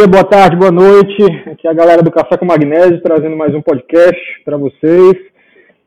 dia, 0.00 0.08
boa 0.08 0.24
tarde, 0.24 0.56
boa 0.56 0.70
noite. 0.70 1.22
Aqui 1.46 1.66
é 1.66 1.70
a 1.70 1.74
galera 1.74 2.02
do 2.02 2.10
Café 2.10 2.34
com 2.38 2.46
Magnésio 2.46 3.02
trazendo 3.02 3.36
mais 3.36 3.54
um 3.54 3.60
podcast 3.60 4.18
para 4.46 4.56
vocês. 4.56 5.14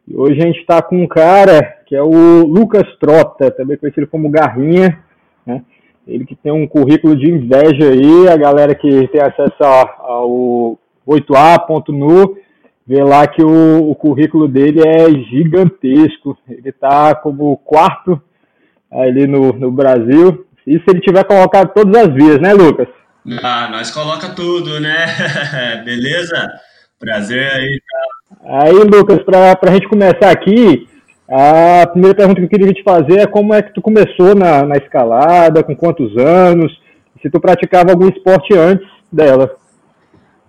E 0.08 0.16
hoje 0.16 0.40
a 0.40 0.46
gente 0.46 0.60
está 0.60 0.84
com 0.84 1.02
um 1.02 1.08
cara 1.08 1.80
que 1.88 1.96
é 1.96 2.02
o 2.04 2.46
Lucas 2.46 2.84
Trota, 3.00 3.50
também 3.50 3.76
conhecido 3.76 4.06
como 4.06 4.30
Garrinha. 4.30 5.00
Né? 5.44 5.64
Ele 6.08 6.26
que 6.26 6.36
tem 6.36 6.52
um 6.52 6.68
currículo 6.68 7.16
de 7.16 7.32
inveja 7.32 7.90
aí, 7.90 8.28
a 8.30 8.38
galera 8.38 8.76
que 8.76 9.08
tem 9.08 9.20
acesso 9.20 9.64
ao 9.64 10.78
8a.nu, 11.08 12.38
vê 12.86 13.04
lá 13.04 13.26
que 13.26 13.44
o, 13.44 13.90
o 13.90 13.96
currículo 13.96 14.48
dele 14.48 14.82
é 14.88 15.10
gigantesco. 15.10 16.38
Ele 16.48 16.70
está 16.70 17.16
como 17.16 17.58
quarto 17.58 18.22
ali 18.92 19.26
no, 19.26 19.54
no 19.54 19.72
Brasil. 19.72 20.46
E 20.68 20.74
se 20.74 20.84
ele 20.88 21.02
tiver 21.02 21.24
colocado 21.24 21.74
todas 21.74 21.96
as 22.00 22.14
vias, 22.14 22.40
né, 22.40 22.54
Lucas? 22.54 22.88
Ah, 23.42 23.70
nós 23.72 23.90
coloca 23.90 24.30
tudo, 24.30 24.80
né? 24.80 25.06
Beleza? 25.86 26.52
Prazer 27.00 27.52
aí. 27.52 27.80
Tá? 27.80 28.64
Aí, 28.64 28.74
Lucas, 28.74 29.24
para 29.24 29.58
a 29.62 29.74
gente 29.74 29.88
começar 29.88 30.30
aqui, 30.30 30.88
a 31.30 31.88
primeira 31.88 32.16
pergunta 32.16 32.40
que 32.40 32.46
eu 32.46 32.50
queria 32.50 32.74
te 32.74 32.84
fazer 32.84 33.20
é 33.20 33.28
como 33.28 33.54
é 33.54 33.62
que 33.62 33.74
tu 33.74 33.82
começou 33.82 34.36
na, 34.36 34.66
na 34.66 34.76
escalada, 34.76 35.64
com 35.64 35.76
quantos 35.76 36.18
anos, 36.18 36.72
se 37.22 37.30
tu 37.30 37.40
praticava 37.40 37.92
algum 37.92 38.10
esporte 38.10 38.54
antes 38.54 38.88
dela. 39.12 39.56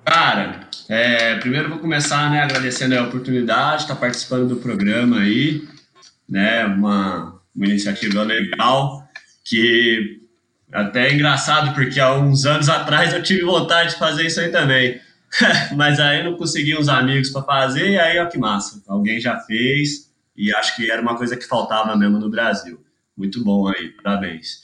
Cara, 0.04 0.60
é, 0.88 1.36
primeiro 1.36 1.68
vou 1.68 1.78
começar 1.78 2.28
né, 2.30 2.42
agradecendo 2.42 2.98
a 2.98 3.04
oportunidade 3.04 3.78
de 3.78 3.82
estar 3.84 3.96
participando 3.96 4.48
do 4.48 4.56
programa 4.56 5.20
aí, 5.20 5.62
né, 6.28 6.66
uma, 6.66 7.40
uma 7.54 7.66
iniciativa 7.66 8.22
legal 8.22 9.04
que 9.44 10.23
até 10.74 11.08
é 11.08 11.14
engraçado, 11.14 11.72
porque 11.72 12.00
há 12.00 12.12
uns 12.12 12.44
anos 12.44 12.68
atrás 12.68 13.14
eu 13.14 13.22
tive 13.22 13.42
vontade 13.42 13.90
de 13.90 13.98
fazer 13.98 14.26
isso 14.26 14.40
aí 14.40 14.50
também. 14.50 15.00
Mas 15.76 16.00
aí 16.00 16.18
eu 16.18 16.24
não 16.24 16.36
consegui 16.36 16.76
uns 16.76 16.88
amigos 16.88 17.30
para 17.30 17.42
fazer, 17.42 17.90
e 17.90 17.98
aí, 17.98 18.18
ó, 18.18 18.26
que 18.26 18.36
massa. 18.36 18.82
Alguém 18.88 19.20
já 19.20 19.38
fez, 19.38 20.10
e 20.36 20.52
acho 20.54 20.74
que 20.74 20.90
era 20.90 21.00
uma 21.00 21.16
coisa 21.16 21.36
que 21.36 21.46
faltava 21.46 21.96
mesmo 21.96 22.18
no 22.18 22.28
Brasil. 22.28 22.84
Muito 23.16 23.42
bom 23.44 23.68
aí, 23.68 23.90
parabéns. 23.90 24.62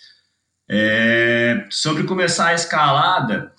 É, 0.68 1.66
sobre 1.70 2.02
começar 2.02 2.48
a 2.48 2.54
escalada, 2.54 3.52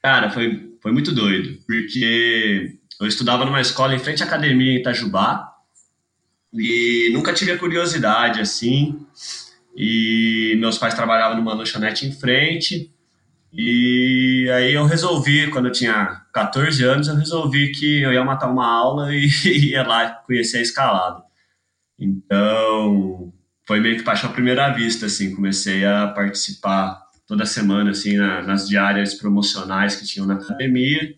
cara, 0.00 0.30
foi, 0.30 0.72
foi 0.80 0.92
muito 0.92 1.12
doido, 1.12 1.58
porque 1.66 2.78
eu 3.00 3.06
estudava 3.06 3.44
numa 3.44 3.60
escola 3.60 3.94
em 3.94 3.98
frente 3.98 4.22
à 4.22 4.26
academia 4.26 4.72
em 4.72 4.76
Itajubá, 4.76 5.52
e 6.52 7.10
nunca 7.12 7.32
tive 7.32 7.50
a 7.52 7.58
curiosidade 7.58 8.40
assim. 8.40 9.04
E 9.76 10.56
meus 10.58 10.78
pais 10.78 10.94
trabalhavam 10.94 11.36
numa 11.36 11.54
lanchonete 11.54 12.06
em 12.06 12.12
frente. 12.12 12.90
E 13.52 14.48
aí 14.54 14.72
eu 14.72 14.86
resolvi, 14.86 15.50
quando 15.50 15.66
eu 15.66 15.72
tinha 15.72 16.22
14 16.32 16.82
anos, 16.84 17.08
eu 17.08 17.16
resolvi 17.16 17.72
que 17.72 18.02
eu 18.02 18.12
ia 18.12 18.24
matar 18.24 18.50
uma 18.50 18.66
aula 18.66 19.12
e 19.14 19.70
ia 19.70 19.82
lá 19.82 20.10
conhecer 20.10 20.58
a 20.58 20.62
escalada. 20.62 21.22
Então, 21.98 23.32
foi 23.66 23.80
meio 23.80 23.96
que 23.96 24.02
paixão 24.02 24.30
à 24.30 24.32
primeira 24.32 24.70
vista, 24.70 25.06
assim, 25.06 25.34
comecei 25.34 25.84
a 25.84 26.08
participar 26.08 27.02
toda 27.26 27.44
semana, 27.44 27.90
assim, 27.90 28.16
na, 28.16 28.42
nas 28.42 28.68
diárias 28.68 29.14
promocionais 29.14 29.96
que 29.96 30.06
tinham 30.06 30.26
na 30.26 30.34
academia, 30.34 31.14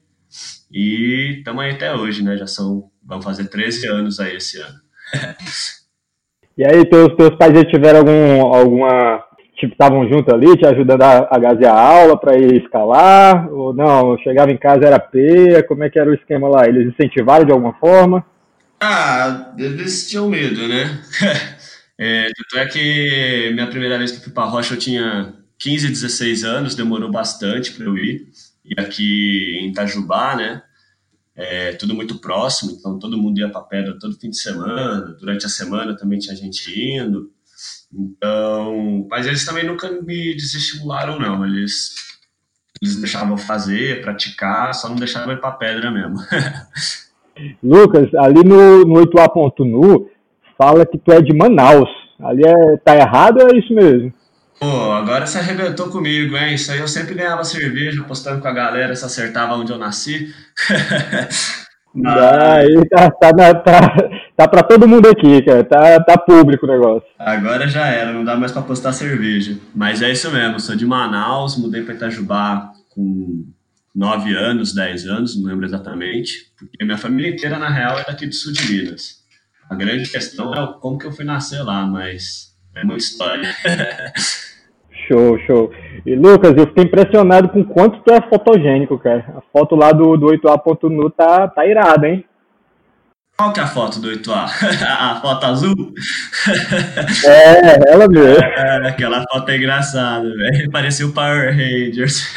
e 0.70 1.36
estamos 1.38 1.62
aí 1.62 1.72
até 1.72 1.94
hoje, 1.94 2.22
né, 2.22 2.36
já 2.36 2.46
são, 2.46 2.90
vão 3.02 3.20
fazer 3.20 3.48
13 3.48 3.86
anos 3.88 4.20
aí 4.20 4.36
esse 4.36 4.58
ano. 4.60 4.80
E 6.58 6.64
aí, 6.64 6.84
teus, 6.86 7.14
teus 7.14 7.36
pais 7.36 7.54
já 7.54 7.64
tiveram 7.64 8.00
algum, 8.00 8.52
alguma. 8.52 9.24
Tipo, 9.56 9.72
estavam 9.72 10.08
junto 10.08 10.34
ali, 10.34 10.56
te 10.56 10.66
ajudando 10.66 11.02
a, 11.02 11.18
a 11.30 11.70
a 11.70 11.80
aula 11.80 12.18
para 12.18 12.36
ir 12.36 12.60
escalar? 12.60 13.48
Ou 13.52 13.72
não, 13.72 14.18
chegava 14.18 14.50
em 14.50 14.56
casa 14.56 14.84
era 14.84 14.98
peia? 14.98 15.62
Como 15.62 15.84
é 15.84 15.90
que 15.90 16.00
era 16.00 16.10
o 16.10 16.14
esquema 16.14 16.48
lá? 16.48 16.66
Eles 16.66 16.92
incentivaram 16.92 17.44
de 17.44 17.52
alguma 17.52 17.74
forma? 17.74 18.26
Ah, 18.80 19.52
eles 19.56 20.08
tinham 20.08 20.28
medo, 20.28 20.66
né? 20.66 21.00
é, 21.96 22.26
tanto 22.26 22.58
é 22.58 22.66
que 22.66 23.50
minha 23.52 23.68
primeira 23.68 23.96
vez 23.96 24.10
que 24.10 24.22
fui 24.22 24.32
para 24.32 24.44
Rocha 24.44 24.74
eu 24.74 24.78
tinha 24.78 25.34
15, 25.58 25.88
16 25.88 26.42
anos, 26.44 26.74
demorou 26.74 27.10
bastante 27.10 27.72
para 27.72 27.84
eu 27.84 27.96
ir. 27.96 28.26
E 28.64 28.80
aqui 28.80 29.58
em 29.60 29.68
Itajubá, 29.70 30.34
né? 30.34 30.62
É, 31.38 31.72
tudo 31.74 31.94
muito 31.94 32.20
próximo, 32.20 32.72
então 32.72 32.98
todo 32.98 33.16
mundo 33.16 33.38
ia 33.38 33.48
para 33.48 33.60
pedra 33.60 33.96
todo 33.96 34.18
fim 34.18 34.28
de 34.28 34.40
semana, 34.40 35.14
durante 35.20 35.46
a 35.46 35.48
semana 35.48 35.96
também 35.96 36.18
tinha 36.18 36.34
gente 36.34 36.68
indo. 36.76 37.30
Então, 37.94 39.06
mas 39.08 39.24
eles 39.24 39.46
também 39.46 39.64
nunca 39.64 39.88
me 40.02 40.34
desestimularam, 40.34 41.16
não. 41.18 41.46
Eles, 41.46 41.94
eles 42.82 42.96
deixavam 42.96 43.38
fazer, 43.38 44.02
praticar, 44.02 44.74
só 44.74 44.88
não 44.88 44.96
deixavam 44.96 45.32
ir 45.32 45.40
para 45.40 45.52
pedra 45.52 45.92
mesmo. 45.92 46.16
Lucas, 47.62 48.12
ali 48.16 48.42
no, 48.42 48.84
no 48.84 48.94
8A.nu, 49.06 50.10
fala 50.56 50.84
que 50.84 50.98
tu 50.98 51.12
é 51.12 51.22
de 51.22 51.32
Manaus. 51.32 51.88
Ali 52.18 52.42
é, 52.44 52.76
tá 52.78 52.96
errado 52.96 53.40
ou 53.40 53.48
é 53.48 53.56
isso 53.56 53.72
mesmo? 53.72 54.12
Pô, 54.58 54.92
agora 54.92 55.24
você 55.24 55.38
arrebentou 55.38 55.88
comigo, 55.88 56.36
hein? 56.36 56.54
Isso 56.54 56.72
aí 56.72 56.80
eu 56.80 56.88
sempre 56.88 57.14
ganhava 57.14 57.44
cerveja 57.44 58.02
postando 58.02 58.40
com 58.40 58.48
a 58.48 58.52
galera, 58.52 58.94
se 58.96 59.04
acertava 59.04 59.54
onde 59.54 59.72
eu 59.72 59.78
nasci. 59.78 60.34
Aí 62.04 62.88
tá, 62.90 63.10
tá, 63.10 63.54
tá, 63.54 64.10
tá 64.36 64.48
pra 64.48 64.62
todo 64.62 64.86
mundo 64.86 65.08
aqui, 65.08 65.42
cara. 65.42 65.64
Tá, 65.64 66.00
tá 66.00 66.18
público 66.18 66.66
o 66.66 66.68
negócio. 66.68 67.08
Agora 67.18 67.66
já 67.66 67.86
era, 67.86 68.12
não 68.12 68.24
dá 68.24 68.36
mais 68.36 68.52
pra 68.52 68.62
postar 68.62 68.92
cerveja. 68.92 69.56
Mas 69.74 70.02
é 70.02 70.12
isso 70.12 70.30
mesmo, 70.30 70.60
sou 70.60 70.76
de 70.76 70.86
Manaus, 70.86 71.56
mudei 71.56 71.82
pra 71.82 71.94
Itajubá 71.94 72.72
com 72.90 73.46
9 73.94 74.36
anos, 74.36 74.74
10 74.74 75.06
anos, 75.06 75.36
não 75.36 75.48
lembro 75.48 75.66
exatamente. 75.66 76.52
Porque 76.58 76.84
minha 76.84 76.98
família 76.98 77.30
inteira, 77.30 77.58
na 77.58 77.70
real, 77.70 77.98
é 77.98 78.04
daqui 78.04 78.26
do 78.26 78.34
sul 78.34 78.52
de 78.52 78.70
Minas. 78.70 79.18
A 79.68 79.74
grande 79.74 80.08
questão 80.08 80.54
é 80.54 80.74
como 80.80 80.98
que 80.98 81.06
eu 81.06 81.12
fui 81.12 81.24
nascer 81.24 81.62
lá, 81.62 81.86
mas 81.86 82.54
é 82.74 82.84
muita 82.84 83.02
história. 83.02 83.48
Show, 85.08 85.38
show. 85.46 85.72
E 86.04 86.14
Lucas, 86.14 86.54
eu 86.56 86.66
fiquei 86.66 86.84
impressionado 86.84 87.48
com 87.48 87.64
quanto 87.64 88.00
tu 88.00 88.12
é 88.12 88.20
fotogênico, 88.28 88.98
cara. 88.98 89.24
A 89.38 89.40
foto 89.52 89.74
lá 89.74 89.90
do, 89.90 90.16
do 90.18 90.26
8A.nu 90.26 91.08
tá, 91.08 91.48
tá 91.48 91.66
irada, 91.66 92.06
hein? 92.06 92.24
Qual 93.36 93.52
que 93.52 93.60
é 93.60 93.62
a 93.62 93.66
foto 93.66 94.00
do 94.00 94.08
8A? 94.08 94.48
a 94.84 95.20
foto 95.22 95.46
azul? 95.46 95.94
É, 97.24 97.90
ela 97.90 98.06
mesmo. 98.08 98.36
É, 98.58 98.88
aquela 98.88 99.24
foto 99.32 99.48
é 99.50 99.56
engraçada, 99.56 100.28
velho. 100.28 100.70
Parecia 100.70 101.06
o 101.06 101.12
Power 101.12 101.56
Rangers. 101.56 102.34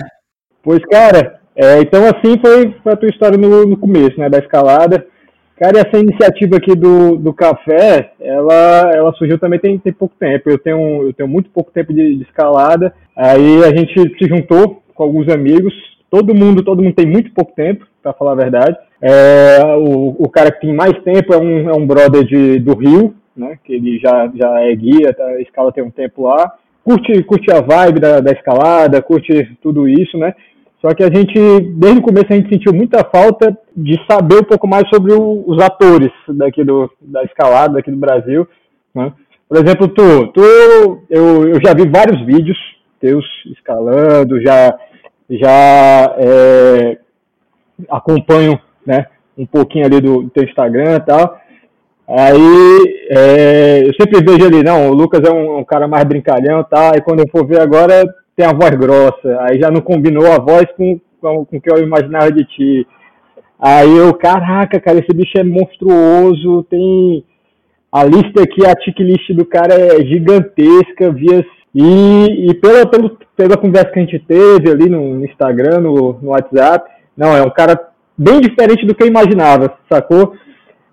pois, 0.62 0.80
cara, 0.90 1.40
é, 1.54 1.80
então 1.80 2.04
assim 2.04 2.38
foi, 2.40 2.74
a 2.86 2.96
tua 2.96 3.10
história 3.10 3.36
no, 3.36 3.66
no 3.66 3.76
começo, 3.76 4.18
né, 4.18 4.30
da 4.30 4.38
escalada. 4.38 5.06
Cara, 5.58 5.78
essa 5.78 5.98
iniciativa 5.98 6.56
aqui 6.58 6.74
do, 6.74 7.16
do 7.16 7.32
café, 7.32 8.12
ela, 8.20 8.90
ela 8.94 9.12
surgiu 9.14 9.38
também 9.38 9.58
tem, 9.58 9.78
tem 9.78 9.92
pouco 9.92 10.14
tempo. 10.18 10.50
Eu 10.50 10.58
tenho, 10.58 11.04
eu 11.04 11.12
tenho 11.14 11.28
muito 11.28 11.48
pouco 11.48 11.70
tempo 11.72 11.94
de, 11.94 12.16
de 12.16 12.22
escalada. 12.24 12.92
Aí 13.16 13.64
a 13.64 13.74
gente 13.74 13.94
se 14.18 14.28
juntou 14.28 14.82
com 14.94 15.02
alguns 15.02 15.28
amigos. 15.30 15.72
Todo 16.10 16.34
mundo, 16.34 16.62
todo 16.62 16.82
mundo 16.82 16.94
tem 16.94 17.06
muito 17.06 17.32
pouco 17.32 17.52
tempo, 17.54 17.86
para 18.02 18.12
falar 18.12 18.32
a 18.32 18.36
verdade. 18.36 18.76
É, 19.00 19.58
o, 19.78 20.14
o 20.18 20.28
cara 20.28 20.50
que 20.50 20.60
tem 20.60 20.74
mais 20.74 20.92
tempo 21.02 21.32
é 21.32 21.38
um, 21.38 21.70
é 21.70 21.72
um 21.72 21.86
brother 21.86 22.22
de, 22.22 22.58
do 22.58 22.74
Rio, 22.74 23.14
né? 23.34 23.58
Que 23.64 23.74
ele 23.74 23.98
já, 23.98 24.30
já 24.34 24.60
é 24.60 24.74
guia, 24.74 25.14
tá, 25.14 25.40
escala 25.40 25.72
tem 25.72 25.82
um 25.82 25.90
tempo 25.90 26.24
lá. 26.24 26.52
Curte, 26.84 27.22
curte 27.24 27.50
a 27.50 27.60
vibe 27.60 27.98
da, 27.98 28.20
da 28.20 28.32
escalada, 28.32 29.02
curte 29.02 29.56
tudo 29.62 29.88
isso, 29.88 30.18
né? 30.18 30.34
Só 30.86 30.94
que 30.94 31.02
a 31.02 31.10
gente, 31.10 31.34
desde 31.74 31.98
o 31.98 32.02
começo, 32.02 32.26
a 32.30 32.36
gente 32.36 32.48
sentiu 32.48 32.72
muita 32.72 33.02
falta 33.02 33.58
de 33.76 33.98
saber 34.08 34.36
um 34.36 34.44
pouco 34.44 34.68
mais 34.68 34.88
sobre 34.88 35.12
o, 35.12 35.42
os 35.44 35.60
atores 35.60 36.12
daqui 36.28 36.62
do, 36.62 36.88
da 37.00 37.24
escalada, 37.24 37.74
daqui 37.74 37.90
do 37.90 37.96
Brasil. 37.96 38.46
Né? 38.94 39.12
Por 39.48 39.56
exemplo, 39.56 39.88
tu, 39.88 40.28
tu 40.28 40.40
eu, 41.10 41.48
eu 41.48 41.60
já 41.60 41.74
vi 41.74 41.88
vários 41.88 42.24
vídeos 42.24 42.56
teus 43.00 43.24
escalando, 43.46 44.40
já, 44.40 44.78
já 45.28 46.14
é, 46.18 46.98
acompanho 47.90 48.56
né, 48.86 49.06
um 49.36 49.44
pouquinho 49.44 49.86
ali 49.86 50.00
do, 50.00 50.22
do 50.22 50.30
teu 50.30 50.44
Instagram 50.44 50.98
e 50.98 51.00
tal. 51.00 51.36
Aí 52.06 53.08
é, 53.10 53.82
eu 53.88 53.92
sempre 54.00 54.22
vejo 54.22 54.46
ali, 54.46 54.62
não, 54.62 54.88
o 54.88 54.94
Lucas 54.94 55.20
é 55.28 55.32
um, 55.32 55.58
um 55.58 55.64
cara 55.64 55.88
mais 55.88 56.04
brincalhão 56.04 56.62
tal, 56.62 56.94
e 56.94 57.00
quando 57.00 57.20
eu 57.20 57.28
for 57.28 57.44
ver 57.44 57.60
agora 57.60 58.04
tem 58.36 58.46
a 58.46 58.52
voz 58.52 58.70
grossa, 58.72 59.40
aí 59.40 59.58
já 59.58 59.70
não 59.70 59.80
combinou 59.80 60.30
a 60.30 60.38
voz 60.38 60.66
com, 60.76 61.00
com, 61.20 61.44
com 61.46 61.56
o 61.56 61.60
que 61.60 61.72
eu 61.72 61.82
imaginava 61.82 62.30
de 62.30 62.44
ti. 62.44 62.86
Aí 63.58 63.96
eu, 63.96 64.12
caraca, 64.12 64.78
cara, 64.78 64.98
esse 64.98 65.16
bicho 65.16 65.38
é 65.38 65.42
monstruoso, 65.42 66.62
tem 66.64 67.24
a 67.90 68.04
lista 68.04 68.42
aqui, 68.42 68.66
a 68.66 68.78
checklist 68.78 69.32
do 69.32 69.46
cara 69.46 69.74
é 69.74 70.04
gigantesca, 70.04 71.10
via 71.10 71.44
e, 71.74 72.50
e 72.50 72.54
pela, 72.54 72.86
pela, 72.86 73.10
pela 73.36 73.56
conversa 73.56 73.90
que 73.90 73.98
a 73.98 74.02
gente 74.02 74.18
teve 74.18 74.70
ali 74.70 74.88
no 74.88 75.24
Instagram, 75.24 75.80
no, 75.80 76.18
no 76.20 76.30
WhatsApp, 76.30 76.90
não, 77.16 77.34
é 77.34 77.42
um 77.42 77.50
cara 77.50 77.78
bem 78.16 78.40
diferente 78.40 78.86
do 78.86 78.94
que 78.94 79.02
eu 79.02 79.08
imaginava, 79.08 79.74
sacou? 79.90 80.34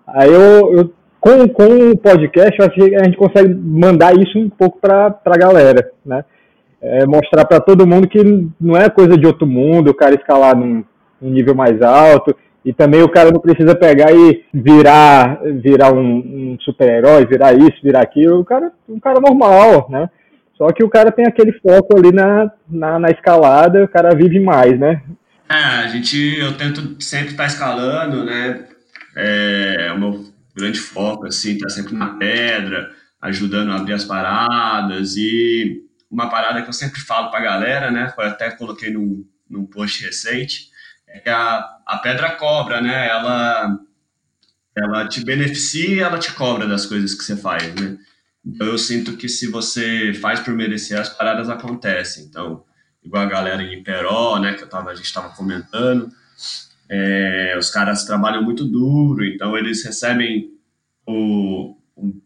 Aí 0.06 0.30
eu, 0.30 0.76
eu 0.76 0.92
com, 1.20 1.48
com 1.48 1.90
o 1.90 1.96
podcast, 1.96 2.58
eu 2.58 2.66
acho 2.66 2.74
que 2.74 2.94
a 2.96 3.04
gente 3.04 3.16
consegue 3.16 3.54
mandar 3.54 4.14
isso 4.14 4.38
um 4.38 4.50
pouco 4.50 4.78
para 4.78 5.18
a 5.24 5.38
galera, 5.38 5.90
né? 6.04 6.22
É 6.84 7.06
mostrar 7.06 7.46
para 7.46 7.60
todo 7.60 7.86
mundo 7.86 8.06
que 8.06 8.22
não 8.60 8.76
é 8.76 8.90
coisa 8.90 9.16
de 9.16 9.26
outro 9.26 9.46
mundo 9.46 9.90
o 9.90 9.94
cara 9.94 10.14
escalar 10.14 10.54
num, 10.54 10.84
num 11.20 11.30
nível 11.30 11.54
mais 11.54 11.80
alto. 11.80 12.36
E 12.62 12.72
também 12.72 13.02
o 13.02 13.08
cara 13.08 13.30
não 13.30 13.40
precisa 13.40 13.74
pegar 13.74 14.12
e 14.12 14.44
virar, 14.52 15.40
virar 15.62 15.92
um, 15.92 16.52
um 16.52 16.56
super-herói, 16.60 17.26
virar 17.26 17.54
isso, 17.54 17.82
virar 17.82 18.02
aquilo. 18.02 18.40
O 18.40 18.44
cara, 18.44 18.70
um 18.88 19.00
cara 19.00 19.20
normal, 19.20 19.86
né? 19.90 20.08
Só 20.56 20.70
que 20.72 20.84
o 20.84 20.88
cara 20.88 21.10
tem 21.10 21.26
aquele 21.26 21.52
foco 21.52 21.98
ali 21.98 22.12
na, 22.12 22.50
na, 22.68 22.98
na 22.98 23.10
escalada, 23.10 23.84
o 23.84 23.88
cara 23.88 24.14
vive 24.14 24.38
mais, 24.38 24.78
né? 24.78 25.02
É, 25.50 25.54
a 25.56 25.86
gente, 25.88 26.38
eu 26.38 26.56
tento 26.56 27.02
sempre 27.02 27.32
estar 27.32 27.44
tá 27.44 27.46
escalando, 27.46 28.24
né? 28.24 28.64
É, 29.16 29.92
o 29.94 29.98
meu 29.98 30.24
grande 30.56 30.78
foco, 30.78 31.26
assim, 31.26 31.58
tá 31.58 31.68
sempre 31.68 31.94
na 31.94 32.14
pedra, 32.14 32.90
ajudando 33.20 33.72
a 33.72 33.76
abrir 33.76 33.94
as 33.94 34.04
paradas 34.04 35.16
e 35.16 35.83
uma 36.14 36.30
parada 36.30 36.62
que 36.62 36.68
eu 36.68 36.72
sempre 36.72 37.00
falo 37.00 37.28
pra 37.28 37.40
galera, 37.40 37.90
né? 37.90 38.14
Até 38.18 38.52
coloquei 38.52 38.92
num, 38.92 39.26
num 39.50 39.66
post 39.66 40.04
recente, 40.04 40.70
é 41.08 41.18
que 41.18 41.28
a, 41.28 41.58
a 41.84 41.98
pedra 41.98 42.30
cobra, 42.36 42.80
né? 42.80 43.08
Ela, 43.08 43.76
ela 44.76 45.08
te 45.08 45.24
beneficia 45.24 45.88
e 45.88 45.98
ela 45.98 46.16
te 46.16 46.32
cobra 46.32 46.68
das 46.68 46.86
coisas 46.86 47.14
que 47.14 47.24
você 47.24 47.36
faz, 47.36 47.74
né? 47.74 47.98
Então 48.46 48.68
eu 48.68 48.78
sinto 48.78 49.16
que 49.16 49.28
se 49.28 49.50
você 49.50 50.14
faz 50.14 50.38
por 50.38 50.54
merecer, 50.54 51.00
as 51.00 51.08
paradas 51.08 51.48
acontecem. 51.48 52.26
Então, 52.26 52.62
igual 53.02 53.24
a 53.24 53.28
galera 53.28 53.60
em 53.60 53.80
Iperó, 53.80 54.38
né? 54.38 54.54
Que 54.54 54.62
eu 54.62 54.68
tava, 54.68 54.90
a 54.90 54.94
gente 54.94 55.06
estava 55.06 55.30
comentando, 55.30 56.12
é, 56.88 57.56
os 57.58 57.70
caras 57.70 58.04
trabalham 58.04 58.44
muito 58.44 58.64
duro, 58.64 59.24
então 59.24 59.58
eles 59.58 59.84
recebem 59.84 60.48
o, 61.04 61.76
o 61.96 62.20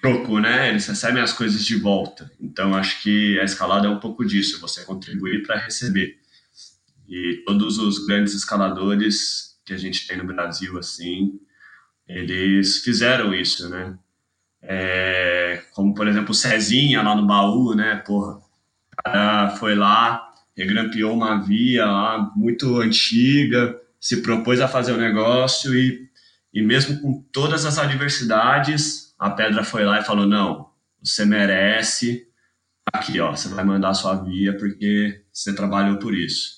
troco, 0.00 0.38
né? 0.38 0.70
Eles 0.70 0.86
recebem 0.86 1.22
as 1.22 1.32
coisas 1.32 1.64
de 1.64 1.76
volta. 1.76 2.30
Então 2.40 2.74
acho 2.74 3.02
que 3.02 3.38
a 3.40 3.44
escalada 3.44 3.86
é 3.86 3.90
um 3.90 4.00
pouco 4.00 4.24
disso, 4.24 4.60
você 4.60 4.84
contribuir 4.84 5.42
para 5.42 5.58
receber. 5.58 6.18
E 7.08 7.42
todos 7.46 7.78
os 7.78 8.06
grandes 8.06 8.34
escaladores 8.34 9.56
que 9.64 9.72
a 9.72 9.76
gente 9.76 10.06
tem 10.06 10.16
no 10.16 10.24
Brasil, 10.24 10.78
assim, 10.78 11.40
eles 12.08 12.78
fizeram 12.78 13.34
isso, 13.34 13.68
né? 13.68 13.96
É, 14.62 15.62
como, 15.72 15.94
por 15.94 16.08
exemplo, 16.08 16.30
o 16.30 16.34
Cezinha 16.34 17.02
lá 17.02 17.14
no 17.14 17.26
baú, 17.26 17.74
né? 17.74 17.96
Porra, 17.96 18.36
o 18.36 18.42
cara 19.04 19.50
foi 19.56 19.74
lá, 19.74 20.32
regrampeou 20.56 21.14
uma 21.14 21.40
via 21.40 21.86
lá 21.86 22.32
muito 22.34 22.80
antiga, 22.80 23.78
se 24.00 24.22
propôs 24.22 24.60
a 24.60 24.68
fazer 24.68 24.92
o 24.92 24.96
negócio 24.96 25.74
e, 25.74 26.08
e 26.52 26.62
mesmo 26.62 27.00
com 27.00 27.22
todas 27.32 27.64
as 27.64 27.78
adversidades, 27.78 29.05
a 29.18 29.30
pedra 29.30 29.64
foi 29.64 29.84
lá 29.84 30.00
e 30.00 30.04
falou: 30.04 30.26
não, 30.26 30.68
você 31.02 31.24
merece, 31.24 32.26
aqui, 32.92 33.20
ó, 33.20 33.34
você 33.34 33.48
vai 33.48 33.64
mandar 33.64 33.94
sua 33.94 34.14
via 34.16 34.56
porque 34.56 35.22
você 35.32 35.54
trabalhou 35.54 35.98
por 35.98 36.14
isso. 36.14 36.56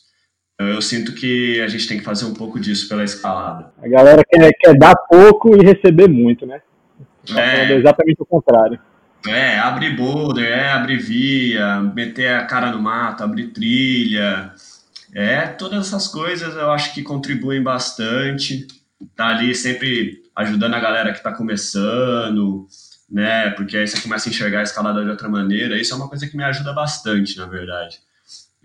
Eu 0.58 0.82
sinto 0.82 1.14
que 1.14 1.60
a 1.60 1.68
gente 1.68 1.86
tem 1.86 1.98
que 1.98 2.04
fazer 2.04 2.24
um 2.24 2.34
pouco 2.34 2.58
disso 2.58 2.88
pela 2.88 3.04
escalada. 3.04 3.72
A 3.80 3.88
galera 3.88 4.24
quer, 4.28 4.50
quer 4.58 4.76
dar 4.76 4.96
pouco 5.08 5.54
e 5.54 5.64
receber 5.64 6.08
muito, 6.08 6.44
né? 6.44 6.60
É, 7.36 7.74
exatamente 7.74 8.20
o 8.20 8.26
contrário. 8.26 8.78
É, 9.26 9.58
abrir 9.58 9.96
boulder, 9.96 10.46
é 10.46 10.70
abrir 10.70 10.98
via, 10.98 11.80
meter 11.80 12.34
a 12.34 12.46
cara 12.46 12.72
no 12.72 12.80
mato, 12.80 13.22
abrir 13.22 13.48
trilha. 13.48 14.52
É, 15.14 15.46
todas 15.46 15.86
essas 15.86 16.08
coisas 16.08 16.54
eu 16.56 16.70
acho 16.70 16.92
que 16.92 17.02
contribuem 17.02 17.62
bastante. 17.62 18.66
Tá 19.14 19.28
ali 19.28 19.54
sempre 19.54 20.22
ajudando 20.38 20.74
a 20.74 20.80
galera 20.80 21.12
que 21.12 21.22
tá 21.22 21.32
começando, 21.32 22.66
né? 23.10 23.50
Porque 23.50 23.76
aí 23.76 23.86
você 23.86 24.00
começa 24.00 24.28
a 24.28 24.30
enxergar 24.30 24.60
a 24.60 24.62
escalada 24.62 25.04
de 25.04 25.10
outra 25.10 25.28
maneira. 25.28 25.78
Isso 25.78 25.92
é 25.92 25.96
uma 25.96 26.08
coisa 26.08 26.26
que 26.26 26.36
me 26.36 26.44
ajuda 26.44 26.72
bastante, 26.72 27.36
na 27.36 27.46
verdade 27.46 28.00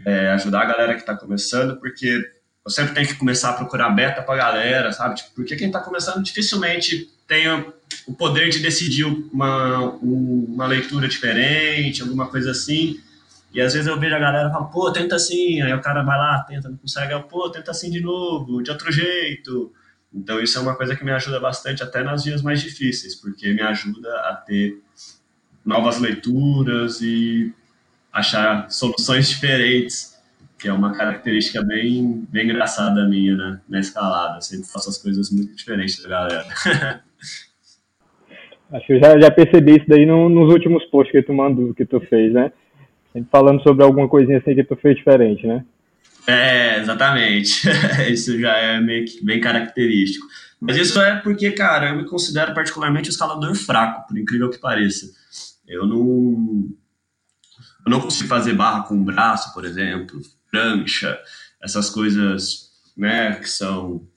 é, 0.06 0.30
ajudar 0.32 0.62
a 0.62 0.66
galera 0.66 0.94
que 0.96 1.02
está 1.02 1.16
começando, 1.16 1.78
porque 1.78 2.24
eu 2.66 2.72
sempre 2.72 2.94
tenho 2.94 3.08
que 3.08 3.16
começar 3.16 3.52
a 3.52 3.54
procurar 3.54 3.90
beta 3.90 4.22
para 4.22 4.34
a 4.36 4.38
galera, 4.38 4.92
sabe? 4.92 5.16
Tipo, 5.16 5.32
porque 5.36 5.56
quem 5.56 5.68
está 5.68 5.80
começando 5.80 6.24
dificilmente 6.24 7.10
tem 7.28 7.48
o 8.08 8.14
poder 8.14 8.50
de 8.50 8.60
decidir 8.60 9.06
uma, 9.06 9.80
uma 10.02 10.66
leitura 10.66 11.08
diferente, 11.08 12.02
alguma 12.02 12.28
coisa 12.28 12.52
assim. 12.52 13.00
E 13.54 13.62
às 13.62 13.74
vezes 13.74 13.88
eu 13.88 14.00
vejo 14.00 14.16
a 14.16 14.20
galera 14.20 14.50
falar, 14.50 14.66
pô, 14.66 14.92
tenta 14.92 15.16
assim, 15.16 15.62
aí 15.62 15.74
o 15.74 15.82
cara 15.82 16.04
vai 16.04 16.18
lá, 16.18 16.44
tenta, 16.48 16.70
não 16.70 16.78
consegue, 16.78 17.18
pô, 17.30 17.50
tenta 17.50 17.72
assim 17.72 17.92
de 17.92 18.02
novo, 18.02 18.64
de 18.64 18.72
outro 18.72 18.92
jeito. 18.92 19.72
Então 20.14 20.40
isso 20.40 20.58
é 20.58 20.62
uma 20.62 20.76
coisa 20.76 20.96
que 20.96 21.04
me 21.04 21.12
ajuda 21.12 21.40
bastante 21.40 21.82
até 21.82 22.04
nas 22.04 22.24
dias 22.24 22.42
mais 22.42 22.62
difíceis, 22.62 23.16
porque 23.16 23.52
me 23.54 23.62
ajuda 23.62 24.10
a 24.30 24.36
ter 24.36 24.80
novas 25.66 26.00
leituras 26.00 27.02
e 27.02 27.52
achar 28.12 28.70
soluções 28.70 29.28
diferentes, 29.28 30.14
que 30.60 30.68
é 30.68 30.74
uma 30.74 30.94
característica 30.94 31.64
bem, 31.64 32.26
bem 32.30 32.46
engraçada 32.46 33.08
minha 33.08 33.36
né, 33.36 33.60
na 33.68 33.80
escalada. 33.80 34.40
Sempre 34.42 34.68
faço 34.68 34.90
as 34.90 34.98
coisas 34.98 35.32
muito 35.32 35.56
diferentes 35.56 36.02
da 36.04 36.10
galera. 36.10 36.46
Acho 38.72 38.88
que 38.88 38.94
eu 38.94 39.00
já, 39.00 39.20
já 39.20 39.30
percebi 39.30 39.78
isso 39.78 39.86
daí 39.88 40.06
no, 40.06 40.30
nos 40.30 40.52
últimos 40.52 40.84
posts 40.86 41.12
que 41.12 41.22
tu 41.22 41.34
mandou, 41.34 41.74
que 41.74 41.86
tu 41.86 42.00
fez, 42.02 42.34
né? 42.34 42.52
Sempre 43.12 43.30
falando 43.30 43.62
sobre 43.62 43.84
alguma 43.84 44.08
coisinha 44.08 44.40
assim 44.40 44.56
que 44.56 44.64
tu 44.64 44.76
fez 44.76 44.96
diferente, 44.96 45.46
né? 45.46 45.64
É, 46.26 46.80
exatamente. 46.80 47.68
isso 48.12 48.40
já 48.40 48.56
é 48.58 48.80
meio 48.80 49.06
que 49.06 49.24
bem 49.24 49.42
característico. 49.42 50.26
Mas 50.60 50.78
isso 50.78 51.02
é 51.02 51.20
porque, 51.20 51.52
cara, 51.52 51.90
eu 51.90 51.98
me 51.98 52.06
considero 52.06 52.54
particularmente 52.54 53.10
um 53.10 53.12
escalador 53.12 53.54
fraco, 53.54 54.08
por 54.08 54.18
incrível 54.18 54.50
que 54.50 54.58
pareça. 54.58 55.12
Eu 55.68 55.86
não, 55.86 56.70
eu 57.86 57.90
não 57.92 58.00
consigo 58.00 58.30
fazer 58.30 58.54
barra 58.54 58.84
com 58.84 58.96
o 58.96 59.04
braço, 59.04 59.54
por 59.54 59.66
exemplo, 59.66 60.22
prancha, 60.50 61.20
essas 61.62 61.90
coisas, 61.90 62.72
né, 62.96 63.36
que 63.36 63.50
são 63.50 64.08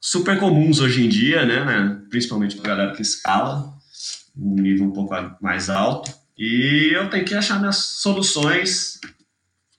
super 0.00 0.38
comuns 0.38 0.80
hoje 0.80 1.04
em 1.04 1.08
dia, 1.08 1.44
né, 1.44 1.64
né 1.64 2.00
principalmente 2.08 2.56
para 2.56 2.74
galera 2.76 2.94
que 2.94 3.02
escala, 3.02 3.74
um 4.36 4.54
nível 4.54 4.86
um 4.86 4.92
pouco 4.92 5.14
mais 5.40 5.68
alto. 5.68 6.12
E 6.38 6.90
eu 6.94 7.10
tenho 7.10 7.24
que 7.24 7.34
achar 7.34 7.58
minhas 7.58 7.76
soluções 7.76 9.00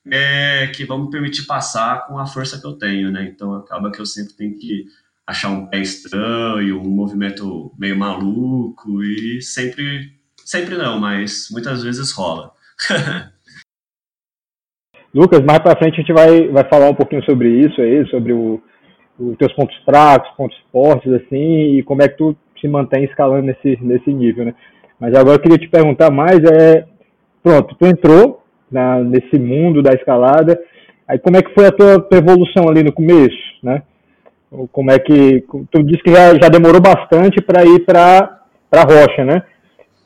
é, 0.09 0.67
que 0.67 0.85
vão 0.85 1.05
me 1.05 1.11
permitir 1.11 1.45
passar 1.45 2.07
com 2.07 2.17
a 2.17 2.25
força 2.25 2.59
que 2.59 2.65
eu 2.65 2.73
tenho, 2.73 3.11
né? 3.11 3.23
Então 3.23 3.53
acaba 3.53 3.91
que 3.91 3.99
eu 3.99 4.05
sempre 4.05 4.33
tenho 4.33 4.57
que 4.57 4.85
achar 5.25 5.49
um 5.49 5.67
pé 5.67 5.79
estranho, 5.79 6.81
um 6.81 6.89
movimento 6.89 7.71
meio 7.77 7.97
maluco 7.97 9.03
e 9.03 9.41
sempre, 9.41 10.11
sempre 10.37 10.75
não, 10.75 10.99
mas 10.99 11.47
muitas 11.51 11.83
vezes 11.83 12.11
rola. 12.11 12.51
Lucas, 15.13 15.41
mais 15.41 15.59
para 15.59 15.77
frente 15.77 15.95
a 15.95 15.97
gente 15.97 16.13
vai, 16.13 16.47
vai 16.47 16.63
falar 16.69 16.89
um 16.89 16.95
pouquinho 16.95 17.23
sobre 17.25 17.49
isso 17.49 17.81
aí, 17.81 18.07
sobre 18.09 18.31
o, 18.31 18.61
os 19.19 19.37
teus 19.37 19.53
pontos 19.53 19.75
fracos, 19.83 20.29
pontos 20.35 20.57
fortes, 20.71 21.11
assim, 21.11 21.77
e 21.77 21.83
como 21.83 22.01
é 22.01 22.07
que 22.07 22.17
tu 22.17 22.35
se 22.59 22.67
mantém 22.67 23.03
escalando 23.03 23.47
nesse, 23.47 23.77
nesse 23.81 24.13
nível, 24.13 24.45
né? 24.45 24.55
Mas 24.99 25.13
agora 25.15 25.35
eu 25.35 25.41
queria 25.41 25.57
te 25.57 25.67
perguntar 25.67 26.11
mais, 26.11 26.39
é, 26.43 26.87
pronto, 27.43 27.75
tu 27.75 27.87
entrou 27.87 28.40
na, 28.71 28.99
nesse 28.99 29.37
mundo 29.37 29.81
da 29.81 29.93
escalada, 29.93 30.59
aí 31.07 31.19
como 31.19 31.37
é 31.37 31.41
que 31.41 31.53
foi 31.53 31.67
a 31.67 31.71
tua, 31.71 32.07
evolução 32.11 32.69
ali 32.69 32.83
no 32.83 32.93
começo, 32.93 33.37
né? 33.61 33.83
Como 34.71 34.91
é 34.91 34.99
que, 34.99 35.45
tu 35.71 35.83
disse 35.83 36.03
que 36.03 36.11
já, 36.11 36.33
já 36.33 36.49
demorou 36.49 36.81
bastante 36.81 37.41
para 37.41 37.63
ir 37.63 37.85
para 37.85 38.41
a 38.71 38.81
rocha, 38.81 39.23
né? 39.23 39.43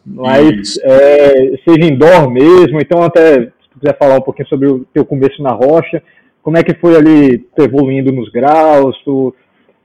Mas 0.05 0.77
é, 0.83 1.33
seja 1.67 1.91
indoor 1.91 2.29
mesmo, 2.29 2.79
então 2.79 3.01
até 3.01 3.41
se 3.41 3.69
tu 3.71 3.79
quiser 3.79 3.97
falar 3.97 4.17
um 4.17 4.21
pouquinho 4.21 4.47
sobre 4.47 4.67
o 4.67 4.85
teu 4.93 5.03
começo 5.03 5.41
na 5.41 5.51
rocha, 5.51 6.01
como 6.43 6.57
é 6.57 6.63
que 6.63 6.75
foi 6.75 6.95
ali 6.95 7.47
evoluindo 7.57 8.11
nos 8.11 8.29
graus, 8.29 8.95
o 9.07 9.33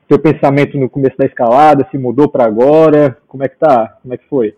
teu 0.06 0.18
pensamento 0.18 0.76
no 0.76 0.90
começo 0.90 1.16
da 1.16 1.24
escalada, 1.24 1.88
se 1.90 1.96
mudou 1.96 2.28
para 2.28 2.44
agora, 2.44 3.16
como 3.26 3.42
é 3.42 3.48
que 3.48 3.56
tá? 3.56 3.96
Como 4.02 4.12
é 4.12 4.18
que 4.18 4.28
foi? 4.28 4.54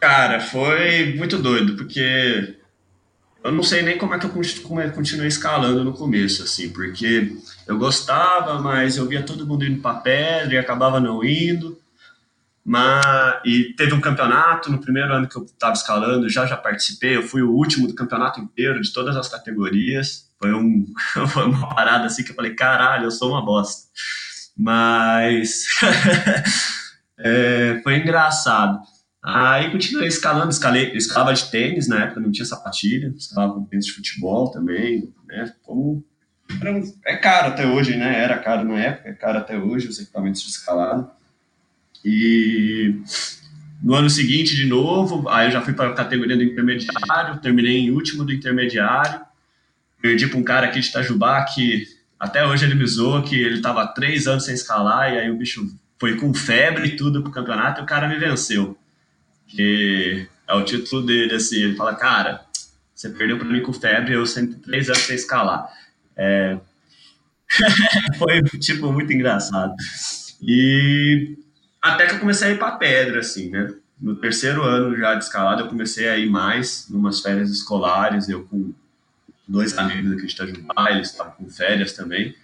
Cara, 0.00 0.40
foi 0.40 1.14
muito 1.16 1.36
doido, 1.36 1.76
porque 1.76 2.54
eu 3.44 3.52
não 3.52 3.62
sei 3.62 3.82
nem 3.82 3.98
como 3.98 4.14
é 4.14 4.18
que 4.18 4.24
eu 4.24 4.30
continuei 4.30 5.28
escalando 5.28 5.84
no 5.84 5.92
começo, 5.92 6.42
assim, 6.42 6.70
porque 6.70 7.36
eu 7.66 7.76
gostava, 7.76 8.58
mas 8.58 8.96
eu 8.96 9.06
via 9.06 9.22
todo 9.22 9.46
mundo 9.46 9.66
indo 9.66 9.82
para 9.82 10.00
pedra 10.00 10.54
e 10.54 10.58
acabava 10.58 10.98
não 10.98 11.22
indo. 11.22 11.78
Mas, 12.64 13.04
e 13.44 13.74
teve 13.76 13.92
um 13.92 14.00
campeonato 14.00 14.72
no 14.72 14.78
primeiro 14.78 15.12
ano 15.12 15.28
que 15.28 15.36
eu 15.36 15.44
estava 15.44 15.74
escalando, 15.74 16.30
já 16.30 16.46
já 16.46 16.56
participei, 16.56 17.16
eu 17.16 17.22
fui 17.22 17.42
o 17.42 17.50
último 17.50 17.86
do 17.86 17.94
campeonato 17.94 18.40
inteiro, 18.40 18.80
de 18.80 18.90
todas 18.90 19.14
as 19.14 19.28
categorias. 19.28 20.26
Foi, 20.38 20.54
um, 20.54 20.86
foi 21.28 21.44
uma 21.44 21.68
parada 21.74 22.06
assim 22.06 22.24
que 22.24 22.30
eu 22.30 22.34
falei, 22.34 22.54
caralho, 22.54 23.04
eu 23.04 23.10
sou 23.10 23.32
uma 23.32 23.44
bosta. 23.44 23.90
Mas 24.56 25.64
é, 27.18 27.78
foi 27.82 27.98
engraçado. 27.98 28.80
Aí 29.24 29.70
continuei 29.70 30.06
escalando, 30.06 30.50
escalei, 30.50 30.92
escalava 30.92 31.32
de 31.32 31.50
tênis 31.50 31.88
na 31.88 32.04
época, 32.04 32.20
não 32.20 32.30
tinha 32.30 32.44
sapatilha, 32.44 33.08
escalava 33.16 33.54
com 33.54 33.64
tênis 33.64 33.86
de 33.86 33.92
futebol 33.92 34.50
também, 34.50 35.10
né? 35.26 35.50
Como, 35.62 36.04
é 37.06 37.16
caro 37.16 37.48
até 37.48 37.66
hoje, 37.66 37.96
né? 37.96 38.20
Era 38.22 38.36
caro 38.36 38.68
na 38.68 38.78
época, 38.78 39.08
é 39.08 39.14
caro 39.14 39.38
até 39.38 39.56
hoje 39.56 39.88
os 39.88 39.98
equipamentos 39.98 40.42
de 40.42 40.50
escalada. 40.50 41.08
E 42.04 43.00
no 43.82 43.94
ano 43.94 44.10
seguinte, 44.10 44.54
de 44.54 44.66
novo, 44.66 45.26
aí 45.30 45.46
eu 45.46 45.52
já 45.52 45.62
fui 45.62 45.72
para 45.72 45.88
a 45.88 45.94
categoria 45.94 46.36
do 46.36 46.42
intermediário, 46.42 47.40
terminei 47.40 47.78
em 47.78 47.90
último 47.90 48.24
do 48.24 48.32
intermediário, 48.32 49.22
perdi 50.02 50.26
para 50.26 50.38
um 50.38 50.44
cara 50.44 50.66
aqui 50.66 50.80
de 50.80 50.88
Itajubá 50.88 51.42
que 51.46 51.86
até 52.20 52.46
hoje 52.46 52.66
ele 52.66 52.74
me 52.74 52.86
zoou 52.86 53.22
que 53.22 53.40
ele 53.40 53.56
estava 53.56 53.86
três 53.86 54.26
anos 54.26 54.44
sem 54.44 54.54
escalar 54.54 55.14
e 55.14 55.18
aí 55.18 55.30
o 55.30 55.36
bicho 55.38 55.66
foi 55.98 56.14
com 56.16 56.34
febre 56.34 56.88
e 56.88 56.96
tudo 56.96 57.22
pro 57.22 57.32
campeonato 57.32 57.80
e 57.80 57.84
o 57.84 57.86
cara 57.86 58.06
me 58.06 58.18
venceu. 58.18 58.76
Que 59.54 60.26
é 60.48 60.54
o 60.54 60.64
título 60.64 61.02
dele, 61.02 61.34
assim, 61.34 61.62
ele 61.62 61.76
fala, 61.76 61.94
cara, 61.94 62.44
você 62.94 63.08
perdeu 63.08 63.38
para 63.38 63.48
mim 63.48 63.62
com 63.62 63.72
febre, 63.72 64.14
eu 64.14 64.26
sempre 64.26 64.56
três 64.56 64.88
anos 64.88 65.02
sem 65.02 65.16
escalar. 65.16 65.68
É... 66.16 66.58
foi, 68.18 68.42
tipo, 68.58 68.92
muito 68.92 69.12
engraçado. 69.12 69.74
E 70.42 71.36
até 71.80 72.06
que 72.06 72.14
eu 72.14 72.20
comecei 72.20 72.48
a 72.48 72.50
ir 72.52 72.58
para 72.58 72.76
pedra, 72.76 73.20
assim, 73.20 73.50
né? 73.50 73.74
No 74.00 74.16
terceiro 74.16 74.62
ano 74.62 74.96
já 74.96 75.14
de 75.14 75.24
escalada, 75.24 75.62
eu 75.62 75.68
comecei 75.68 76.08
a 76.08 76.16
ir 76.16 76.28
mais, 76.28 76.88
numas 76.90 77.20
férias 77.20 77.50
escolares, 77.50 78.28
eu 78.28 78.44
com 78.44 78.72
dois 79.46 79.76
amigos 79.78 80.12
aqui 80.12 80.26
de 80.26 80.32
Itajubá, 80.32 80.90
eles 80.90 81.10
estavam 81.10 81.32
com 81.32 81.48
férias 81.48 81.92
também. 81.92 82.34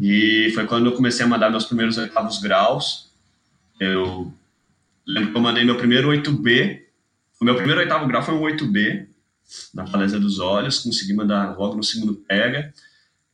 E 0.00 0.50
foi 0.54 0.66
quando 0.66 0.86
eu 0.86 0.92
comecei 0.92 1.24
a 1.24 1.28
mandar 1.28 1.50
meus 1.50 1.66
primeiros 1.66 1.98
oitavos 1.98 2.38
graus. 2.38 3.10
Eu 3.80 4.32
lembro 5.06 5.32
que 5.32 5.36
eu 5.36 5.42
mandei 5.42 5.64
meu 5.64 5.76
primeiro 5.76 6.08
8B. 6.08 6.82
O 7.40 7.44
meu 7.44 7.56
primeiro 7.56 7.80
oitavo 7.80 8.06
grau 8.06 8.22
foi 8.22 8.34
um 8.34 8.40
8B, 8.40 9.06
na 9.74 9.86
falésia 9.86 10.18
dos 10.18 10.38
olhos. 10.38 10.78
Consegui 10.78 11.14
mandar 11.14 11.56
logo 11.58 11.76
no 11.76 11.82
segundo 11.82 12.14
pega. 12.14 12.72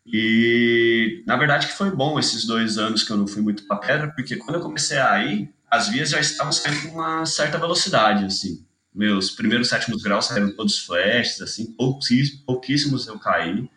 E 0.07 1.23
na 1.27 1.37
verdade 1.37 1.67
que 1.67 1.75
foi 1.75 1.91
bom 1.91 2.19
esses 2.19 2.47
dois 2.47 2.79
anos 2.79 3.03
que 3.03 3.13
eu 3.13 3.17
não 3.17 3.27
fui 3.27 3.43
muito 3.43 3.65
para 3.67 3.77
pedra, 3.77 4.09
porque 4.09 4.37
quando 4.37 4.57
eu 4.57 4.63
comecei 4.63 4.99
a 4.99 5.23
ir, 5.25 5.53
as 5.71 5.89
vias 5.89 6.11
já 6.11 6.19
estavam 6.19 6.53
saindo 6.53 6.89
com 6.89 6.95
uma 6.95 7.27
certa 7.27 7.59
velocidade, 7.59 8.25
assim. 8.25 8.65
Meus 8.95 9.31
primeiros 9.31 9.69
sétimos 9.69 10.03
graus 10.03 10.27
saíram 10.27 10.51
todos 10.53 10.79
flashes, 10.79 11.41
assim, 11.43 11.73
pouquíssimos, 11.73 12.43
pouquíssimos 12.45 13.07
eu 13.07 13.19
caí. 13.19 13.69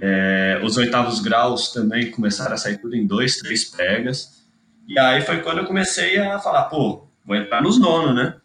É, 0.00 0.60
os 0.64 0.76
oitavos 0.76 1.20
graus 1.20 1.72
também 1.72 2.10
começaram 2.10 2.54
a 2.54 2.56
sair 2.56 2.78
tudo 2.78 2.94
em 2.94 3.06
dois, 3.06 3.36
três 3.36 3.64
pegas. 3.64 4.43
E 4.86 4.98
aí 4.98 5.22
foi 5.22 5.40
quando 5.40 5.58
eu 5.58 5.66
comecei 5.66 6.18
a 6.18 6.38
falar, 6.38 6.64
pô, 6.64 7.08
vou 7.24 7.36
entrar 7.36 7.62
nos 7.62 7.78
nonos, 7.78 8.14
né? 8.14 8.36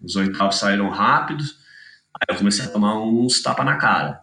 Os 0.00 0.16
oitavos 0.16 0.56
saíram 0.56 0.88
rápidos. 0.88 1.58
Aí 2.14 2.34
eu 2.34 2.38
comecei 2.38 2.64
a 2.64 2.68
tomar 2.68 2.98
uns 2.98 3.42
tapas 3.42 3.66
na 3.66 3.76
cara. 3.76 4.20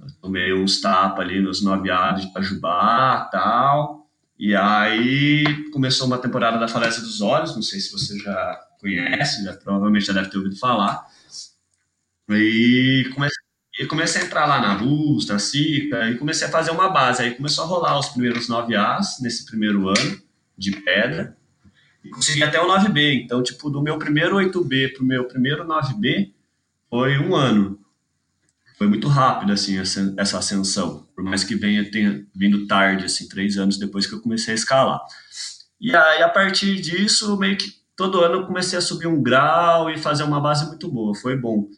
Eu 0.00 0.06
tomei 0.20 0.52
uns 0.54 0.80
tapas 0.80 1.20
ali 1.20 1.40
nos 1.40 1.62
noviados 1.62 2.22
de 2.22 2.28
Itajubá 2.28 3.28
tal. 3.30 4.08
E 4.38 4.56
aí 4.56 5.70
começou 5.70 6.06
uma 6.06 6.16
temporada 6.16 6.58
da 6.58 6.68
Falésia 6.68 7.02
dos 7.02 7.20
Olhos, 7.20 7.54
não 7.54 7.62
sei 7.62 7.78
se 7.78 7.92
você 7.92 8.18
já 8.18 8.60
conhece, 8.80 9.44
já, 9.44 9.52
provavelmente 9.52 10.06
já 10.06 10.14
deve 10.14 10.30
ter 10.30 10.38
ouvido 10.38 10.56
falar. 10.56 11.04
E 12.30 13.10
comecei, 13.12 13.86
comecei 13.86 14.22
a 14.22 14.24
entrar 14.24 14.46
lá 14.46 14.58
na 14.58 14.80
Luz, 14.80 15.26
na 15.26 15.38
Sica, 15.38 16.08
e 16.08 16.16
comecei 16.16 16.48
a 16.48 16.50
fazer 16.50 16.70
uma 16.70 16.88
base. 16.88 17.22
Aí 17.22 17.34
começou 17.34 17.64
a 17.64 17.66
rolar 17.66 17.98
os 17.98 18.08
primeiros 18.08 18.48
9As 18.48 19.20
nesse 19.20 19.44
primeiro 19.44 19.86
ano 19.88 20.29
de 20.60 20.72
pedra. 20.82 21.36
E 22.04 22.10
consegui 22.10 22.42
até 22.42 22.60
o 22.60 22.68
9B. 22.68 23.22
Então, 23.24 23.42
tipo, 23.42 23.68
do 23.70 23.82
meu 23.82 23.98
primeiro 23.98 24.36
8B 24.36 24.94
pro 24.94 25.04
meu 25.04 25.24
primeiro 25.24 25.64
9B 25.64 26.32
foi 26.88 27.18
um 27.18 27.34
ano 27.34 27.80
foi 28.80 28.88
muito 28.88 29.08
rápido 29.08 29.52
assim 29.52 29.78
essa, 29.78 30.38
ascensão, 30.38 31.06
por 31.14 31.22
mais 31.22 31.44
que 31.44 31.54
venha 31.54 31.90
tenha 31.90 32.26
vindo 32.34 32.66
tarde, 32.66 33.04
assim, 33.04 33.28
três 33.28 33.58
anos 33.58 33.78
depois 33.78 34.06
que 34.06 34.14
eu 34.14 34.22
comecei 34.22 34.54
a 34.54 34.56
escalar. 34.56 34.98
E 35.78 35.94
aí 35.94 36.22
a 36.22 36.30
partir 36.30 36.80
disso, 36.80 37.36
meio 37.36 37.58
que 37.58 37.74
todo 37.94 38.22
ano 38.22 38.36
eu 38.36 38.46
comecei 38.46 38.78
a 38.78 38.80
subir 38.80 39.06
um 39.06 39.22
grau 39.22 39.90
e 39.90 39.98
fazer 39.98 40.22
uma 40.22 40.40
base 40.40 40.66
muito 40.66 40.90
boa, 40.90 41.14
foi 41.14 41.36
bom. 41.36 41.68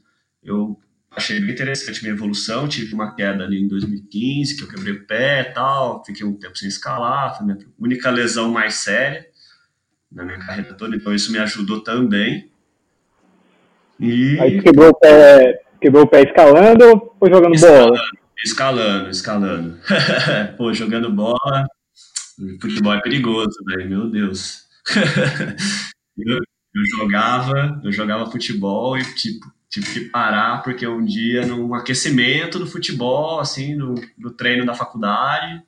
Eu 0.45 0.79
achei 1.15 1.41
bem 1.41 1.51
interessante 1.51 2.03
minha 2.03 2.15
evolução, 2.15 2.69
tive 2.69 2.95
uma 2.95 3.15
queda 3.15 3.45
ali 3.45 3.63
em 3.63 3.69
2015, 3.69 4.57
que 4.57 4.65
eu 4.65 4.69
quebrei 4.69 4.95
o 4.95 5.07
pé 5.07 5.43
e 5.43 5.53
tal, 5.53 6.05
fiquei 6.05 6.27
um 6.27 6.35
tempo 6.35 6.57
sem 6.57 6.69
escalar, 6.69 7.37
foi 7.37 7.47
minha 7.47 7.59
única 7.79 8.11
lesão 8.11 8.51
mais 8.51 8.75
séria 8.75 9.27
na 10.11 10.25
minha 10.25 10.39
carreira 10.39 10.75
toda, 10.75 10.95
então 10.95 11.15
isso 11.15 11.33
me 11.33 11.39
ajudou 11.39 11.83
também. 11.83 12.51
E... 13.99 14.39
Aí 14.41 14.61
quebrou 14.61 14.91
o 14.91 14.95
pé 14.95 15.63
Quebrou 15.83 16.05
o 16.05 16.07
pé 16.07 16.23
escalando 16.23 16.85
ou 16.85 17.17
foi 17.19 17.29
jogando 17.29 17.57
escalando, 17.57 17.89
bola? 17.89 18.01
Escalando, 18.45 19.11
escalando. 19.11 19.79
Pô, 20.57 20.73
jogando 20.73 21.13
bola. 21.13 21.67
Futebol 22.61 22.95
é 22.95 23.01
perigoso, 23.01 23.53
velho. 23.67 23.91
Meu 23.91 24.09
Deus. 24.09 24.63
eu, 26.17 26.37
eu, 26.37 26.85
jogava, 26.97 27.81
eu 27.83 27.91
jogava 27.91 28.31
futebol 28.31 28.97
e 28.97 29.03
tipo, 29.17 29.45
tive 29.73 29.91
que 29.91 30.01
parar 30.11 30.63
porque 30.63 30.87
um 30.87 31.03
dia 31.03 31.47
num 31.47 31.75
aquecimento 31.75 32.59
do 32.59 32.67
futebol, 32.67 33.41
assim, 33.41 33.75
no, 33.75 33.95
no 34.19 34.31
treino 34.31 34.67
da 34.67 34.75
faculdade, 34.75 35.63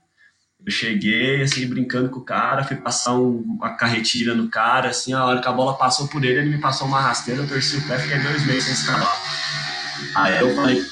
eu 0.64 0.70
cheguei, 0.70 1.40
assim, 1.42 1.66
brincando 1.66 2.10
com 2.10 2.20
o 2.20 2.24
cara, 2.24 2.64
fui 2.64 2.76
passar 2.76 3.14
um, 3.14 3.38
uma 3.38 3.76
carretilha 3.76 4.34
no 4.34 4.50
cara, 4.50 4.90
assim, 4.90 5.14
a 5.14 5.24
hora 5.24 5.40
que 5.40 5.48
a 5.48 5.52
bola 5.52 5.78
passou 5.78 6.06
por 6.06 6.22
ele, 6.22 6.38
ele 6.38 6.50
me 6.50 6.60
passou 6.60 6.86
uma 6.86 7.00
rasteira, 7.00 7.42
eu 7.42 7.48
torci 7.48 7.78
o 7.78 7.88
pé, 7.88 7.98
fiquei 7.98 8.18
dois 8.18 8.46
meses 8.46 8.64
sem 8.64 8.74
escalar. 8.74 9.16
Aí 10.14 10.38
eu 10.38 10.54
falei, 10.54 10.84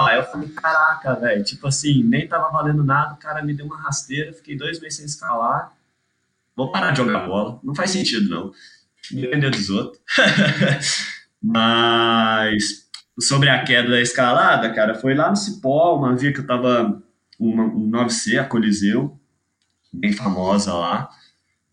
aí 0.00 0.16
eu 0.18 0.24
falei, 0.24 0.48
caraca, 0.48 1.14
velho, 1.14 1.44
tipo 1.44 1.68
assim, 1.68 2.02
nem 2.02 2.26
tava 2.26 2.50
valendo 2.50 2.82
nada, 2.82 3.14
o 3.14 3.18
cara 3.18 3.44
me 3.44 3.54
deu 3.54 3.66
uma 3.66 3.80
rasteira, 3.80 4.32
fiquei 4.32 4.56
dois 4.56 4.80
meses 4.80 4.96
sem 4.96 5.06
escalar, 5.06 5.72
vou 6.56 6.72
parar 6.72 6.90
de 6.90 6.98
jogar 6.98 7.28
bola, 7.28 7.60
não 7.62 7.76
faz 7.76 7.92
sentido 7.92 8.28
não, 8.28 8.52
depender 9.12 9.50
dos 9.50 9.70
outros. 9.70 10.02
Mas 11.42 12.88
sobre 13.20 13.48
a 13.48 13.62
queda 13.64 13.90
da 13.90 14.00
escalada, 14.00 14.72
cara, 14.72 14.94
foi 14.94 15.14
lá 15.14 15.30
no 15.30 15.36
Cipó, 15.36 15.96
uma 15.96 16.16
via 16.16 16.32
que 16.32 16.40
eu 16.40 16.46
tava, 16.46 17.02
uma, 17.38 17.64
um 17.64 17.90
9C, 17.90 18.38
a 18.38 18.44
Coliseu, 18.44 19.18
bem 19.92 20.12
famosa 20.12 20.72
lá, 20.72 21.08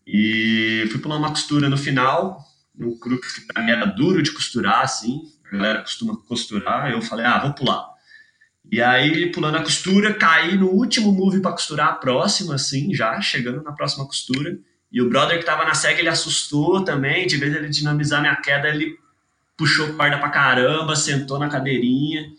e 0.06 0.88
fui 0.90 1.00
pular 1.00 1.16
uma 1.16 1.30
costura 1.30 1.68
no 1.68 1.76
final, 1.76 2.44
um 2.78 2.98
crux 2.98 3.32
que 3.32 3.46
pra 3.46 3.62
mim 3.62 3.70
era 3.70 3.86
duro 3.86 4.22
de 4.22 4.32
costurar, 4.32 4.82
assim, 4.82 5.22
a 5.46 5.56
galera 5.56 5.80
costuma 5.82 6.16
costurar, 6.16 6.90
eu 6.90 7.00
falei, 7.02 7.24
ah, 7.24 7.40
vou 7.40 7.52
pular. 7.52 7.96
E 8.70 8.82
aí, 8.82 9.30
pulando 9.30 9.58
a 9.58 9.62
costura, 9.62 10.12
caí 10.12 10.56
no 10.56 10.68
último 10.68 11.12
move 11.12 11.40
para 11.40 11.52
costurar 11.52 11.88
a 11.88 11.92
próxima, 11.94 12.56
assim, 12.56 12.92
já 12.92 13.20
chegando 13.20 13.62
na 13.62 13.72
próxima 13.72 14.04
costura. 14.04 14.58
E 14.90 15.00
o 15.00 15.08
brother 15.08 15.38
que 15.38 15.44
tava 15.44 15.64
na 15.64 15.74
SEG, 15.74 16.00
ele 16.00 16.08
assustou 16.08 16.82
também, 16.84 17.28
de 17.28 17.36
vez 17.36 17.54
ele 17.54 17.68
dinamizar 17.68 18.20
minha 18.20 18.34
queda, 18.34 18.68
ele 18.68 18.98
puxou 19.56 19.94
corda 19.94 20.18
pra 20.18 20.30
caramba, 20.30 20.94
sentou 20.94 21.38
na 21.38 21.48
cadeirinha. 21.48 22.30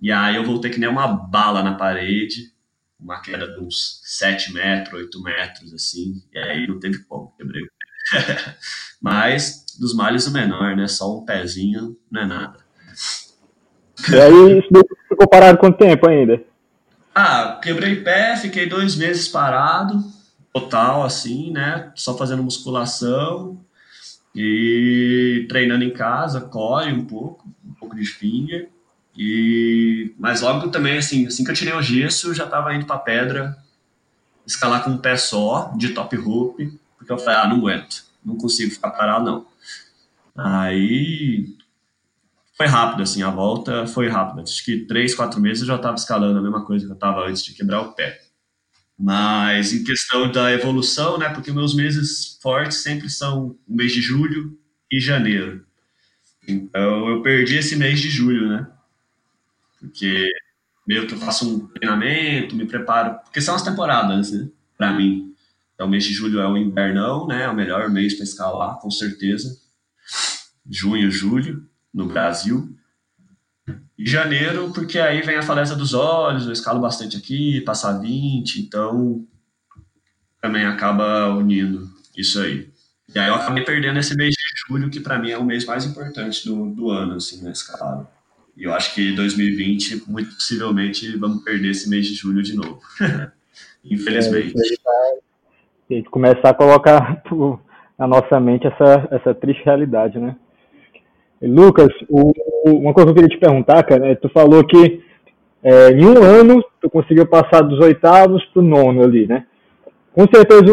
E 0.00 0.12
aí 0.12 0.36
eu 0.36 0.44
voltei 0.44 0.70
que 0.70 0.80
nem 0.80 0.88
uma 0.88 1.06
bala 1.06 1.62
na 1.62 1.74
parede, 1.74 2.52
uma 3.00 3.20
queda 3.20 3.46
de 3.46 3.60
uns 3.60 4.00
7 4.04 4.52
metros, 4.52 5.00
8 5.00 5.22
metros, 5.22 5.72
assim. 5.72 6.22
E 6.32 6.38
aí 6.38 6.66
não 6.66 6.78
teve 6.78 6.98
como, 7.04 7.32
quebrei 7.36 7.62
o 7.62 7.66
pé. 7.66 8.56
Mas 9.00 9.64
dos 9.78 9.94
males 9.94 10.26
o 10.26 10.32
menor, 10.32 10.76
né? 10.76 10.88
Só 10.88 11.18
um 11.18 11.24
pezinho 11.24 11.96
não 12.10 12.22
é 12.22 12.26
nada. 12.26 12.58
E 14.10 14.20
aí, 14.20 14.58
isso 14.58 14.68
ficou 15.08 15.28
parado 15.28 15.58
quanto 15.58 15.78
tempo 15.78 16.08
ainda? 16.08 16.42
Ah, 17.14 17.58
quebrei 17.62 18.02
pé, 18.02 18.36
fiquei 18.36 18.68
dois 18.68 18.94
meses 18.94 19.26
parado, 19.26 20.04
total, 20.52 21.02
assim, 21.02 21.50
né? 21.50 21.90
Só 21.94 22.16
fazendo 22.16 22.42
musculação 22.42 23.65
e 24.36 25.46
treinando 25.48 25.82
em 25.82 25.90
casa, 25.90 26.42
core 26.42 26.92
um 26.92 27.06
pouco, 27.06 27.48
um 27.64 27.72
pouco 27.72 27.96
de 27.96 28.04
finger. 28.04 28.68
E... 29.16 30.12
Mas 30.18 30.42
logo 30.42 30.68
também, 30.68 30.98
assim, 30.98 31.26
assim 31.26 31.42
que 31.42 31.50
eu 31.50 31.54
tirei 31.54 31.72
o 31.72 31.80
gesso, 31.80 32.34
já 32.34 32.46
tava 32.46 32.74
indo 32.74 32.84
pra 32.84 32.98
pedra, 32.98 33.56
escalar 34.46 34.84
com 34.84 34.90
um 34.90 34.98
pé 34.98 35.16
só, 35.16 35.72
de 35.78 35.94
top 35.94 36.14
rope, 36.16 36.78
porque 36.98 37.10
eu 37.10 37.16
falei, 37.18 37.40
ah, 37.40 37.48
não 37.48 37.56
aguento, 37.56 38.04
não 38.22 38.36
consigo 38.36 38.70
ficar 38.70 38.90
parado, 38.90 39.24
não. 39.24 39.46
Aí 40.36 41.56
foi 42.58 42.66
rápido, 42.66 43.02
assim, 43.02 43.22
a 43.22 43.30
volta 43.30 43.86
foi 43.86 44.06
rápida. 44.08 44.42
Acho 44.42 44.62
que 44.62 44.80
três, 44.80 45.14
quatro 45.14 45.40
meses 45.40 45.62
eu 45.62 45.68
já 45.68 45.76
estava 45.76 45.96
escalando 45.96 46.38
a 46.38 46.42
mesma 46.42 46.62
coisa 46.62 46.84
que 46.84 46.92
eu 46.92 46.94
estava 46.94 47.26
antes 47.26 47.42
de 47.42 47.54
quebrar 47.54 47.80
o 47.80 47.92
pé. 47.92 48.20
Mas 48.98 49.72
em 49.72 49.84
questão 49.84 50.30
da 50.30 50.52
evolução, 50.52 51.18
né, 51.18 51.28
porque 51.28 51.52
meus 51.52 51.74
meses 51.74 52.38
fortes 52.42 52.78
sempre 52.78 53.10
são 53.10 53.56
o 53.66 53.76
mês 53.76 53.92
de 53.92 54.00
julho 54.00 54.58
e 54.90 54.98
janeiro. 54.98 55.64
Então 56.48 57.08
eu 57.08 57.22
perdi 57.22 57.56
esse 57.56 57.76
mês 57.76 58.00
de 58.00 58.08
julho, 58.08 58.48
né? 58.48 58.66
Porque 59.78 60.30
meio 60.86 61.06
que 61.06 61.14
eu 61.14 61.18
faço 61.18 61.48
um 61.48 61.66
treinamento, 61.68 62.56
me 62.56 62.66
preparo, 62.66 63.18
porque 63.24 63.40
são 63.40 63.54
as 63.54 63.62
temporadas, 63.62 64.32
né, 64.32 64.48
para 64.78 64.92
mim. 64.92 65.34
Então 65.74 65.86
o 65.86 65.90
mês 65.90 66.04
de 66.04 66.14
julho 66.14 66.40
é 66.40 66.48
o 66.48 66.56
invernão, 66.56 67.26
né, 67.26 67.42
é 67.42 67.48
o 67.48 67.54
melhor 67.54 67.90
mês 67.90 68.14
para 68.14 68.24
escalar, 68.24 68.78
com 68.78 68.90
certeza 68.90 69.66
junho, 70.68 71.10
julho, 71.10 71.66
no 71.92 72.06
Brasil. 72.06 72.76
Janeiro, 73.98 74.70
porque 74.74 74.98
aí 74.98 75.22
vem 75.22 75.36
a 75.36 75.42
falésia 75.42 75.74
dos 75.74 75.94
olhos, 75.94 76.46
eu 76.46 76.52
escalo 76.52 76.80
bastante 76.80 77.16
aqui, 77.16 77.60
passar 77.62 77.98
20, 77.98 78.60
então 78.60 79.24
também 80.40 80.66
acaba 80.66 81.28
unindo 81.34 81.88
isso 82.16 82.40
aí. 82.40 82.68
E 83.14 83.18
aí 83.18 83.28
eu 83.28 83.34
acabei 83.34 83.64
perdendo 83.64 83.98
esse 83.98 84.14
mês 84.14 84.30
de 84.30 84.68
julho, 84.68 84.90
que 84.90 85.00
para 85.00 85.18
mim 85.18 85.30
é 85.30 85.38
o 85.38 85.44
mês 85.44 85.64
mais 85.64 85.86
importante 85.86 86.46
do, 86.46 86.66
do 86.70 86.90
ano, 86.90 87.14
assim, 87.14 87.42
na 87.42 87.50
escalada. 87.50 88.06
E 88.56 88.64
eu 88.64 88.74
acho 88.74 88.94
que 88.94 89.14
2020, 89.14 90.04
muito 90.08 90.34
possivelmente, 90.34 91.16
vamos 91.16 91.42
perder 91.42 91.70
esse 91.70 91.88
mês 91.88 92.06
de 92.06 92.14
julho 92.14 92.42
de 92.42 92.54
novo. 92.54 92.80
Infelizmente. 93.84 94.54
É, 94.56 94.76
tá, 94.76 94.90
a 95.90 95.94
gente 95.94 96.10
começar 96.10 96.50
a 96.50 96.54
colocar 96.54 97.22
na 97.98 98.06
nossa 98.06 98.40
mente 98.40 98.66
essa, 98.66 99.08
essa 99.10 99.34
triste 99.34 99.64
realidade, 99.64 100.18
né? 100.18 100.36
Lucas, 101.40 101.92
o, 102.08 102.32
uma 102.70 102.92
coisa 102.92 103.12
que 103.12 103.18
eu 103.18 103.22
queria 103.22 103.36
te 103.36 103.40
perguntar, 103.40 103.82
cara, 103.84 104.08
é, 104.08 104.14
tu 104.14 104.28
falou 104.30 104.64
que 104.64 105.00
é, 105.62 105.90
em 105.90 106.04
um 106.04 106.22
ano 106.22 106.62
tu 106.80 106.90
conseguiu 106.90 107.26
passar 107.26 107.62
dos 107.62 107.80
oitavos 107.80 108.44
para 108.46 108.60
o 108.60 108.64
nono 108.64 109.02
ali, 109.02 109.26
né? 109.26 109.44
Com 110.12 110.24
certeza, 110.32 110.64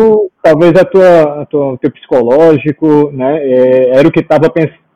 talvez 0.41 0.71
a 0.79 0.85
tua, 0.85 1.41
a 1.41 1.45
tua, 1.45 1.73
o 1.73 1.77
teu 1.77 1.91
psicológico, 1.91 3.11
né, 3.11 3.39
é, 3.39 3.97
era 3.97 4.07
o 4.07 4.11
que 4.11 4.21
estava 4.21 4.49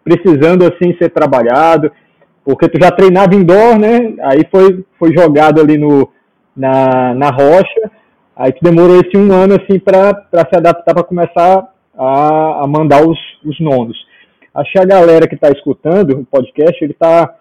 precisando 0.04 0.64
assim 0.64 0.96
ser 0.98 1.10
trabalhado, 1.10 1.92
porque 2.46 2.70
tu 2.70 2.82
já 2.82 2.90
treinava 2.92 3.36
indoor, 3.36 3.78
né? 3.78 4.14
Aí 4.22 4.42
foi, 4.50 4.86
foi 4.98 5.14
jogado 5.14 5.60
ali 5.60 5.78
no, 5.78 6.10
na, 6.56 7.14
na 7.14 7.30
rocha, 7.30 7.92
aí 8.36 8.54
tu 8.54 8.60
demorou 8.64 8.96
esse 9.02 9.18
um 9.18 9.34
ano 9.34 9.56
assim 9.56 9.80
para 9.80 10.26
se 10.32 10.56
adaptar 10.56 10.94
para 10.94 11.04
começar 11.04 11.68
a, 11.98 12.64
a 12.64 12.68
mandar 12.68 13.06
os, 13.06 13.20
os 13.44 13.60
nonos. 13.60 13.98
Acho 14.58 14.72
que 14.72 14.80
a 14.80 14.86
galera 14.86 15.28
que 15.28 15.36
está 15.36 15.50
escutando 15.52 16.20
o 16.20 16.26
podcast, 16.26 16.84
ele 16.84 16.94
tá, 16.94 17.36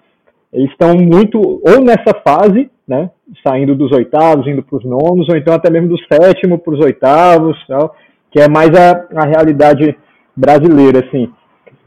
eles 0.53 0.71
estão 0.71 0.95
muito 0.95 1.41
ou 1.41 1.81
nessa 1.83 2.13
fase, 2.23 2.71
né, 2.87 3.11
saindo 3.47 3.75
dos 3.75 3.91
oitavos, 3.91 4.47
indo 4.47 4.63
para 4.63 4.77
os 4.77 4.85
nonos, 4.85 5.27
ou 5.31 5.35
então 5.35 5.55
até 5.55 5.71
mesmo 5.71 5.89
do 5.89 5.99
sétimo 6.13 6.59
para 6.59 6.75
os 6.75 6.85
oitavos, 6.85 7.57
tal, 7.67 7.97
que 8.31 8.39
é 8.39 8.47
mais 8.49 8.69
a, 8.79 9.07
a 9.17 9.25
realidade 9.25 9.97
brasileira, 10.37 11.07
assim. 11.07 11.33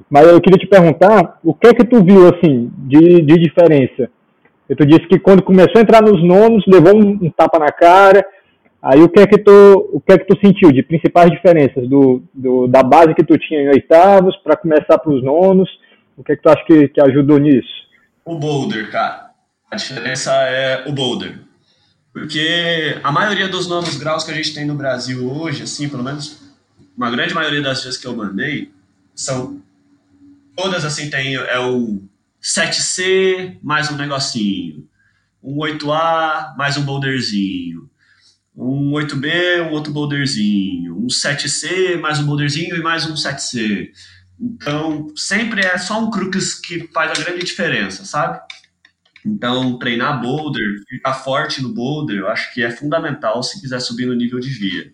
Mas 0.09 0.25
eu 0.27 0.41
queria 0.41 0.57
te 0.57 0.67
perguntar, 0.67 1.37
o 1.43 1.53
que 1.53 1.67
é 1.67 1.73
que 1.75 1.85
tu 1.85 2.03
viu, 2.03 2.27
assim, 2.27 2.71
de, 2.79 3.21
de 3.21 3.35
diferença? 3.35 4.09
Tu 4.67 4.85
disse 4.87 5.07
que 5.07 5.19
quando 5.19 5.43
começou 5.43 5.77
a 5.77 5.81
entrar 5.81 6.01
nos 6.01 6.23
nonos, 6.23 6.63
levou 6.67 6.95
um, 6.95 7.19
um 7.21 7.29
tapa 7.29 7.59
na 7.59 7.71
cara, 7.71 8.25
Aí 8.81 9.01
o 9.01 9.09
que 9.09 9.19
é 9.19 9.27
que 9.27 9.37
tu, 9.37 9.89
o 9.93 9.99
que 9.99 10.13
é 10.13 10.17
que 10.17 10.25
tu 10.25 10.39
sentiu 10.39 10.71
de 10.71 10.81
principais 10.81 11.29
diferenças 11.29 11.87
do, 11.87 12.23
do 12.33 12.67
da 12.67 12.81
base 12.81 13.13
que 13.13 13.23
tu 13.23 13.37
tinha 13.37 13.61
em 13.61 13.69
oitavos 13.69 14.35
para 14.37 14.55
começar 14.55 14.97
para 14.97 15.11
os 15.11 15.21
nonos? 15.23 15.69
O 16.15 16.23
que 16.23 16.31
é 16.31 16.35
que 16.35 16.41
tu 16.41 16.49
acha 16.49 16.63
que, 16.65 16.87
que 16.87 17.01
ajudou 17.01 17.37
nisso? 17.37 17.67
O 18.23 18.35
boulder, 18.35 18.89
cara. 18.89 19.31
A 19.69 19.75
diferença 19.75 20.31
é 20.33 20.87
o 20.87 20.93
boulder. 20.93 21.39
Porque 22.13 22.97
a 23.03 23.11
maioria 23.11 23.47
dos 23.47 23.67
nonos 23.67 23.97
graus 23.97 24.23
que 24.23 24.31
a 24.31 24.33
gente 24.33 24.53
tem 24.53 24.65
no 24.65 24.75
Brasil 24.75 25.29
hoje, 25.31 25.63
assim, 25.63 25.87
pelo 25.87 26.03
menos 26.03 26.41
uma 26.97 27.11
grande 27.11 27.33
maioria 27.33 27.61
das 27.61 27.83
vezes 27.83 27.99
que 27.99 28.07
eu 28.07 28.15
mandei, 28.15 28.71
são 29.15 29.61
todas 30.55 30.83
assim, 30.83 31.09
tem 31.09 31.35
é 31.35 31.59
o 31.59 32.01
7C 32.41 33.57
mais 33.61 33.91
um 33.91 33.95
negocinho, 33.95 34.87
um 35.41 35.57
8A 35.57 36.57
mais 36.57 36.77
um 36.77 36.83
boulderzinho, 36.83 37.88
um 38.55 38.91
8B, 38.91 39.67
um 39.67 39.71
outro 39.71 39.93
boulderzinho, 39.93 40.97
um 40.97 41.07
7C, 41.07 41.99
mais 41.99 42.19
um 42.19 42.25
boulderzinho 42.25 42.75
e 42.75 42.81
mais 42.81 43.09
um 43.09 43.13
7C. 43.13 43.89
Então, 44.39 45.07
sempre 45.15 45.61
é 45.61 45.77
só 45.77 46.01
um 46.01 46.09
crux 46.09 46.55
que 46.55 46.87
faz 46.93 47.11
a 47.11 47.23
grande 47.23 47.45
diferença, 47.45 48.05
sabe? 48.05 48.39
Então, 49.25 49.77
treinar 49.77 50.21
boulder, 50.21 50.63
ficar 50.87 51.13
forte 51.13 51.61
no 51.61 51.73
boulder, 51.73 52.19
eu 52.19 52.29
acho 52.29 52.53
que 52.53 52.63
é 52.63 52.71
fundamental 52.71 53.43
se 53.43 53.59
quiser 53.59 53.79
subir 53.79 54.05
no 54.05 54.13
nível 54.13 54.39
de 54.39 54.49
via. 54.49 54.91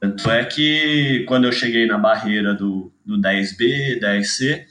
Tanto 0.00 0.28
é 0.30 0.44
que 0.44 1.24
quando 1.28 1.44
eu 1.44 1.52
cheguei 1.52 1.86
na 1.86 1.96
barreira 1.96 2.54
do, 2.54 2.92
do 3.06 3.20
10B, 3.20 4.00
10C, 4.00 4.64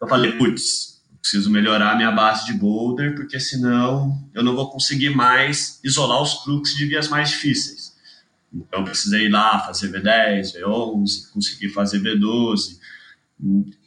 eu 0.00 0.08
falei, 0.08 0.32
putz, 0.32 0.91
preciso 1.22 1.50
melhorar 1.50 1.96
minha 1.96 2.10
base 2.10 2.44
de 2.44 2.52
boulder, 2.52 3.14
porque 3.14 3.38
senão 3.38 4.28
eu 4.34 4.42
não 4.42 4.56
vou 4.56 4.68
conseguir 4.70 5.10
mais 5.10 5.80
isolar 5.84 6.20
os 6.20 6.42
crux 6.42 6.74
de 6.74 6.84
vias 6.84 7.08
mais 7.08 7.30
difíceis. 7.30 7.92
Então, 8.52 8.80
eu 8.80 8.84
precisei 8.84 9.26
ir 9.26 9.30
lá 9.30 9.60
fazer 9.60 9.90
V10, 9.90 10.60
V11, 10.60 11.32
conseguir 11.32 11.68
fazer 11.70 12.00
V12, 12.00 12.78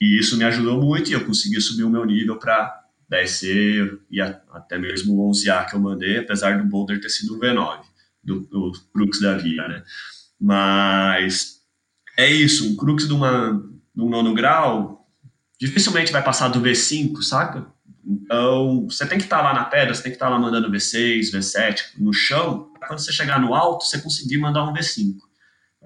e 0.01 0.17
isso 0.17 0.37
me 0.37 0.45
ajudou 0.45 0.81
muito, 0.81 1.09
e 1.09 1.13
eu 1.13 1.25
consegui 1.25 1.59
subir 1.59 1.83
o 1.83 1.89
meu 1.89 2.05
nível 2.05 2.39
para 2.39 2.83
10C 3.11 3.99
e 4.09 4.21
até 4.21 4.77
mesmo 4.79 5.13
o 5.13 5.31
11A 5.31 5.69
que 5.69 5.75
eu 5.75 5.79
mandei, 5.79 6.17
apesar 6.17 6.57
do 6.57 6.67
boulder 6.67 6.99
ter 6.99 7.09
sido 7.09 7.35
um 7.35 7.39
V9, 7.39 7.81
do, 8.23 8.39
do 8.41 8.71
crux 8.93 9.19
da 9.19 9.37
via, 9.37 9.67
né? 9.67 9.83
Mas 10.39 11.59
é 12.17 12.31
isso, 12.31 12.71
um 12.71 12.75
crux 12.75 13.07
de, 13.07 13.13
uma, 13.13 13.53
de 13.93 14.01
um 14.01 14.09
nono 14.09 14.33
grau 14.33 14.94
dificilmente 15.65 16.11
vai 16.11 16.23
passar 16.23 16.47
do 16.49 16.61
V5, 16.61 17.21
saca? 17.23 17.65
Então, 18.05 18.85
você 18.87 19.05
tem 19.05 19.17
que 19.17 19.23
estar 19.23 19.37
tá 19.37 19.43
lá 19.43 19.53
na 19.53 19.65
pedra, 19.65 19.93
você 19.93 20.03
tem 20.03 20.11
que 20.11 20.15
estar 20.15 20.27
tá 20.27 20.31
lá 20.31 20.39
mandando 20.39 20.71
V6, 20.71 21.31
V7 21.31 21.81
no 21.97 22.13
chão, 22.13 22.71
para 22.77 22.87
quando 22.87 22.99
você 22.99 23.11
chegar 23.11 23.39
no 23.39 23.53
alto, 23.55 23.85
você 23.85 23.99
conseguir 23.99 24.37
mandar 24.37 24.63
um 24.63 24.73
V5. 24.73 25.15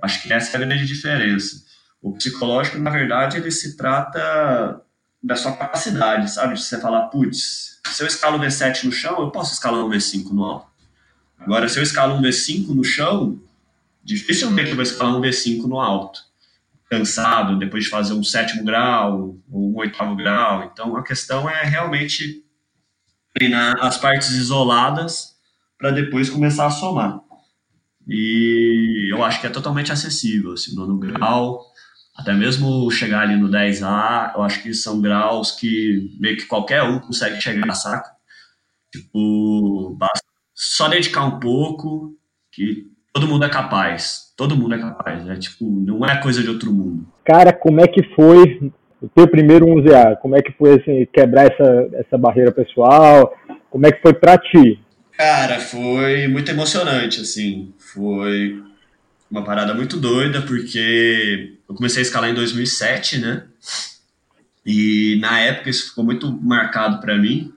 Acho 0.01 0.21
que 0.21 0.33
essa 0.33 0.57
é 0.57 0.61
a 0.61 0.65
grande 0.65 0.85
diferença. 0.85 1.63
O 2.01 2.13
psicológico, 2.13 2.77
na 2.77 2.89
verdade, 2.89 3.37
ele 3.37 3.51
se 3.51 3.77
trata 3.77 4.81
da 5.23 5.35
sua 5.35 5.53
capacidade, 5.53 6.29
sabe? 6.31 6.55
De 6.55 6.61
você 6.61 6.79
falar, 6.79 7.07
putz, 7.07 7.79
se 7.85 8.03
eu 8.03 8.07
escalo 8.07 8.37
um 8.37 8.41
V7 8.41 8.83
no 8.83 8.91
chão, 8.91 9.19
eu 9.19 9.31
posso 9.31 9.53
escalar 9.53 9.83
um 9.83 9.89
V5 9.89 10.31
no 10.31 10.43
alto. 10.43 10.67
Agora, 11.37 11.69
se 11.69 11.79
eu 11.79 11.83
escalo 11.83 12.15
um 12.15 12.21
V5 12.21 12.67
no 12.69 12.83
chão, 12.83 13.39
dificilmente 14.03 14.71
eu 14.71 14.75
vou 14.75 14.83
escalar 14.83 15.15
um 15.15 15.21
V5 15.21 15.63
no 15.63 15.79
alto 15.79 16.28
cansado 16.89 17.59
depois 17.59 17.83
de 17.83 17.89
fazer 17.89 18.13
um 18.13 18.23
sétimo 18.23 18.63
grau 18.63 19.37
ou 19.49 19.71
um 19.71 19.77
oitavo 19.77 20.15
grau. 20.15 20.63
Então, 20.63 20.95
a 20.95 21.03
questão 21.03 21.49
é 21.49 21.63
realmente 21.63 22.43
treinar 23.33 23.75
as 23.79 23.97
partes 23.97 24.31
isoladas 24.31 25.35
para 25.77 25.91
depois 25.91 26.29
começar 26.29 26.65
a 26.65 26.71
somar. 26.71 27.21
E 28.07 29.07
eu 29.11 29.23
acho 29.23 29.39
que 29.39 29.47
é 29.47 29.49
totalmente 29.51 29.91
acessível, 29.91 30.53
assim, 30.53 30.75
no 30.75 30.97
grau, 30.97 31.63
até 32.15 32.33
mesmo 32.33 32.89
chegar 32.89 33.21
ali 33.21 33.35
no 33.35 33.49
10A, 33.49 34.33
eu 34.35 34.41
acho 34.41 34.63
que 34.63 34.73
são 34.73 34.99
graus 34.99 35.51
que 35.51 36.17
meio 36.19 36.35
que 36.35 36.45
qualquer 36.45 36.83
um 36.83 36.99
consegue 36.99 37.39
chegar, 37.39 37.71
saca? 37.75 38.11
Tipo, 38.91 39.95
basta 39.95 40.25
só 40.55 40.87
dedicar 40.87 41.23
um 41.23 41.39
pouco, 41.39 42.17
que 42.51 42.87
todo 43.13 43.27
mundo 43.27 43.45
é 43.45 43.49
capaz. 43.49 44.28
Todo 44.39 44.55
mundo 44.55 44.73
é 44.73 44.77
capaz, 44.77 45.25
né? 45.25 45.35
Tipo, 45.35 45.65
não 45.65 46.05
é 46.05 46.15
coisa 46.21 46.41
de 46.41 46.49
outro 46.49 46.71
mundo. 46.71 47.05
Cara, 47.25 47.51
como 47.51 47.81
é 47.81 47.87
que 47.87 48.01
foi 48.15 48.71
o 49.01 49.09
teu 49.09 49.27
primeiro 49.27 49.65
11A? 49.65 50.15
Como 50.21 50.33
é 50.33 50.41
que 50.41 50.53
foi 50.53 50.75
assim, 50.79 51.05
quebrar 51.11 51.51
essa, 51.51 51.89
essa 51.95 52.17
barreira 52.17 52.49
pessoal? 52.49 53.37
Como 53.69 53.85
é 53.85 53.91
que 53.91 54.01
foi 54.01 54.13
para 54.13 54.37
ti? 54.37 54.79
Cara, 55.17 55.59
foi 55.59 56.29
muito 56.29 56.49
emocionante, 56.49 57.19
assim. 57.19 57.73
Foi 57.77 58.63
uma 59.29 59.43
parada 59.43 59.73
muito 59.73 59.97
doida, 59.97 60.41
porque 60.43 61.57
eu 61.67 61.75
comecei 61.75 61.99
a 61.99 62.03
escalar 62.03 62.29
em 62.29 62.33
2007, 62.33 63.17
né? 63.17 63.43
E 64.65 65.17
na 65.19 65.37
época 65.41 65.69
isso 65.69 65.89
ficou 65.89 66.05
muito 66.05 66.31
marcado 66.41 67.01
para 67.01 67.17
mim, 67.17 67.51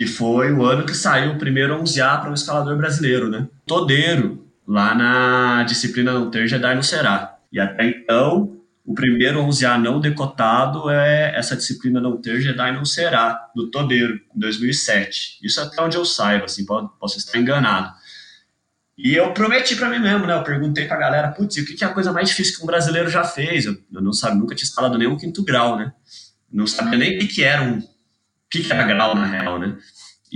e 0.00 0.08
foi 0.08 0.52
o 0.52 0.64
ano 0.64 0.84
que 0.84 0.94
saiu 0.96 1.34
o 1.34 1.38
primeiro 1.38 1.80
11A 1.80 2.20
para 2.20 2.30
um 2.30 2.34
escalador 2.34 2.76
brasileiro, 2.76 3.30
né? 3.30 3.46
Todeiro, 3.64 4.44
lá 4.66 4.94
na 4.94 5.62
disciplina 5.64 6.12
não 6.12 6.30
ter 6.30 6.48
Jedi 6.48 6.74
no 6.74 6.82
Será. 6.82 7.38
E 7.52 7.60
até 7.60 7.86
então, 7.86 8.54
o 8.84 8.94
primeiro 8.94 9.40
11A 9.40 9.80
não 9.80 9.98
decotado 9.98 10.90
é 10.90 11.34
essa 11.34 11.56
disciplina 11.56 12.00
não 12.00 12.20
ter 12.20 12.40
Jedi 12.40 12.72
não 12.72 12.84
será, 12.84 13.50
do 13.54 13.70
Todeiro, 13.70 14.20
em 14.34 14.38
2007. 14.38 15.38
Isso 15.42 15.60
até 15.60 15.80
onde 15.80 15.96
eu 15.96 16.04
saiba, 16.04 16.44
assim, 16.44 16.66
posso 16.66 17.16
estar 17.16 17.38
enganado. 17.38 17.94
E 18.96 19.14
eu 19.14 19.32
prometi 19.32 19.74
para 19.74 19.88
mim 19.88 19.98
mesmo, 19.98 20.26
né? 20.26 20.34
Eu 20.34 20.44
perguntei 20.44 20.86
pra 20.86 20.96
galera, 20.96 21.28
putz, 21.32 21.56
o 21.56 21.64
que 21.64 21.82
é 21.82 21.86
a 21.86 21.92
coisa 21.92 22.12
mais 22.12 22.28
difícil 22.28 22.56
que 22.56 22.62
um 22.62 22.66
brasileiro 22.66 23.08
já 23.08 23.24
fez? 23.24 23.64
Eu, 23.64 23.76
eu 23.92 24.02
não 24.02 24.12
sabia, 24.12 24.38
nunca 24.38 24.54
tinha 24.54 24.66
instalado 24.66 24.98
nenhum 24.98 25.16
quinto 25.16 25.42
grau, 25.42 25.76
né? 25.76 25.92
Não 26.52 26.66
sabia 26.66 26.98
nem 26.98 27.16
o 27.16 27.20
que, 27.20 27.26
que 27.26 27.42
era 27.42 27.62
um. 27.62 27.78
O 27.78 27.84
que, 28.50 28.62
que 28.62 28.72
era 28.72 28.84
grau, 28.84 29.14
na 29.16 29.26
real, 29.26 29.58
né? 29.58 29.76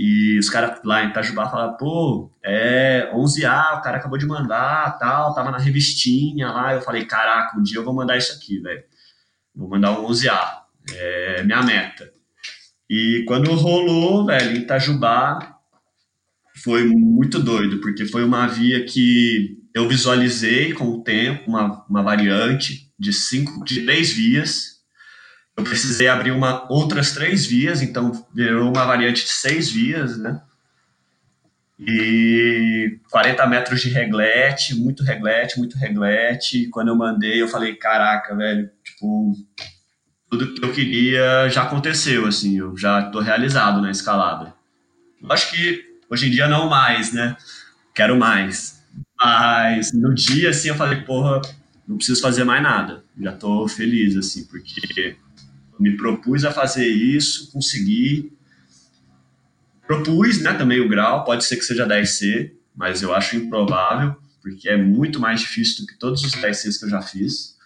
E 0.01 0.39
os 0.39 0.49
caras 0.49 0.79
lá 0.85 1.03
em 1.03 1.09
Itajubá 1.09 1.49
falaram, 1.49 1.75
pô, 1.75 2.31
é 2.41 3.11
11A, 3.13 3.79
o 3.79 3.81
cara 3.81 3.97
acabou 3.97 4.17
de 4.17 4.25
mandar, 4.25 4.97
tal, 4.97 5.33
tava 5.33 5.51
na 5.51 5.57
revistinha 5.57 6.49
lá. 6.53 6.73
Eu 6.73 6.79
falei, 6.79 7.03
caraca, 7.03 7.59
um 7.59 7.61
dia 7.61 7.79
eu 7.79 7.83
vou 7.83 7.93
mandar 7.93 8.17
isso 8.17 8.31
aqui, 8.31 8.61
velho. 8.61 8.81
Vou 9.53 9.67
mandar 9.67 9.99
um 9.99 10.07
11A, 10.07 10.61
é 10.93 11.43
minha 11.43 11.61
meta. 11.63 12.13
E 12.89 13.25
quando 13.27 13.53
rolou, 13.55 14.25
velho, 14.25 14.55
em 14.55 14.61
Itajubá, 14.61 15.59
foi 16.63 16.85
muito 16.87 17.37
doido, 17.37 17.81
porque 17.81 18.05
foi 18.05 18.23
uma 18.23 18.47
via 18.47 18.85
que 18.85 19.57
eu 19.75 19.85
visualizei 19.85 20.71
com 20.71 20.85
o 20.85 21.03
tempo, 21.03 21.49
uma, 21.49 21.85
uma 21.89 22.01
variante 22.01 22.89
de 22.97 23.11
cinco, 23.11 23.65
de 23.65 23.83
três 23.83 24.13
vias, 24.13 24.78
eu 25.59 25.63
precisei 25.63 26.07
abrir 26.07 26.31
uma, 26.31 26.65
outras 26.71 27.11
três 27.11 27.45
vias, 27.45 27.81
então 27.81 28.25
virou 28.33 28.69
uma 28.69 28.85
variante 28.85 29.23
de 29.23 29.31
seis 29.31 29.69
vias, 29.69 30.17
né? 30.17 30.41
e 31.79 32.99
40 33.09 33.47
metros 33.47 33.81
de 33.81 33.89
reglete, 33.89 34.75
muito 34.75 35.01
reglete, 35.01 35.57
muito 35.57 35.77
reglete. 35.77 36.67
Quando 36.67 36.89
eu 36.89 36.95
mandei, 36.95 37.41
eu 37.41 37.47
falei, 37.47 37.73
caraca, 37.75 38.35
velho, 38.35 38.69
tipo, 38.83 39.33
tudo 40.29 40.53
que 40.53 40.63
eu 40.63 40.73
queria 40.73 41.47
já 41.47 41.63
aconteceu, 41.63 42.27
assim, 42.27 42.59
eu 42.59 42.77
já 42.77 43.03
tô 43.03 43.21
realizado 43.21 43.81
na 43.81 43.89
escalada. 43.89 44.53
Eu 45.21 45.31
acho 45.31 45.51
que 45.51 45.85
hoje 46.09 46.27
em 46.27 46.31
dia 46.31 46.49
não 46.49 46.69
mais, 46.69 47.13
né? 47.13 47.37
Quero 47.95 48.17
mais. 48.17 48.83
Mas 49.17 49.93
no 49.93 50.13
dia, 50.13 50.49
assim, 50.49 50.67
eu 50.67 50.75
falei, 50.75 51.01
porra, 51.01 51.41
não 51.87 51.95
preciso 51.95 52.21
fazer 52.21 52.43
mais 52.43 52.61
nada. 52.61 53.03
Já 53.17 53.31
tô 53.31 53.67
feliz, 53.69 54.17
assim, 54.17 54.45
porque 54.45 55.15
me 55.79 55.95
propus 55.95 56.43
a 56.43 56.51
fazer 56.51 56.87
isso, 56.87 57.51
consegui, 57.51 58.31
Propus 59.89 60.39
né, 60.39 60.53
também 60.53 60.79
o 60.79 60.87
grau, 60.87 61.23
pode 61.23 61.43
ser 61.43 61.55
que 61.55 61.65
seja 61.65 61.87
10C, 61.87 62.51
mas 62.75 63.01
eu 63.01 63.11
acho 63.11 63.35
improvável, 63.35 64.15
porque 64.39 64.69
é 64.69 64.77
muito 64.77 65.19
mais 65.19 65.39
difícil 65.39 65.81
do 65.81 65.87
que 65.87 65.97
todos 65.97 66.23
os 66.23 66.31
10Cs 66.31 66.77
que 66.77 66.85
eu 66.85 66.89
já 66.91 67.01
fiz. 67.01 67.57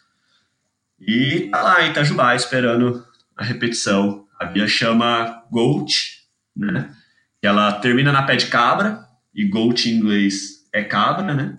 E 0.98 1.50
tá 1.52 1.62
lá 1.62 1.86
em 1.86 1.92
Itajubá 1.92 2.34
esperando 2.34 3.06
a 3.36 3.44
repetição. 3.44 4.26
A 4.40 4.46
Bia 4.46 4.66
chama 4.70 5.44
Goat, 5.52 6.26
né? 6.56 6.96
Ela 7.42 7.74
termina 7.74 8.10
na 8.10 8.24
pé 8.24 8.38
de 8.38 8.48
cabra, 8.48 9.06
e 9.36 9.44
Goat 9.46 9.90
em 9.90 9.96
inglês 9.96 10.66
é 10.72 10.82
cabra, 10.82 11.34
né? 11.34 11.58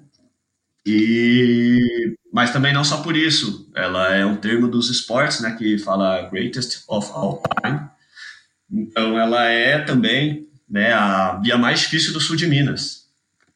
E 0.86 2.16
mas 2.34 2.50
também 2.50 2.72
não 2.72 2.82
só 2.82 3.00
por 3.00 3.16
isso, 3.16 3.70
ela 3.76 4.12
é 4.12 4.26
um 4.26 4.34
termo 4.34 4.66
dos 4.66 4.90
esportes, 4.90 5.38
né, 5.38 5.54
que 5.56 5.78
fala 5.78 6.28
greatest 6.30 6.82
of 6.88 7.08
all 7.12 7.40
time. 7.62 7.80
Então 8.68 9.16
ela 9.16 9.44
é 9.44 9.78
também 9.78 10.48
né, 10.68 10.92
a 10.92 11.36
via 11.36 11.56
mais 11.56 11.82
difícil 11.82 12.12
do 12.12 12.20
sul 12.20 12.34
de 12.34 12.48
Minas. 12.48 13.04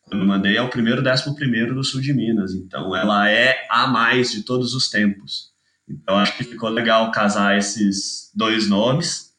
Quando 0.05 0.23
eu 0.23 0.29
mandei 0.29 0.57
é 0.57 0.63
o 0.63 0.69
primeiro 0.69 1.03
décimo 1.03 1.35
primeiro 1.35 1.75
do 1.75 1.83
sul 1.83 2.01
de 2.01 2.15
Minas, 2.15 2.55
então 2.55 2.95
ela 2.95 3.29
é 3.29 3.67
a 3.69 3.89
mais 3.89 4.31
de 4.31 4.45
todos 4.45 4.73
os 4.75 4.89
tempos. 4.89 5.51
Então 5.89 6.17
acho 6.17 6.37
que 6.37 6.45
ficou 6.45 6.69
legal 6.69 7.11
casar 7.11 7.59
esses 7.59 8.31
dois 8.33 8.69
nomes, 8.69 9.33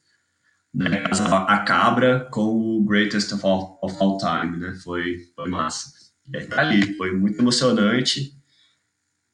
né, 0.73 1.06
a 1.47 1.60
cabra 1.60 2.28
com 2.30 2.41
o 2.41 2.84
greatest 2.84 3.32
of 3.32 3.45
all, 3.45 3.80
of 3.82 3.95
all 4.02 4.17
time, 4.17 4.58
né, 4.58 4.73
foi, 4.84 5.30
foi 5.34 5.49
massa. 5.49 5.93
E 6.28 6.38
aí 6.39 6.45
tá 6.45 6.60
ali, 6.60 6.93
foi 6.97 7.15
muito 7.15 7.39
emocionante 7.39 8.38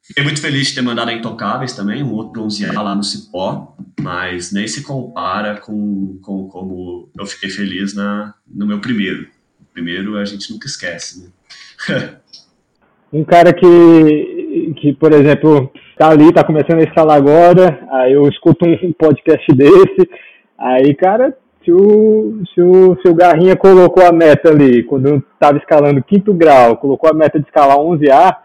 Fiquei 0.08 0.24
muito 0.24 0.40
feliz 0.40 0.68
de 0.68 0.76
ter 0.76 0.82
mandado 0.84 1.10
a 1.10 1.14
Intocáveis 1.14 1.76
também, 1.76 2.04
um 2.04 2.14
outro 2.14 2.44
11 2.44 2.64
lá 2.68 2.94
no 2.94 3.04
Cipó, 3.04 3.76
mas 4.00 4.54
nem 4.54 4.68
se 4.68 4.84
compara 4.84 5.60
com, 5.60 6.20
com 6.22 6.48
como 6.48 7.10
eu 7.18 7.26
fiquei 7.26 7.50
feliz 7.50 7.96
na, 7.96 8.36
no 8.48 8.68
meu 8.68 8.80
primeiro. 8.80 9.24
O 9.60 9.74
primeiro 9.74 10.16
a 10.18 10.24
gente 10.24 10.52
nunca 10.52 10.68
esquece, 10.68 11.24
né? 11.24 12.18
um 13.12 13.24
cara 13.24 13.52
que, 13.52 14.74
que, 14.80 14.94
por 14.94 15.12
exemplo, 15.12 15.72
tá 15.98 16.10
ali, 16.10 16.32
tá 16.32 16.44
começando 16.44 16.82
a 16.82 16.84
escalar 16.84 17.18
agora, 17.18 17.88
aí 17.92 18.14
eu 18.14 18.28
escuto 18.30 18.64
um 18.64 18.94
podcast 18.94 19.52
desse, 19.56 20.08
aí, 20.56 20.94
cara, 20.94 21.36
se 21.64 21.72
o, 21.72 22.44
se 22.54 22.62
o, 22.62 22.96
se 23.02 23.10
o 23.10 23.16
Garrinha 23.16 23.56
colocou 23.56 24.06
a 24.06 24.12
meta 24.12 24.50
ali, 24.50 24.84
quando 24.84 25.08
eu 25.08 25.24
tava 25.40 25.58
escalando 25.58 26.04
quinto 26.04 26.32
grau, 26.32 26.78
colocou 26.78 27.10
a 27.10 27.14
meta 27.14 27.40
de 27.40 27.46
escalar 27.48 27.78
11A, 27.78 28.45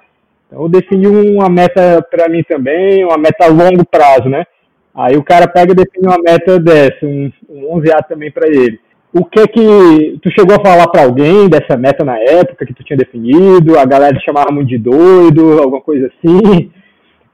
então, 0.51 0.63
eu 0.63 0.69
defini 0.69 1.07
uma 1.07 1.49
meta 1.49 2.05
para 2.11 2.29
mim 2.29 2.43
também, 2.43 3.05
uma 3.05 3.17
meta 3.17 3.45
a 3.45 3.49
longo 3.49 3.87
prazo, 3.87 4.29
né? 4.29 4.45
Aí 4.93 5.17
o 5.17 5.23
cara 5.23 5.47
pega 5.47 5.71
e 5.73 5.77
define 5.77 6.09
uma 6.09 6.19
meta 6.19 6.59
dessa, 6.59 7.07
um, 7.07 7.31
um 7.49 7.79
11A 7.79 8.03
também 8.09 8.33
para 8.33 8.49
ele. 8.49 8.81
O 9.15 9.25
que 9.25 9.41
é 9.41 9.47
que 9.47 10.19
tu 10.21 10.31
chegou 10.31 10.57
a 10.57 10.63
falar 10.63 10.89
para 10.89 11.05
alguém 11.05 11.49
dessa 11.49 11.77
meta 11.77 12.05
na 12.05 12.19
época 12.19 12.67
que 12.67 12.75
tu 12.75 12.83
tinha 12.83 12.97
definido? 12.97 13.79
A 13.79 13.85
galera 13.85 14.19
te 14.19 14.25
chamava 14.25 14.53
muito 14.53 14.69
de 14.69 14.79
doido, 14.79 15.61
alguma 15.61 15.81
coisa 15.81 16.09
assim? 16.09 16.71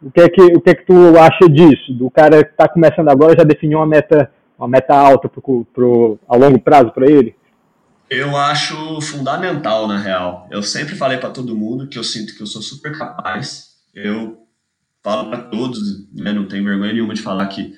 O 0.02 0.10
que 0.10 0.20
é 0.20 0.28
que, 0.28 0.42
o 0.42 0.60
que, 0.60 0.70
é 0.70 0.74
que 0.74 0.84
tu 0.84 1.18
acha 1.18 1.50
disso? 1.50 1.94
Do 1.94 2.10
cara 2.10 2.44
que 2.44 2.50
está 2.50 2.68
começando 2.68 3.08
agora 3.08 3.34
já 3.36 3.44
definiu 3.44 3.78
uma 3.78 3.86
meta, 3.86 4.30
uma 4.58 4.68
meta 4.68 4.94
alta 4.94 5.26
pro, 5.26 5.66
pro, 5.74 6.18
a 6.28 6.36
longo 6.36 6.60
prazo 6.60 6.92
para 6.92 7.10
ele? 7.10 7.34
Eu 8.08 8.36
acho 8.36 9.00
fundamental, 9.00 9.88
na 9.88 9.98
real. 9.98 10.48
Eu 10.50 10.62
sempre 10.62 10.94
falei 10.94 11.18
para 11.18 11.30
todo 11.30 11.56
mundo 11.56 11.88
que 11.88 11.98
eu 11.98 12.04
sinto 12.04 12.36
que 12.36 12.40
eu 12.40 12.46
sou 12.46 12.62
super 12.62 12.96
capaz. 12.96 13.74
Eu 13.92 14.46
falo 15.02 15.28
para 15.28 15.42
todos, 15.42 16.08
né, 16.12 16.32
não 16.32 16.46
tenho 16.46 16.64
vergonha 16.64 16.92
nenhuma 16.92 17.14
de 17.14 17.22
falar 17.22 17.46
que 17.48 17.74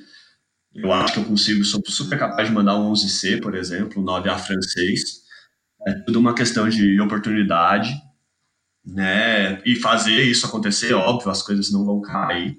eu 0.74 0.92
acho 0.92 1.14
que 1.14 1.18
eu 1.18 1.24
consigo, 1.24 1.64
sou 1.64 1.82
super 1.86 2.18
capaz 2.18 2.46
de 2.46 2.54
mandar 2.54 2.76
um 2.76 2.92
11C, 2.92 3.40
por 3.40 3.54
exemplo, 3.54 4.02
um 4.02 4.04
9A 4.04 4.38
francês. 4.38 5.22
É 5.86 5.94
tudo 5.94 6.18
uma 6.18 6.34
questão 6.34 6.68
de 6.68 7.00
oportunidade, 7.00 7.90
né? 8.84 9.62
E 9.64 9.76
fazer 9.76 10.22
isso 10.22 10.46
acontecer, 10.46 10.92
óbvio, 10.92 11.30
as 11.30 11.42
coisas 11.42 11.72
não 11.72 11.86
vão 11.86 12.02
cair. 12.02 12.58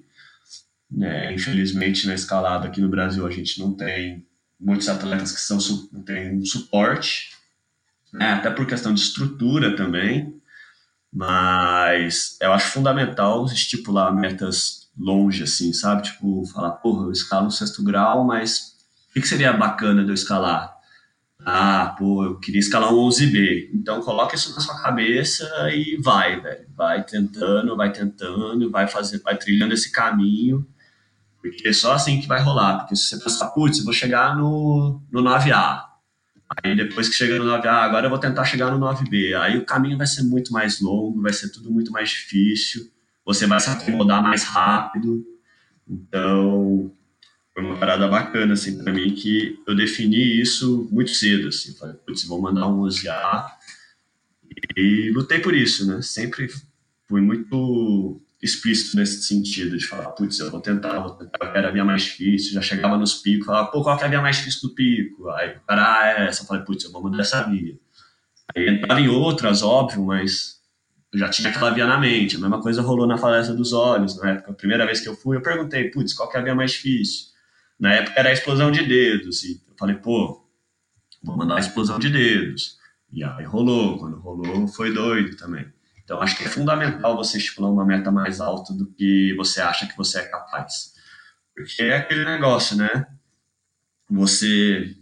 Né? 0.89 1.33
Infelizmente, 1.33 2.07
na 2.07 2.15
escalada 2.15 2.67
aqui 2.67 2.81
no 2.81 2.89
Brasil, 2.89 3.27
a 3.27 3.31
gente 3.31 3.59
não 3.59 3.75
tem 3.75 4.25
muitos 4.59 4.89
atletas 4.89 5.31
que 5.31 5.39
são, 5.39 5.59
não 5.93 6.01
tem 6.01 6.35
um 6.35 6.43
suporte 6.43 7.28
né? 8.13 8.33
até 8.33 8.49
por 8.49 8.65
questão 8.65 8.93
de 8.93 9.01
estrutura 9.01 9.75
também, 9.75 10.39
mas 11.13 12.37
eu 12.41 12.53
acho 12.53 12.71
fundamental 12.71 13.45
estipular 13.45 14.13
metas 14.13 14.89
longe, 14.97 15.43
assim, 15.43 15.71
sabe? 15.73 16.03
Tipo, 16.03 16.45
falar, 16.47 16.71
porra, 16.71 17.05
eu 17.05 17.11
escalo 17.11 17.45
no 17.45 17.51
sexto 17.51 17.83
grau, 17.83 18.23
mas 18.25 18.75
o 19.09 19.13
que, 19.13 19.27
seria 19.27 19.53
bacana 19.53 20.03
de 20.03 20.09
eu 20.09 20.13
escalar? 20.13 20.77
Ah, 21.45 21.95
pô, 21.97 22.25
eu 22.25 22.39
queria 22.39 22.59
escalar 22.59 22.93
um 22.93 23.07
11B. 23.07 23.69
Então 23.73 24.01
coloca 24.01 24.35
isso 24.35 24.53
na 24.53 24.59
sua 24.59 24.81
cabeça 24.81 25.45
e 25.71 25.97
vai, 26.01 26.39
velho. 26.39 26.67
Vai 26.75 27.03
tentando, 27.03 27.75
vai 27.77 27.91
tentando, 27.91 28.69
vai 28.69 28.87
fazer, 28.87 29.19
vai 29.21 29.37
trilhando 29.37 29.73
esse 29.73 29.91
caminho. 29.91 30.67
Porque 31.41 31.69
é 31.69 31.73
só 31.73 31.93
assim 31.93 32.19
que 32.19 32.27
vai 32.27 32.41
rolar. 32.41 32.79
Porque 32.79 32.95
se 32.95 33.07
você 33.07 33.23
pensar, 33.23 33.47
putz, 33.47 33.83
vou 33.83 33.93
chegar 33.93 34.35
no, 34.35 35.01
no 35.09 35.21
9A. 35.23 35.88
Aí 36.49 36.75
depois 36.75 37.07
que 37.07 37.15
chega 37.15 37.37
no 37.37 37.45
9A, 37.45 37.65
ah, 37.67 37.83
agora 37.83 38.07
eu 38.07 38.09
vou 38.09 38.19
tentar 38.19 38.43
chegar 38.43 38.71
no 38.71 38.79
9B. 38.79 39.39
Aí 39.39 39.57
o 39.57 39.65
caminho 39.65 39.97
vai 39.97 40.07
ser 40.07 40.23
muito 40.23 40.51
mais 40.51 40.81
longo, 40.81 41.21
vai 41.21 41.31
ser 41.31 41.49
tudo 41.49 41.71
muito 41.71 41.91
mais 41.91 42.09
difícil, 42.09 42.89
você 43.23 43.45
vai 43.45 43.59
se 43.59 43.69
acomodar 43.69 44.23
mais 44.23 44.43
rápido. 44.43 45.23
Então, 45.87 46.91
foi 47.53 47.63
uma 47.63 47.77
parada 47.77 48.07
bacana, 48.07 48.53
assim, 48.53 48.81
para 48.81 48.91
mim, 48.91 49.13
que 49.13 49.59
eu 49.67 49.75
defini 49.75 50.41
isso 50.41 50.87
muito 50.91 51.11
cedo, 51.11 51.49
assim. 51.49 51.75
Falei, 51.75 51.95
putz, 52.05 52.23
vou 52.23 52.41
mandar 52.41 52.67
um 52.67 52.81
11A. 52.81 53.45
E 54.75 55.11
lutei 55.13 55.39
por 55.39 55.55
isso, 55.55 55.85
né? 55.85 56.01
Sempre 56.01 56.47
fui 57.07 57.21
muito 57.21 58.21
explícito 58.41 58.95
nesse 58.95 59.23
sentido, 59.23 59.77
de 59.77 59.85
falar, 59.85 60.11
putz, 60.11 60.39
eu 60.39 60.49
vou 60.49 60.61
tentar, 60.61 60.99
vou 60.99 61.11
tentar, 61.11 61.45
eu 61.45 61.51
quero 61.51 61.67
a 61.67 61.71
via 61.71 61.83
mais 61.83 62.03
difícil, 62.03 62.53
já 62.53 62.61
chegava 62.61 62.97
nos 62.97 63.15
picos, 63.15 63.45
falava, 63.45 63.69
pô, 63.69 63.83
qual 63.83 63.97
que 63.97 64.03
é 64.03 64.07
a 64.07 64.09
via 64.09 64.21
mais 64.21 64.37
difícil 64.37 64.69
do 64.69 64.75
pico? 64.75 65.29
Aí 65.31 65.57
cara, 65.67 65.99
ah, 65.99 66.07
é 66.07 66.27
essa, 66.27 66.43
eu 66.43 66.47
falei, 66.47 66.63
putz, 66.63 66.85
eu 66.85 66.91
vou 66.91 67.01
mudar 67.01 67.21
essa 67.21 67.43
via. 67.43 67.77
Aí 68.55 68.69
entrava 68.69 69.01
em 69.01 69.09
outras, 69.09 69.61
óbvio, 69.61 70.05
mas 70.05 70.59
eu 71.11 71.19
já 71.19 71.29
tinha 71.29 71.49
aquela 71.49 71.71
via 71.71 71.85
na 71.85 71.97
mente, 71.99 72.37
a 72.37 72.39
mesma 72.39 72.61
coisa 72.61 72.81
rolou 72.81 73.05
na 73.05 73.17
falência 73.17 73.53
dos 73.53 73.73
olhos, 73.73 74.17
na 74.17 74.31
época, 74.31 74.51
a 74.51 74.55
primeira 74.55 74.85
vez 74.85 75.01
que 75.01 75.09
eu 75.09 75.15
fui, 75.15 75.35
eu 75.35 75.41
perguntei, 75.41 75.89
putz, 75.89 76.13
qual 76.13 76.29
que 76.29 76.37
é 76.37 76.39
a 76.39 76.43
via 76.43 76.55
mais 76.55 76.71
difícil? 76.71 77.27
Na 77.77 77.93
época 77.93 78.19
era 78.19 78.29
a 78.29 78.33
explosão 78.33 78.71
de 78.71 78.85
dedos, 78.85 79.43
e 79.43 79.61
eu 79.67 79.75
falei, 79.77 79.95
pô, 79.95 80.45
vou 81.21 81.37
mandar 81.37 81.57
a 81.57 81.59
explosão 81.59 81.99
de 81.99 82.09
dedos. 82.09 82.77
E 83.11 83.23
aí 83.23 83.43
rolou, 83.43 83.97
quando 83.97 84.17
rolou 84.19 84.67
foi 84.67 84.93
doido 84.93 85.35
também. 85.35 85.65
Então, 86.09 86.23
acho 86.23 86.35
que 86.35 86.43
é 86.43 86.47
fundamental 86.47 87.15
você 87.15 87.37
estipular 87.37 87.71
uma 87.71 87.85
meta 87.85 88.09
mais 88.09 88.41
alta 88.41 88.73
do 88.73 88.87
que 88.87 89.31
você 89.37 89.61
acha 89.61 89.85
que 89.85 89.95
você 89.95 90.21
é 90.21 90.27
capaz. 90.27 90.95
Porque 91.55 91.83
é 91.83 91.97
aquele 91.97 92.25
negócio, 92.25 92.75
né? 92.75 93.05
Você 94.09 94.95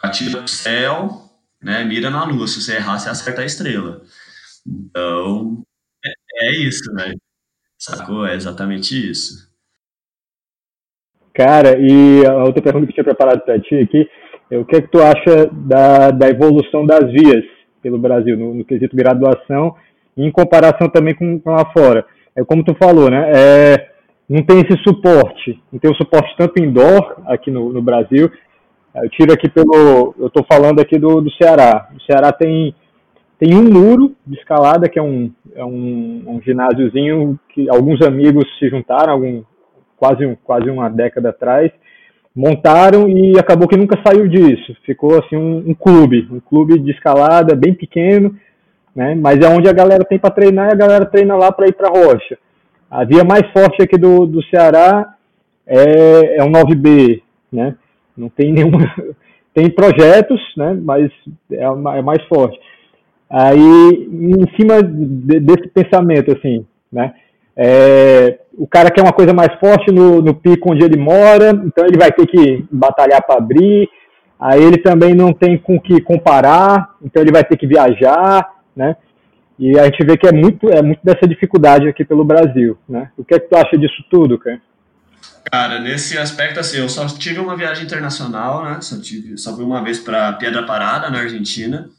atira 0.00 0.40
no 0.40 0.46
céu, 0.46 1.28
né? 1.60 1.82
mira 1.82 2.08
na 2.08 2.22
lua. 2.22 2.46
Se 2.46 2.62
você 2.62 2.76
errar, 2.76 3.00
você 3.00 3.08
acerta 3.08 3.42
a 3.42 3.44
estrela. 3.44 4.00
Então, 4.64 5.64
é, 6.04 6.12
é 6.46 6.52
isso, 6.52 6.94
velho. 6.94 7.20
Sacou? 7.76 8.24
É 8.24 8.36
exatamente 8.36 8.94
isso. 9.10 9.50
Cara, 11.34 11.76
e 11.80 12.24
a 12.24 12.44
outra 12.44 12.62
pergunta 12.62 12.86
que 12.86 12.92
tinha 12.92 13.02
preparado 13.02 13.40
para 13.40 13.60
ti 13.60 13.74
aqui 13.74 14.08
é 14.52 14.56
o 14.56 14.64
que 14.64 14.76
é 14.76 14.82
que 14.82 14.88
tu 14.88 15.02
acha 15.02 15.46
da, 15.50 16.12
da 16.12 16.28
evolução 16.28 16.86
das 16.86 17.10
vias 17.10 17.44
pelo 17.82 17.98
Brasil, 17.98 18.36
no, 18.36 18.54
no 18.54 18.64
quesito 18.64 18.94
graduação 18.94 19.76
em 20.16 20.30
comparação 20.30 20.88
também 20.88 21.14
com, 21.14 21.38
com 21.40 21.50
lá 21.50 21.64
fora. 21.72 22.04
É 22.36 22.44
como 22.44 22.64
tu 22.64 22.74
falou, 22.74 23.10
né? 23.10 23.30
É, 23.34 23.88
não 24.28 24.42
tem 24.42 24.60
esse 24.60 24.82
suporte, 24.82 25.60
não 25.70 25.78
tem 25.78 25.90
o 25.90 25.94
suporte 25.94 26.34
tanto 26.36 26.62
indoor 26.62 27.16
aqui 27.26 27.50
no, 27.50 27.72
no 27.72 27.82
Brasil. 27.82 28.30
Eu 28.94 29.08
tiro 29.10 29.32
aqui 29.32 29.48
pelo, 29.48 30.14
eu 30.18 30.26
estou 30.26 30.44
falando 30.50 30.80
aqui 30.80 30.98
do, 30.98 31.20
do 31.20 31.30
Ceará. 31.32 31.88
O 31.96 32.00
Ceará 32.02 32.32
tem 32.32 32.74
tem 33.38 33.56
um 33.56 33.64
muro 33.64 34.14
de 34.24 34.38
escalada 34.38 34.88
que 34.88 34.98
é 34.98 35.02
um 35.02 35.32
é 35.54 35.64
um, 35.64 36.22
um 36.28 36.40
ginásiozinho 36.42 37.38
que 37.52 37.68
alguns 37.68 38.00
amigos 38.06 38.44
se 38.58 38.68
juntaram, 38.68 39.12
algum 39.12 39.42
quase 39.96 40.24
um, 40.24 40.36
quase 40.36 40.70
uma 40.70 40.88
década 40.88 41.30
atrás 41.30 41.72
montaram 42.34 43.08
e 43.08 43.38
acabou 43.38 43.68
que 43.68 43.76
nunca 43.76 44.00
saiu 44.04 44.26
disso. 44.26 44.74
Ficou 44.84 45.18
assim 45.18 45.36
um, 45.36 45.58
um 45.70 45.74
clube, 45.74 46.26
um 46.30 46.40
clube 46.40 46.78
de 46.78 46.90
escalada 46.90 47.54
bem 47.54 47.74
pequeno, 47.74 48.34
né? 48.94 49.14
Mas 49.14 49.40
é 49.40 49.48
onde 49.48 49.68
a 49.68 49.72
galera 49.72 50.04
tem 50.04 50.18
para 50.18 50.30
treinar 50.30 50.68
e 50.68 50.72
a 50.72 50.76
galera 50.76 51.06
treina 51.06 51.36
lá 51.36 51.50
para 51.50 51.66
ir 51.66 51.74
para 51.74 51.88
rocha. 51.88 52.38
A 52.90 53.04
via 53.04 53.24
mais 53.24 53.42
forte 53.52 53.82
aqui 53.82 53.96
do, 53.96 54.26
do 54.26 54.42
Ceará 54.44 55.14
é, 55.66 56.36
é 56.38 56.44
um 56.44 56.52
9B, 56.52 57.22
né? 57.50 57.74
Não 58.16 58.28
tem 58.28 58.52
nenhuma. 58.52 58.78
Tem 59.54 59.68
projetos, 59.68 60.40
né? 60.56 60.78
Mas 60.82 61.12
é, 61.52 61.62
é 61.62 62.02
mais 62.02 62.24
forte. 62.24 62.58
Aí, 63.28 64.08
em 64.10 64.56
cima 64.56 64.82
de, 64.82 65.40
desse 65.40 65.68
pensamento, 65.68 66.32
assim, 66.32 66.64
né? 66.90 67.12
É, 67.54 68.38
o 68.56 68.66
cara 68.66 68.90
quer 68.90 69.02
uma 69.02 69.12
coisa 69.12 69.32
mais 69.32 69.52
forte 69.58 69.92
no, 69.92 70.22
no 70.22 70.34
pico 70.34 70.72
onde 70.72 70.84
ele 70.84 70.98
mora, 70.98 71.50
então 71.64 71.84
ele 71.84 71.98
vai 71.98 72.10
ter 72.10 72.26
que 72.26 72.64
batalhar 72.70 73.22
para 73.26 73.36
abrir. 73.36 73.88
Aí 74.40 74.62
ele 74.62 74.78
também 74.78 75.14
não 75.14 75.32
tem 75.32 75.56
com 75.56 75.78
que 75.78 76.00
comparar, 76.00 76.96
então 77.02 77.22
ele 77.22 77.32
vai 77.32 77.44
ter 77.44 77.56
que 77.56 77.66
viajar, 77.66 78.48
né? 78.74 78.96
E 79.58 79.78
a 79.78 79.84
gente 79.84 80.04
vê 80.04 80.16
que 80.16 80.26
é 80.26 80.32
muito, 80.32 80.68
é 80.68 80.82
muito 80.82 81.00
dessa 81.04 81.26
dificuldade 81.26 81.88
aqui 81.88 82.04
pelo 82.04 82.24
Brasil, 82.24 82.78
né? 82.88 83.10
O 83.16 83.24
que 83.24 83.34
é 83.34 83.38
que 83.38 83.48
tu 83.48 83.56
acha 83.56 83.76
disso 83.76 84.04
tudo, 84.10 84.38
cara? 84.38 84.60
Cara, 85.44 85.80
nesse 85.80 86.16
aspecto, 86.18 86.60
assim, 86.60 86.78
eu 86.78 86.88
só 86.88 87.06
tive 87.06 87.38
uma 87.38 87.56
viagem 87.56 87.84
internacional, 87.84 88.64
né? 88.64 88.80
Só, 88.80 89.00
tive, 89.00 89.36
só 89.36 89.54
fui 89.54 89.64
uma 89.64 89.82
vez 89.82 89.98
para 89.98 90.32
Pedra 90.34 90.64
Parada, 90.64 91.10
na 91.10 91.20
Argentina, 91.20 91.90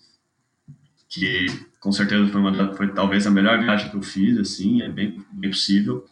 que 1.10 1.46
com 1.80 1.92
certeza 1.92 2.28
foi, 2.30 2.42
uma, 2.42 2.74
foi 2.74 2.88
talvez 2.94 3.28
a 3.28 3.32
melhor 3.32 3.60
viagem 3.60 3.90
que 3.90 3.96
eu 3.98 4.02
fiz, 4.02 4.38
assim, 4.38 4.82
é 4.82 4.90
bem, 4.90 5.24
bem 5.32 5.52
possível. 5.52 6.06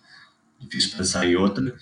Difícil 0.60 0.98
pensar 0.98 1.26
em 1.26 1.36
outra. 1.36 1.74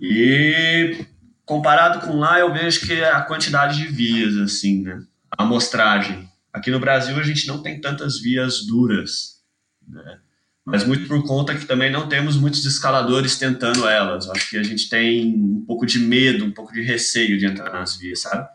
E 0.00 1.04
comparado 1.44 2.06
com 2.06 2.16
lá, 2.18 2.38
eu 2.38 2.52
vejo 2.52 2.86
que 2.86 3.02
a 3.02 3.20
quantidade 3.22 3.78
de 3.78 3.86
vias, 3.86 4.36
assim, 4.36 4.82
né? 4.82 5.02
A 5.36 5.42
amostragem. 5.42 6.27
Aqui 6.58 6.72
no 6.72 6.80
Brasil 6.80 7.16
a 7.16 7.22
gente 7.22 7.46
não 7.46 7.62
tem 7.62 7.80
tantas 7.80 8.20
vias 8.20 8.66
duras, 8.66 9.40
né? 9.86 10.18
mas 10.64 10.84
muito 10.84 11.06
por 11.06 11.24
conta 11.24 11.54
que 11.54 11.64
também 11.64 11.90
não 11.90 12.08
temos 12.08 12.36
muitos 12.36 12.64
escaladores 12.64 13.38
tentando 13.38 13.88
elas. 13.88 14.28
Acho 14.28 14.50
que 14.50 14.58
a 14.58 14.62
gente 14.62 14.88
tem 14.88 15.34
um 15.34 15.64
pouco 15.64 15.86
de 15.86 16.00
medo, 16.00 16.44
um 16.44 16.50
pouco 16.50 16.72
de 16.72 16.82
receio 16.82 17.38
de 17.38 17.46
entrar 17.46 17.72
nas 17.72 17.96
vias, 17.96 18.22
sabe? 18.22 18.48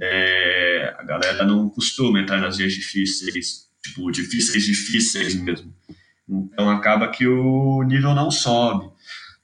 É, 0.00 0.94
a 0.98 1.02
galera 1.04 1.44
não 1.44 1.68
costuma 1.68 2.18
entrar 2.18 2.40
nas 2.40 2.56
vias 2.56 2.72
difíceis, 2.72 3.68
tipo, 3.84 4.10
difíceis, 4.10 4.64
difíceis 4.64 5.34
mesmo. 5.34 5.72
Então 6.26 6.70
acaba 6.70 7.08
que 7.08 7.26
o 7.26 7.82
nível 7.82 8.14
não 8.14 8.30
sobe. 8.30 8.90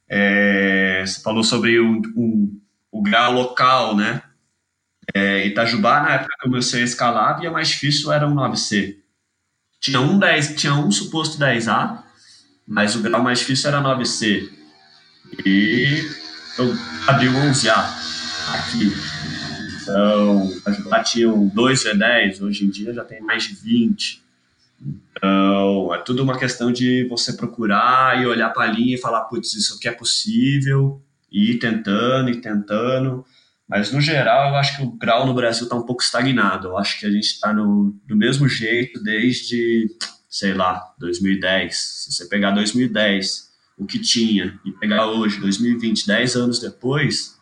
É, 0.08 1.04
você 1.06 1.20
falou 1.20 1.44
sobre 1.44 1.78
o, 1.78 2.00
o, 2.16 2.60
o 2.90 3.02
grau 3.02 3.34
local, 3.34 3.94
né? 3.94 4.22
É, 5.14 5.46
Itajubá, 5.46 6.00
na 6.00 6.14
época 6.14 6.34
que 6.38 6.46
eu 6.46 6.50
comecei 6.50 6.82
a 6.82 6.84
escalar, 6.84 7.44
a 7.44 7.50
mais 7.50 7.68
difícil 7.68 8.12
era 8.12 8.26
um 8.26 8.34
9C. 8.34 8.96
Tinha 9.80 10.00
um, 10.00 10.18
10, 10.18 10.56
tinha 10.56 10.74
um 10.74 10.90
suposto 10.90 11.38
10A, 11.38 12.02
mas 12.66 12.94
o 12.94 13.00
grau 13.00 13.22
mais 13.22 13.38
difícil 13.38 13.68
era 13.68 13.80
9C. 13.80 14.50
E 15.46 16.02
eu 16.58 16.74
abri 17.06 17.28
o 17.28 17.32
11A 17.32 17.74
aqui. 18.54 18.92
Então, 19.82 20.50
Itajubá 20.50 21.02
tinha 21.02 21.28
2 21.28 21.84
V10, 21.84 22.42
hoje 22.42 22.66
em 22.66 22.70
dia 22.70 22.92
já 22.92 23.04
tem 23.04 23.22
mais 23.22 23.44
de 23.44 23.54
20. 23.54 24.22
Então, 24.80 25.94
é 25.94 25.98
tudo 25.98 26.22
uma 26.22 26.38
questão 26.38 26.70
de 26.70 27.06
você 27.08 27.32
procurar 27.32 28.20
e 28.20 28.26
olhar 28.26 28.50
para 28.50 28.64
a 28.64 28.72
linha 28.72 28.94
e 28.94 29.00
falar, 29.00 29.22
putz, 29.22 29.54
isso 29.54 29.74
aqui 29.74 29.88
é 29.88 29.92
possível, 29.92 31.00
e 31.30 31.52
ir 31.52 31.58
tentando 31.58 32.30
e 32.30 32.40
tentando. 32.40 33.24
Mas, 33.68 33.92
no 33.92 34.00
geral, 34.00 34.50
eu 34.50 34.56
acho 34.56 34.76
que 34.76 34.82
o 34.82 34.90
grau 34.90 35.26
no 35.26 35.34
Brasil 35.34 35.64
está 35.64 35.76
um 35.76 35.84
pouco 35.84 36.02
estagnado. 36.02 36.68
Eu 36.68 36.78
acho 36.78 36.98
que 36.98 37.06
a 37.06 37.10
gente 37.10 37.26
está 37.26 37.52
do 37.52 37.94
mesmo 38.08 38.48
jeito 38.48 39.02
desde, 39.02 39.86
sei 40.28 40.54
lá, 40.54 40.94
2010. 40.98 41.76
Se 41.76 42.12
você 42.12 42.28
pegar 42.28 42.52
2010, 42.52 43.52
o 43.76 43.84
que 43.84 43.98
tinha, 43.98 44.58
e 44.64 44.72
pegar 44.72 45.06
hoje, 45.06 45.38
2020, 45.38 46.06
10 46.06 46.36
anos 46.36 46.58
depois, 46.58 47.38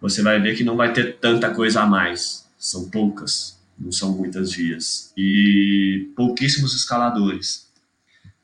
você 0.00 0.22
vai 0.22 0.40
ver 0.40 0.56
que 0.56 0.62
não 0.62 0.76
vai 0.76 0.92
ter 0.92 1.18
tanta 1.18 1.52
coisa 1.52 1.82
a 1.82 1.86
mais. 1.86 2.48
São 2.56 2.88
poucas, 2.88 3.60
não 3.76 3.90
são 3.90 4.16
muitas 4.16 4.52
vias. 4.52 5.12
E 5.16 6.08
pouquíssimos 6.14 6.72
escaladores. 6.74 7.68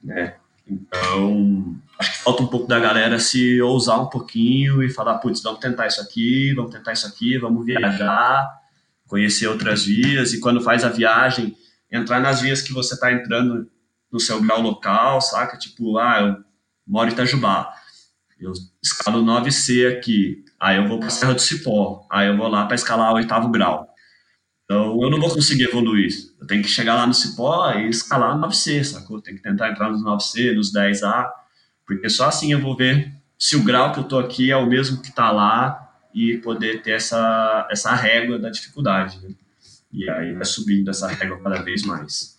Né? 0.02 0.34
Então, 0.66 1.76
acho 1.98 2.12
que 2.12 2.18
falta 2.18 2.42
um 2.42 2.46
pouco 2.46 2.66
da 2.66 2.80
galera 2.80 3.18
se 3.18 3.60
ousar 3.60 4.00
um 4.00 4.08
pouquinho 4.08 4.82
e 4.82 4.90
falar, 4.90 5.18
putz, 5.18 5.42
vamos 5.42 5.60
tentar 5.60 5.86
isso 5.86 6.00
aqui, 6.00 6.54
vamos 6.54 6.72
tentar 6.72 6.92
isso 6.92 7.06
aqui, 7.06 7.38
vamos 7.38 7.64
viajar, 7.64 8.50
conhecer 9.06 9.46
outras 9.46 9.84
vias 9.84 10.32
e 10.32 10.40
quando 10.40 10.60
faz 10.60 10.84
a 10.84 10.88
viagem, 10.88 11.56
entrar 11.90 12.20
nas 12.20 12.40
vias 12.40 12.62
que 12.62 12.72
você 12.72 12.94
está 12.94 13.12
entrando 13.12 13.70
no 14.10 14.18
seu 14.18 14.40
grau 14.40 14.60
local, 14.60 15.20
saca? 15.20 15.58
Tipo, 15.58 15.98
ah, 15.98 16.20
eu 16.20 16.44
moro 16.86 17.10
em 17.10 17.12
Itajubá, 17.12 17.72
eu 18.40 18.52
escalo 18.82 19.22
9C 19.22 19.96
aqui, 19.96 20.44
aí 20.58 20.76
eu 20.76 20.88
vou 20.88 20.98
para 20.98 21.10
Serra 21.10 21.34
do 21.34 21.40
Cipó, 21.40 22.06
aí 22.10 22.28
eu 22.28 22.36
vou 22.36 22.48
lá 22.48 22.66
para 22.66 22.74
escalar 22.74 23.12
o 23.12 23.16
oitavo 23.16 23.48
grau. 23.48 23.88
Então 24.64 25.00
eu 25.02 25.10
não 25.10 25.20
vou 25.20 25.30
conseguir 25.30 25.64
evoluir. 25.64 26.10
Eu 26.44 26.46
tenho 26.46 26.62
que 26.62 26.68
chegar 26.68 26.94
lá 26.94 27.06
no 27.06 27.14
Cipó 27.14 27.72
e 27.72 27.88
escalar 27.88 28.36
no 28.36 28.46
9C, 28.46 28.84
sacou? 28.84 29.18
Tenho 29.18 29.38
que 29.38 29.42
tentar 29.42 29.70
entrar 29.70 29.88
nos 29.90 30.04
9C, 30.04 30.54
nos 30.54 30.70
10A, 30.74 31.26
porque 31.86 32.10
só 32.10 32.28
assim 32.28 32.52
eu 32.52 32.60
vou 32.60 32.76
ver 32.76 33.10
se 33.38 33.56
o 33.56 33.64
grau 33.64 33.92
que 33.92 34.00
eu 34.00 34.04
tô 34.04 34.18
aqui 34.18 34.50
é 34.50 34.56
o 34.56 34.66
mesmo 34.66 35.00
que 35.00 35.10
tá 35.10 35.32
lá 35.32 35.90
e 36.14 36.36
poder 36.36 36.82
ter 36.82 36.90
essa, 36.92 37.66
essa 37.70 37.94
régua 37.94 38.38
da 38.38 38.50
dificuldade. 38.50 39.18
Né? 39.22 39.30
E 39.90 40.10
aí 40.10 40.34
vai 40.34 40.44
subindo 40.44 40.90
essa 40.90 41.08
régua 41.08 41.40
cada 41.42 41.62
vez 41.62 41.82
mais. 41.82 42.36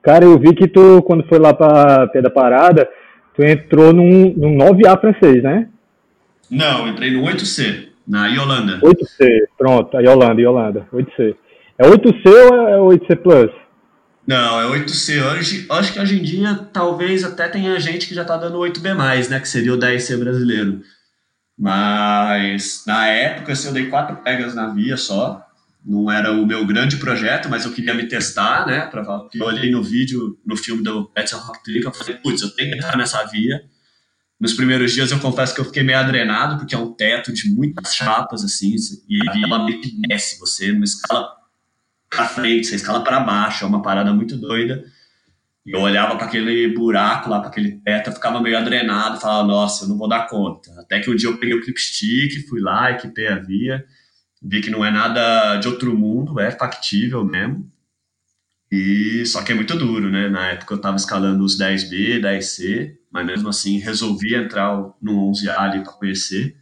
Cara, 0.00 0.24
eu 0.24 0.38
vi 0.38 0.54
que 0.54 0.68
tu, 0.68 1.02
quando 1.02 1.26
foi 1.26 1.40
lá 1.40 1.52
para 1.52 2.06
Pedra 2.06 2.30
Parada, 2.30 2.88
tu 3.34 3.42
entrou 3.42 3.92
num, 3.92 4.32
num 4.32 4.56
9A 4.58 5.00
francês, 5.00 5.42
né? 5.42 5.68
Não, 6.48 6.86
entrei 6.86 7.10
no 7.10 7.22
8C. 7.22 7.88
Na 8.06 8.28
Yolanda. 8.28 8.80
8C, 8.80 9.26
pronto, 9.58 9.96
a 9.96 10.00
Yolanda, 10.00 10.40
Yolanda, 10.40 10.86
8C. 10.92 11.36
É 11.78 11.88
8C 11.88 12.26
ou 12.26 12.92
é 12.92 12.96
8C 12.98 13.16
Plus? 13.16 13.50
Não, 14.26 14.60
é 14.60 14.80
8C. 14.80 15.22
Hoje, 15.22 15.66
acho 15.68 15.92
que 15.92 16.00
hoje 16.00 16.18
em 16.18 16.22
dia 16.22 16.54
talvez 16.72 17.24
até 17.24 17.48
tenha 17.48 17.78
gente 17.80 18.06
que 18.06 18.14
já 18.14 18.24
tá 18.24 18.36
dando 18.36 18.58
8B, 18.58 19.28
né? 19.28 19.40
Que 19.40 19.48
seria 19.48 19.74
o 19.74 19.78
10C 19.78 20.18
brasileiro. 20.18 20.80
Mas 21.58 22.84
na 22.86 23.06
época 23.08 23.52
assim, 23.52 23.68
eu 23.68 23.74
dei 23.74 23.86
quatro 23.86 24.16
pegas 24.16 24.54
na 24.54 24.68
via 24.68 24.96
só. 24.96 25.44
Não 25.84 26.08
era 26.08 26.30
o 26.30 26.46
meu 26.46 26.64
grande 26.64 26.96
projeto, 26.96 27.48
mas 27.48 27.64
eu 27.64 27.72
queria 27.72 27.92
me 27.92 28.06
testar, 28.06 28.64
né? 28.66 28.86
Pra, 28.86 29.02
eu 29.34 29.46
olhei 29.46 29.68
no 29.70 29.82
vídeo, 29.82 30.38
no 30.46 30.56
filme 30.56 30.80
do 30.80 31.10
Edson 31.16 31.38
Rock 31.38 31.64
Trick, 31.64 31.84
eu 31.84 31.92
falei, 31.92 32.14
putz, 32.14 32.40
eu 32.40 32.50
tenho 32.54 32.70
que 32.70 32.76
entrar 32.76 32.96
nessa 32.96 33.24
via. 33.24 33.60
Nos 34.40 34.52
primeiros 34.52 34.92
dias 34.92 35.10
eu 35.10 35.18
confesso 35.18 35.52
que 35.52 35.60
eu 35.60 35.64
fiquei 35.64 35.82
meio 35.82 35.98
adrenado, 35.98 36.56
porque 36.58 36.74
é 36.74 36.78
um 36.78 36.92
teto 36.92 37.32
de 37.32 37.50
muitas 37.50 37.94
chapas, 37.94 38.44
assim, 38.44 38.76
e 39.08 39.44
ela 39.44 39.64
meio 39.64 39.80
que 39.80 39.92
desce, 40.06 40.38
você 40.38 40.70
não 40.72 40.84
escala 40.84 41.41
para 42.12 42.28
frente, 42.28 42.66
você 42.66 42.76
escala 42.76 43.02
para 43.02 43.20
baixo, 43.20 43.64
é 43.64 43.66
uma 43.66 43.80
parada 43.80 44.12
muito 44.12 44.36
doida. 44.36 44.84
E 45.64 45.70
eu 45.72 45.80
olhava 45.80 46.16
para 46.16 46.26
aquele 46.26 46.68
buraco 46.74 47.30
lá, 47.30 47.40
para 47.40 47.48
aquele 47.48 47.80
teto, 47.80 48.10
eu 48.10 48.14
ficava 48.14 48.40
meio 48.40 48.58
adrenado, 48.58 49.18
falava, 49.18 49.46
nossa, 49.48 49.84
eu 49.84 49.88
não 49.88 49.96
vou 49.96 50.08
dar 50.08 50.28
conta. 50.28 50.70
Até 50.78 51.00
que 51.00 51.08
um 51.08 51.16
dia 51.16 51.28
eu 51.28 51.38
peguei 51.38 51.54
o 51.56 51.62
clipstick, 51.62 52.46
fui 52.48 52.60
lá, 52.60 52.90
equipei 52.90 53.28
a 53.28 53.38
via, 53.38 53.84
vi 54.42 54.60
que 54.60 54.70
não 54.70 54.84
é 54.84 54.90
nada 54.90 55.56
de 55.56 55.68
outro 55.68 55.96
mundo, 55.96 56.38
é 56.38 56.50
factível 56.50 57.24
mesmo. 57.24 57.70
E 58.70 59.24
só 59.24 59.42
que 59.42 59.52
é 59.52 59.54
muito 59.54 59.76
duro, 59.76 60.10
né? 60.10 60.28
Na 60.28 60.48
época 60.48 60.74
eu 60.74 60.78
estava 60.78 60.96
escalando 60.96 61.44
os 61.44 61.58
10B, 61.58 62.20
10C, 62.20 62.94
mas 63.10 63.24
mesmo 63.24 63.48
assim 63.48 63.78
resolvi 63.78 64.34
entrar 64.34 64.76
no 65.00 65.30
11A 65.30 65.58
ali 65.58 65.82
para 65.82 65.92
conhecer. 65.92 66.56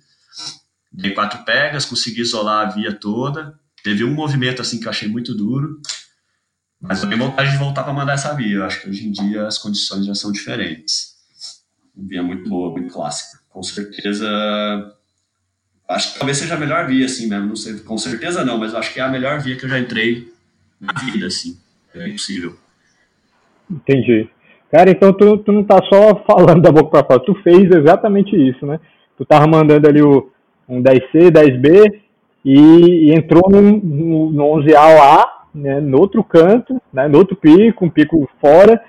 Dei 0.92 1.12
quatro 1.12 1.44
pegas, 1.44 1.84
consegui 1.84 2.20
isolar 2.20 2.66
a 2.66 2.70
via 2.70 2.92
toda. 2.92 3.59
Teve 3.82 4.04
um 4.04 4.12
movimento 4.12 4.60
assim 4.60 4.78
que 4.78 4.86
eu 4.86 4.90
achei 4.90 5.08
muito 5.08 5.34
duro, 5.34 5.80
mas 6.80 7.02
eu 7.02 7.08
tenho 7.08 7.22
vontade 7.22 7.50
de 7.50 7.58
voltar 7.58 7.82
para 7.82 7.92
mandar 7.92 8.14
essa 8.14 8.34
via. 8.34 8.56
Eu 8.56 8.64
acho 8.64 8.80
que 8.80 8.88
hoje 8.88 9.06
em 9.06 9.12
dia 9.12 9.46
as 9.46 9.58
condições 9.58 10.06
já 10.06 10.14
são 10.14 10.32
diferentes. 10.32 11.14
Via 11.94 12.22
muito 12.22 12.48
boa, 12.48 12.72
muito 12.72 12.92
clássica. 12.92 13.38
Com 13.50 13.62
certeza, 13.62 14.26
acho 15.88 16.12
que 16.12 16.18
talvez 16.18 16.38
seja 16.38 16.54
a 16.54 16.58
melhor 16.58 16.86
via 16.86 17.04
assim 17.04 17.26
mesmo. 17.26 17.48
Não 17.48 17.56
sei, 17.56 17.78
com 17.80 17.98
certeza 17.98 18.44
não, 18.44 18.58
mas 18.58 18.74
acho 18.74 18.92
que 18.92 19.00
é 19.00 19.02
a 19.02 19.08
melhor 19.08 19.40
via 19.40 19.56
que 19.56 19.64
eu 19.64 19.68
já 19.68 19.78
entrei 19.78 20.32
na 20.80 20.92
vida 20.92 21.26
assim. 21.26 21.58
É 21.94 22.08
impossível. 22.08 22.56
Entendi. 23.70 24.28
Cara, 24.70 24.90
então 24.90 25.12
tu, 25.12 25.38
tu 25.38 25.52
não 25.52 25.64
tá 25.64 25.80
só 25.88 26.24
falando 26.24 26.62
da 26.62 26.70
boca 26.70 26.90
para 26.90 27.06
fora, 27.06 27.24
tu 27.24 27.34
fez 27.42 27.70
exatamente 27.70 28.36
isso, 28.36 28.64
né? 28.64 28.78
Tu 29.18 29.24
tava 29.24 29.46
mandando 29.46 29.88
ali 29.88 30.00
o, 30.00 30.30
um 30.68 30.80
10C, 30.82 31.30
10B 31.30 32.00
e, 32.44 33.08
e 33.08 33.14
entrou 33.14 33.50
no, 33.50 33.60
no, 33.62 34.30
no 34.30 34.44
11A, 34.60 35.24
né, 35.54 35.80
no 35.80 35.98
outro 35.98 36.22
canto, 36.24 36.80
né, 36.92 37.08
no 37.08 37.18
outro 37.18 37.36
pico, 37.36 37.84
um 37.84 37.90
pico 37.90 38.28
fora, 38.40 38.82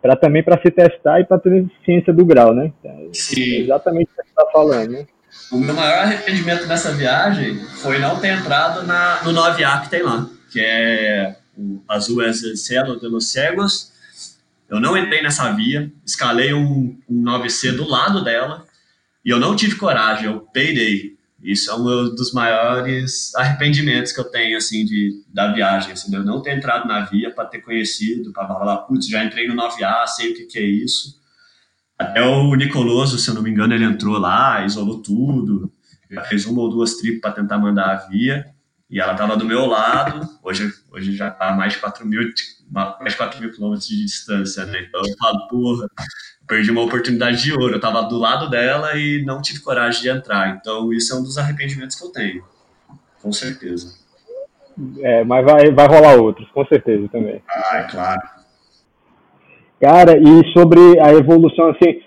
para 0.00 0.16
também 0.16 0.42
para 0.42 0.60
se 0.60 0.70
testar 0.70 1.20
e 1.20 1.24
para 1.24 1.38
ter 1.38 1.66
ciência 1.84 2.12
do 2.12 2.24
grau, 2.24 2.54
né? 2.54 2.72
Sim. 3.12 3.56
É 3.56 3.60
exatamente 3.60 4.04
o 4.04 4.08
que 4.08 4.14
você 4.14 4.28
está 4.28 4.46
falando, 4.52 4.90
né? 4.90 5.06
O 5.52 5.58
meu 5.58 5.74
maior 5.74 5.98
arrependimento 5.98 6.66
nessa 6.66 6.92
viagem 6.92 7.56
foi 7.82 7.98
não 7.98 8.18
ter 8.18 8.28
entrado 8.28 8.86
na, 8.86 9.22
no 9.24 9.32
9A 9.32 9.82
que 9.82 9.90
tem 9.90 10.02
lá, 10.02 10.26
que 10.50 10.60
é 10.60 11.36
o 11.56 11.82
Azul 11.88 12.22
es 12.22 12.42
el 12.44 12.56
cielo 12.56 13.00
de 13.00 13.08
los 13.08 13.32
cegos. 13.32 13.92
Eu 14.68 14.80
não 14.80 14.96
entrei 14.96 15.22
nessa 15.22 15.50
via, 15.52 15.90
escalei 16.04 16.52
um, 16.52 16.98
um 17.08 17.22
9C 17.22 17.72
do 17.72 17.88
lado 17.88 18.22
dela 18.22 18.66
e 19.24 19.30
eu 19.30 19.40
não 19.40 19.56
tive 19.56 19.76
coragem, 19.76 20.26
eu 20.26 20.40
peidei. 20.52 21.15
Isso 21.46 21.70
é 21.70 21.74
um 21.76 22.12
dos 22.12 22.32
maiores 22.32 23.32
arrependimentos 23.36 24.10
que 24.10 24.18
eu 24.18 24.24
tenho, 24.24 24.58
assim, 24.58 24.84
de, 24.84 25.22
da 25.32 25.52
viagem, 25.52 25.92
assim, 25.92 26.10
de 26.10 26.16
eu 26.16 26.24
não 26.24 26.42
ter 26.42 26.56
entrado 26.56 26.88
na 26.88 27.04
via 27.04 27.30
para 27.30 27.44
ter 27.44 27.60
conhecido, 27.60 28.32
para 28.32 28.48
falar, 28.48 28.78
putz, 28.78 29.06
já 29.06 29.22
entrei 29.22 29.46
no 29.46 29.54
9A, 29.54 30.08
sei 30.08 30.32
o 30.32 30.34
que, 30.34 30.46
que 30.46 30.58
é 30.58 30.62
isso. 30.62 31.20
Até 31.96 32.20
o 32.20 32.52
Nicoloso, 32.56 33.16
se 33.16 33.30
eu 33.30 33.34
não 33.34 33.42
me 33.42 33.50
engano, 33.50 33.72
ele 33.72 33.84
entrou 33.84 34.18
lá, 34.18 34.64
isolou 34.64 35.00
tudo, 35.00 35.72
já 36.10 36.24
fez 36.24 36.46
uma 36.46 36.62
ou 36.62 36.68
duas 36.68 36.96
trips 36.96 37.20
para 37.20 37.30
tentar 37.30 37.58
mandar 37.58 37.92
a 37.92 38.08
via, 38.08 38.46
e 38.90 39.00
ela 39.00 39.12
estava 39.12 39.36
do 39.36 39.44
meu 39.44 39.66
lado, 39.66 40.28
hoje, 40.42 40.68
hoje 40.96 41.14
já 41.14 41.28
está 41.28 41.52
mais 41.52 41.74
de 41.74 41.78
4 41.78 42.06
mil, 42.06 42.22
mais 42.70 43.12
de 43.12 43.16
4 43.16 43.40
mil 43.40 43.52
quilômetros 43.52 43.86
de 43.86 44.04
distância, 44.04 44.64
né? 44.64 44.86
Então 44.88 45.02
eu 45.04 45.16
falo, 45.18 45.46
porra, 45.48 45.88
perdi 46.48 46.70
uma 46.70 46.82
oportunidade 46.82 47.42
de 47.42 47.52
ouro. 47.52 47.74
Eu 47.74 47.76
estava 47.76 48.02
do 48.02 48.18
lado 48.18 48.48
dela 48.48 48.96
e 48.96 49.22
não 49.24 49.42
tive 49.42 49.60
coragem 49.60 50.02
de 50.02 50.08
entrar. 50.08 50.56
Então, 50.56 50.92
isso 50.92 51.12
é 51.14 51.16
um 51.18 51.22
dos 51.22 51.36
arrependimentos 51.36 51.96
que 51.96 52.04
eu 52.04 52.12
tenho. 52.12 52.44
Com 53.22 53.32
certeza. 53.32 53.94
É, 55.00 55.24
mas 55.24 55.44
vai, 55.44 55.70
vai 55.70 55.86
rolar 55.86 56.16
outros, 56.16 56.48
com 56.50 56.64
certeza 56.66 57.08
também. 57.08 57.42
Ah, 57.48 57.78
é 57.78 57.82
claro. 57.84 58.20
Cara, 59.80 60.18
e 60.18 60.52
sobre 60.52 60.98
a 61.00 61.12
evolução, 61.12 61.70
assim, 61.70 62.00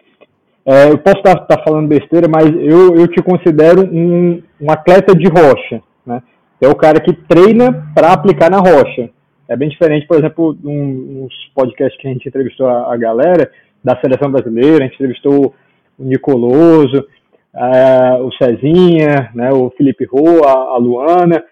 é, 0.66 0.90
eu 0.90 0.98
posso 0.98 1.18
estar 1.18 1.36
tá, 1.36 1.58
tá 1.58 1.64
falando 1.64 1.88
besteira, 1.88 2.28
mas 2.28 2.46
eu, 2.46 2.96
eu 2.96 3.08
te 3.08 3.22
considero 3.22 3.84
um, 3.84 4.42
um 4.62 4.72
atleta 4.72 5.16
de 5.16 5.28
rocha, 5.28 5.82
né? 6.06 6.22
É 6.62 6.68
o 6.68 6.76
cara 6.76 7.00
que 7.00 7.14
treina 7.14 7.92
para 7.96 8.14
aplicar 8.14 8.50
na 8.50 8.58
rocha. 8.58 9.10
É 9.48 9.56
bem 9.56 9.70
diferente, 9.70 10.06
por 10.06 10.18
exemplo, 10.18 10.56
um, 10.64 11.26
uns 11.26 11.34
podcasts 11.56 12.00
que 12.00 12.08
a 12.08 12.12
gente 12.12 12.28
entrevistou 12.28 12.68
a, 12.68 12.94
a 12.94 12.98
galera, 12.98 13.52
da 13.84 14.00
seleção 14.00 14.32
brasileira, 14.32 14.84
a 14.84 14.88
gente 14.88 14.96
entrevistou 14.96 15.54
o 15.98 16.04
Nicoloso, 16.04 17.06
uh, 17.54 18.24
o 18.24 18.32
Cezinha, 18.34 19.32
né, 19.34 19.52
o 19.52 19.70
Felipe 19.72 20.06
Rô, 20.06 20.46
a, 20.46 20.76
a 20.76 20.78
Luana, 20.78 21.44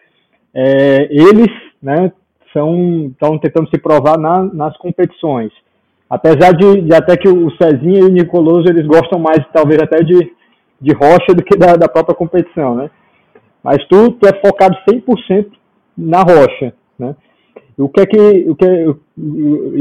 é, 0.53 1.07
eles 1.09 1.49
né, 1.81 2.11
estão 2.47 3.37
tentando 3.39 3.69
se 3.69 3.77
provar 3.77 4.17
na, 4.17 4.43
nas 4.43 4.75
competições. 4.77 5.51
Apesar 6.09 6.53
de, 6.53 6.81
de, 6.81 6.95
até 6.95 7.17
que 7.17 7.27
o 7.27 7.51
Cezinha 7.57 7.99
e 7.99 8.03
o 8.03 8.09
Nicoloso 8.09 8.67
eles 8.67 8.85
gostam 8.85 9.19
mais, 9.19 9.39
talvez, 9.53 9.79
até 9.81 9.97
de, 10.03 10.31
de 10.79 10.93
rocha 10.93 11.33
do 11.35 11.43
que 11.43 11.57
da, 11.57 11.75
da 11.75 11.87
própria 11.87 12.15
competição, 12.15 12.75
né? 12.75 12.89
Mas 13.67 13.85
tu, 13.89 14.11
tu 14.13 14.25
é 14.25 14.31
focado 14.39 14.77
100% 14.89 15.47
na 15.97 16.21
rocha, 16.21 16.73
né? 16.97 17.13
O 17.77 17.89
que 17.89 17.99
é 17.99 18.05
que, 18.05 18.49
o 18.49 18.55
que 18.55 18.63
é, 18.63 18.85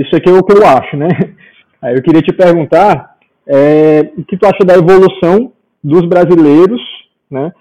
isso 0.01 0.17
aqui 0.17 0.29
é 0.29 0.33
o 0.33 0.43
que 0.43 0.59
eu 0.59 0.67
acho, 0.67 0.97
né? 0.97 1.07
Aí 1.81 1.95
eu 1.95 2.03
queria 2.03 2.21
te 2.21 2.35
perguntar 2.35 3.15
é, 3.47 4.11
o 4.19 4.25
que 4.25 4.37
tu 4.37 4.45
acha 4.45 4.65
da 4.65 4.75
evolução 4.75 5.53
dos 5.85 6.05
brasileiros 6.09 6.81
né, 7.31 7.53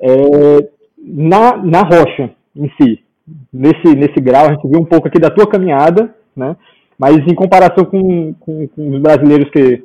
é, 0.00 0.68
na, 0.98 1.56
na 1.58 1.82
rocha 1.82 2.32
em 2.56 2.68
si. 2.70 3.04
Nesse, 3.52 3.94
nesse 3.94 4.20
grau, 4.20 4.46
a 4.46 4.52
gente 4.52 4.66
viu 4.66 4.80
um 4.80 4.84
pouco 4.84 5.06
aqui 5.06 5.20
da 5.20 5.30
tua 5.30 5.46
caminhada, 5.46 6.12
né, 6.34 6.56
mas 6.98 7.16
em 7.18 7.34
comparação 7.36 7.84
com, 7.84 8.34
com, 8.40 8.66
com 8.66 8.90
os 8.90 9.00
brasileiros 9.00 9.48
que 9.50 9.84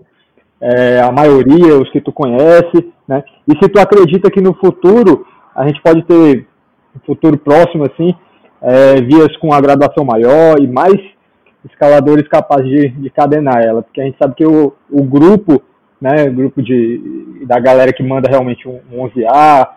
é, 0.59 0.99
a 0.99 1.11
maioria, 1.11 1.77
os 1.77 1.91
que 1.91 2.01
tu 2.01 2.11
conhece, 2.11 2.91
né, 3.07 3.23
e 3.47 3.55
se 3.61 3.69
tu 3.69 3.79
acredita 3.79 4.31
que 4.31 4.41
no 4.41 4.55
futuro 4.55 5.27
a 5.55 5.67
gente 5.67 5.81
pode 5.81 6.03
ter, 6.03 6.47
no 6.93 7.01
futuro 7.05 7.37
próximo, 7.37 7.85
assim, 7.85 8.13
é, 8.61 9.01
vias 9.01 9.35
com 9.37 9.53
a 9.53 9.61
graduação 9.61 10.03
maior 10.03 10.59
e 10.59 10.67
mais 10.67 10.99
escaladores 11.69 12.27
capazes 12.27 12.67
de, 12.67 12.89
de 12.89 13.09
cadenar 13.09 13.63
ela, 13.63 13.81
porque 13.81 14.01
a 14.01 14.03
gente 14.03 14.17
sabe 14.17 14.35
que 14.35 14.45
o, 14.45 14.73
o 14.89 15.03
grupo, 15.03 15.63
né, 15.99 16.25
o 16.25 16.33
grupo 16.33 16.61
de, 16.61 17.43
da 17.47 17.59
galera 17.59 17.93
que 17.93 18.03
manda 18.03 18.29
realmente 18.29 18.67
um, 18.67 18.79
um 18.91 19.07
11A, 19.07 19.69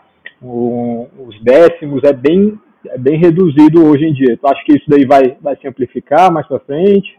um, 0.42 1.06
os 1.26 1.40
décimos, 1.42 2.02
é 2.04 2.12
bem, 2.12 2.58
é 2.86 2.98
bem 2.98 3.18
reduzido 3.18 3.84
hoje 3.84 4.04
em 4.04 4.12
dia. 4.12 4.36
Tu 4.36 4.46
acha 4.46 4.62
que 4.64 4.72
isso 4.72 4.84
daí 4.88 5.04
vai, 5.04 5.36
vai 5.40 5.56
se 5.56 5.66
amplificar 5.66 6.32
mais 6.32 6.46
para 6.46 6.60
frente? 6.60 7.18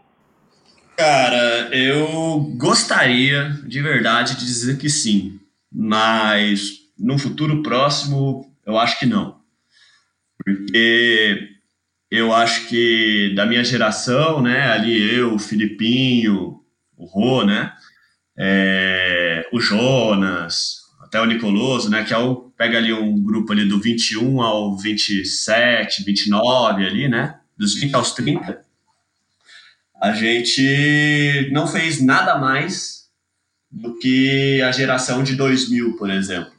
Cara, 0.96 1.74
eu 1.74 2.40
gostaria 2.58 3.48
de 3.66 3.80
verdade 3.80 4.36
de 4.36 4.44
dizer 4.44 4.76
que 4.78 4.88
sim, 4.88 5.40
mas 5.72 6.80
no 6.98 7.18
futuro 7.18 7.62
próximo 7.62 8.49
eu 8.66 8.78
acho 8.78 8.98
que 8.98 9.06
não. 9.06 9.40
Porque 10.38 11.48
eu 12.10 12.32
acho 12.34 12.66
que 12.66 13.32
da 13.34 13.46
minha 13.46 13.62
geração, 13.62 14.42
né, 14.42 14.70
ali 14.70 15.14
eu, 15.14 15.34
o 15.34 15.38
Filipinho, 15.38 16.60
o 16.96 17.04
Rô, 17.04 17.44
né, 17.44 17.72
é, 18.36 19.48
o 19.52 19.60
Jonas, 19.60 20.80
até 21.00 21.20
o 21.20 21.26
Nicoloso, 21.26 21.90
né, 21.90 22.04
que 22.04 22.12
é 22.12 22.18
o, 22.18 22.50
pega 22.56 22.78
ali 22.78 22.92
um 22.92 23.22
grupo 23.22 23.52
ali 23.52 23.64
do 23.64 23.80
21 23.80 24.40
ao 24.42 24.76
27, 24.76 26.04
29 26.04 26.86
ali, 26.86 27.08
né, 27.08 27.38
dos 27.56 27.74
20 27.74 27.94
aos 27.94 28.12
30, 28.12 28.60
a 30.00 30.12
gente 30.12 31.50
não 31.52 31.66
fez 31.66 32.02
nada 32.02 32.38
mais 32.38 33.00
do 33.70 33.98
que 33.98 34.60
a 34.62 34.72
geração 34.72 35.22
de 35.22 35.36
2000, 35.36 35.96
por 35.96 36.10
exemplo. 36.10 36.52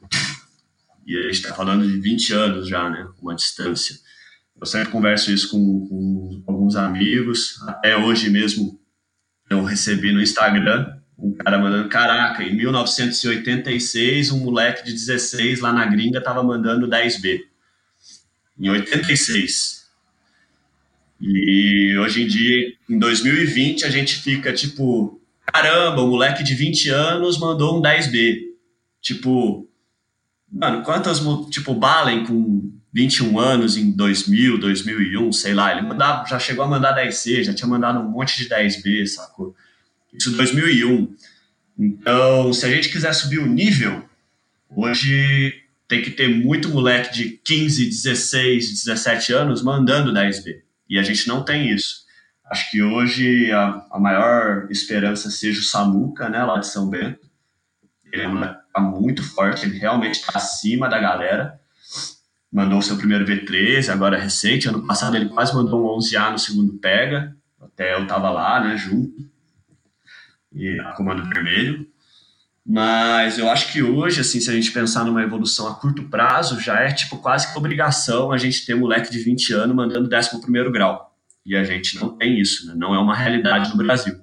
E 1.06 1.16
a 1.18 1.22
gente 1.22 1.34
está 1.34 1.54
falando 1.54 1.86
de 1.86 1.98
20 1.98 2.32
anos 2.32 2.68
já, 2.68 2.88
né, 2.88 3.08
uma 3.20 3.34
distância. 3.34 3.96
Eu 4.60 4.66
sempre 4.66 4.90
converso 4.90 5.32
isso 5.32 5.50
com, 5.50 5.88
com 5.88 6.42
alguns 6.46 6.76
amigos. 6.76 7.60
Até 7.66 7.96
hoje 7.96 8.30
mesmo 8.30 8.80
eu 9.50 9.64
recebi 9.64 10.12
no 10.12 10.22
Instagram 10.22 10.96
um 11.18 11.32
cara 11.32 11.58
mandando: 11.58 11.88
Caraca, 11.88 12.42
em 12.42 12.54
1986, 12.54 14.32
um 14.32 14.38
moleque 14.38 14.84
de 14.84 14.92
16 14.92 15.60
lá 15.60 15.72
na 15.72 15.86
gringa 15.86 16.20
tava 16.20 16.42
mandando 16.42 16.88
10B. 16.88 17.40
Em 18.58 18.70
86. 18.70 19.82
E 21.20 21.96
hoje 21.98 22.22
em 22.22 22.26
dia, 22.26 22.74
em 22.88 22.98
2020, 22.98 23.84
a 23.84 23.90
gente 23.90 24.16
fica 24.16 24.52
tipo: 24.52 25.20
Caramba, 25.46 26.02
o 26.02 26.08
moleque 26.08 26.42
de 26.42 26.54
20 26.54 26.88
anos 26.90 27.38
mandou 27.38 27.78
um 27.78 27.82
10B. 27.82 28.40
Tipo, 29.00 29.68
mano, 30.52 30.82
quantas, 30.82 31.20
tipo, 31.50 31.74
Balen 31.74 32.26
com 32.26 32.70
21 32.92 33.38
anos 33.38 33.76
em 33.76 33.90
2000, 33.90 34.58
2001, 34.58 35.32
sei 35.32 35.54
lá, 35.54 35.72
ele 35.72 35.86
mandava, 35.86 36.26
já 36.26 36.38
chegou 36.38 36.64
a 36.64 36.68
mandar 36.68 36.94
10C, 36.96 37.44
já 37.44 37.54
tinha 37.54 37.68
mandado 37.68 38.00
um 38.00 38.10
monte 38.10 38.36
de 38.36 38.48
10B, 38.48 39.06
sacou? 39.06 39.56
Isso 40.12 40.30
em 40.30 40.36
2001. 40.36 41.14
Então, 41.78 42.52
se 42.52 42.66
a 42.66 42.70
gente 42.70 42.90
quiser 42.90 43.14
subir 43.14 43.38
o 43.38 43.46
nível, 43.46 44.04
hoje 44.68 45.62
tem 45.88 46.02
que 46.02 46.10
ter 46.10 46.28
muito 46.28 46.68
moleque 46.68 47.14
de 47.14 47.30
15, 47.44 47.86
16, 47.86 48.84
17 48.84 49.32
anos 49.32 49.62
mandando 49.62 50.12
10B. 50.12 50.60
E 50.88 50.98
a 50.98 51.02
gente 51.02 51.26
não 51.26 51.42
tem 51.42 51.72
isso. 51.72 52.02
Acho 52.50 52.70
que 52.70 52.82
hoje 52.82 53.50
a, 53.50 53.86
a 53.90 53.98
maior 53.98 54.66
esperança 54.70 55.30
seja 55.30 55.60
o 55.60 55.64
Samuca, 55.64 56.28
né, 56.28 56.44
lá 56.44 56.58
de 56.58 56.66
São 56.66 56.90
Bento. 56.90 57.30
Ele 58.12 58.22
é 58.22 58.28
muito 58.80 59.22
forte, 59.22 59.66
ele 59.66 59.78
realmente 59.78 60.20
está 60.20 60.32
acima 60.36 60.88
da 60.88 60.98
galera 60.98 61.60
mandou 62.52 62.78
o 62.78 62.82
seu 62.82 62.96
primeiro 62.96 63.24
V13, 63.24 63.88
agora 63.88 64.18
recente. 64.18 64.68
Ano 64.68 64.86
passado 64.86 65.16
ele 65.16 65.30
quase 65.30 65.54
mandou 65.54 65.82
um 65.82 65.98
11A 65.98 66.32
no 66.32 66.38
segundo 66.38 66.74
pega, 66.74 67.34
até 67.60 67.94
eu 67.94 68.06
tava 68.06 68.28
lá, 68.28 68.62
né, 68.62 68.76
junto, 68.76 69.26
e 70.52 70.76
comando 70.94 71.26
vermelho. 71.28 71.88
Mas 72.64 73.38
eu 73.38 73.50
acho 73.50 73.72
que 73.72 73.82
hoje, 73.82 74.20
assim, 74.20 74.38
se 74.38 74.48
a 74.48 74.52
gente 74.52 74.70
pensar 74.70 75.04
numa 75.04 75.22
evolução 75.22 75.66
a 75.66 75.74
curto 75.74 76.08
prazo, 76.08 76.60
já 76.60 76.78
é 76.78 76.92
tipo 76.92 77.16
quase 77.18 77.50
que 77.50 77.58
obrigação 77.58 78.30
a 78.30 78.38
gente 78.38 78.64
ter 78.64 78.74
moleque 78.76 79.10
de 79.10 79.18
20 79.18 79.52
anos 79.54 79.74
mandando 79.74 80.08
11 80.14 80.70
grau. 80.70 81.12
E 81.44 81.56
a 81.56 81.64
gente 81.64 81.98
não 81.98 82.16
tem 82.16 82.38
isso, 82.38 82.68
né? 82.68 82.74
não 82.76 82.94
é 82.94 82.98
uma 82.98 83.16
realidade 83.16 83.70
no 83.70 83.76
Brasil. 83.76 84.21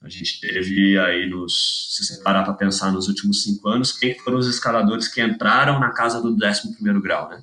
A 0.00 0.08
gente 0.08 0.40
teve 0.40 0.98
aí, 0.98 1.28
nos, 1.28 1.96
se 1.96 2.04
você 2.04 2.22
parar 2.22 2.44
para 2.44 2.54
pensar 2.54 2.92
nos 2.92 3.08
últimos 3.08 3.42
cinco 3.42 3.68
anos, 3.68 3.92
quem 3.92 4.16
foram 4.18 4.38
os 4.38 4.46
escaladores 4.46 5.08
que 5.08 5.20
entraram 5.20 5.80
na 5.80 5.90
casa 5.90 6.22
do 6.22 6.32
11 6.32 7.00
grau, 7.02 7.28
né? 7.28 7.42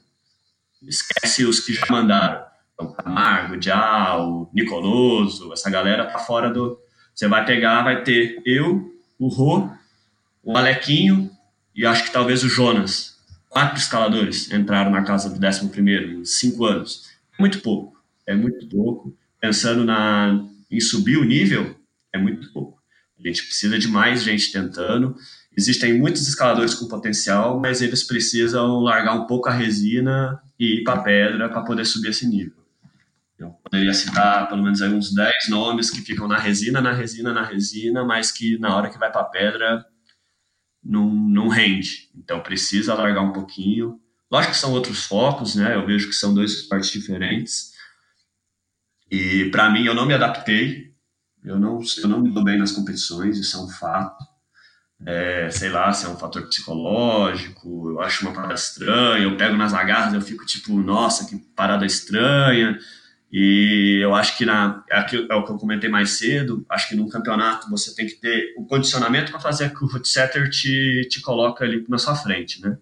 esquece 0.81 1.45
os 1.45 1.59
que 1.59 1.73
já 1.73 1.85
mandaram. 1.89 2.45
Então, 2.73 2.93
Camargo, 2.93 3.57
Dial, 3.57 4.49
Nicoloso, 4.53 5.51
essa 5.51 5.69
galera 5.69 6.05
tá 6.05 6.19
fora 6.19 6.49
do. 6.49 6.79
Você 7.13 7.27
vai 7.27 7.45
pegar, 7.45 7.83
vai 7.83 8.03
ter 8.03 8.41
eu, 8.45 8.93
o 9.17 9.27
Rô, 9.27 9.69
o 10.43 10.57
Alequinho 10.57 11.31
e 11.73 11.85
acho 11.85 12.05
que 12.05 12.11
talvez 12.11 12.43
o 12.43 12.49
Jonas. 12.49 13.15
Quatro 13.49 13.77
escaladores 13.77 14.51
entraram 14.51 14.91
na 14.91 15.03
casa 15.03 15.29
do 15.29 15.45
11 15.45 15.71
em 15.79 16.25
cinco 16.25 16.65
anos. 16.65 17.09
É 17.37 17.41
muito 17.41 17.61
pouco. 17.61 17.97
É 18.27 18.35
muito 18.35 18.67
pouco. 18.67 19.17
Pensando 19.39 19.85
na, 19.85 20.45
em 20.69 20.79
subir 20.81 21.17
o 21.17 21.23
nível, 21.23 21.75
é 22.15 22.17
muito 22.17 22.51
pouco. 22.51 22.81
A 23.17 23.27
gente 23.27 23.43
precisa 23.43 23.77
de 23.79 23.87
mais 23.87 24.23
gente 24.23 24.51
tentando. 24.51 25.15
existem 25.55 25.97
muitos 25.97 26.27
escaladores 26.27 26.73
com 26.73 26.87
potencial, 26.87 27.59
mas 27.59 27.81
eles 27.81 28.03
precisam 28.03 28.79
largar 28.79 29.13
um 29.13 29.25
pouco 29.25 29.47
a 29.47 29.53
resina 29.53 30.41
e 30.59 30.79
ir 30.79 30.83
para 30.83 30.99
a 30.99 31.03
pedra 31.03 31.49
para 31.49 31.63
poder 31.63 31.85
subir 31.85 32.09
esse 32.09 32.27
nível. 32.27 32.65
Eu 33.37 33.49
poderia 33.49 33.93
citar 33.93 34.47
pelo 34.47 34.63
menos 34.63 34.81
uns 34.81 35.13
10 35.13 35.33
nomes 35.49 35.89
que 35.89 36.01
ficam 36.01 36.27
na 36.27 36.37
resina, 36.37 36.81
na 36.81 36.93
resina, 36.93 37.33
na 37.33 37.43
resina, 37.43 38.03
mas 38.03 38.31
que 38.31 38.57
na 38.57 38.75
hora 38.75 38.89
que 38.89 38.97
vai 38.97 39.11
para 39.11 39.21
a 39.21 39.25
pedra 39.25 39.85
não, 40.83 41.09
não 41.09 41.47
rende. 41.47 42.09
Então 42.15 42.39
precisa 42.41 42.93
largar 42.93 43.21
um 43.21 43.33
pouquinho. 43.33 43.99
Lógico 44.31 44.53
que 44.53 44.59
são 44.59 44.73
outros 44.73 45.05
focos, 45.05 45.55
né? 45.55 45.75
Eu 45.75 45.85
vejo 45.85 46.07
que 46.07 46.15
são 46.15 46.33
dois 46.33 46.51
esportes 46.51 46.91
diferentes. 46.91 47.73
E 49.09 49.49
para 49.51 49.69
mim, 49.69 49.85
eu 49.85 49.93
não 49.93 50.05
me 50.05 50.13
adaptei. 50.13 50.84
Eu 51.45 51.59
não, 51.59 51.79
eu 52.01 52.07
não 52.09 52.21
me 52.21 52.31
dou 52.31 52.43
bem 52.43 52.57
nas 52.57 52.71
competições, 52.71 53.37
isso 53.37 53.57
é 53.57 53.61
um 53.61 53.69
fato. 53.69 54.23
É, 55.05 55.49
sei 55.51 55.69
lá, 55.69 55.91
se 55.91 56.05
é 56.05 56.09
um 56.09 56.17
fator 56.17 56.47
psicológico, 56.47 57.91
eu 57.91 58.01
acho 58.01 58.25
uma 58.25 58.33
parada 58.33 58.53
estranha, 58.53 59.23
eu 59.23 59.37
pego 59.37 59.55
nas 59.55 59.73
agarras, 59.73 60.13
eu 60.13 60.21
fico 60.21 60.45
tipo, 60.45 60.73
nossa, 60.81 61.25
que 61.25 61.37
parada 61.55 61.85
estranha. 61.85 62.79
E 63.31 63.99
eu 64.01 64.15
acho 64.15 64.37
que 64.37 64.45
na, 64.45 64.83
é, 64.89 64.99
é 64.99 65.35
o 65.35 65.43
que 65.43 65.51
eu 65.51 65.57
comentei 65.57 65.89
mais 65.89 66.11
cedo, 66.11 66.65
acho 66.69 66.87
que 66.87 66.95
num 66.95 67.09
campeonato 67.09 67.69
você 67.69 67.93
tem 67.93 68.07
que 68.07 68.15
ter 68.15 68.53
o 68.57 68.65
condicionamento 68.65 69.31
para 69.31 69.41
fazer 69.41 69.73
que 69.73 69.83
o 69.83 70.05
setter 70.05 70.49
te, 70.49 71.07
te 71.09 71.21
coloca 71.21 71.65
ali 71.65 71.83
na 71.89 71.97
sua 71.97 72.15
frente, 72.15 72.61
né? 72.61 72.77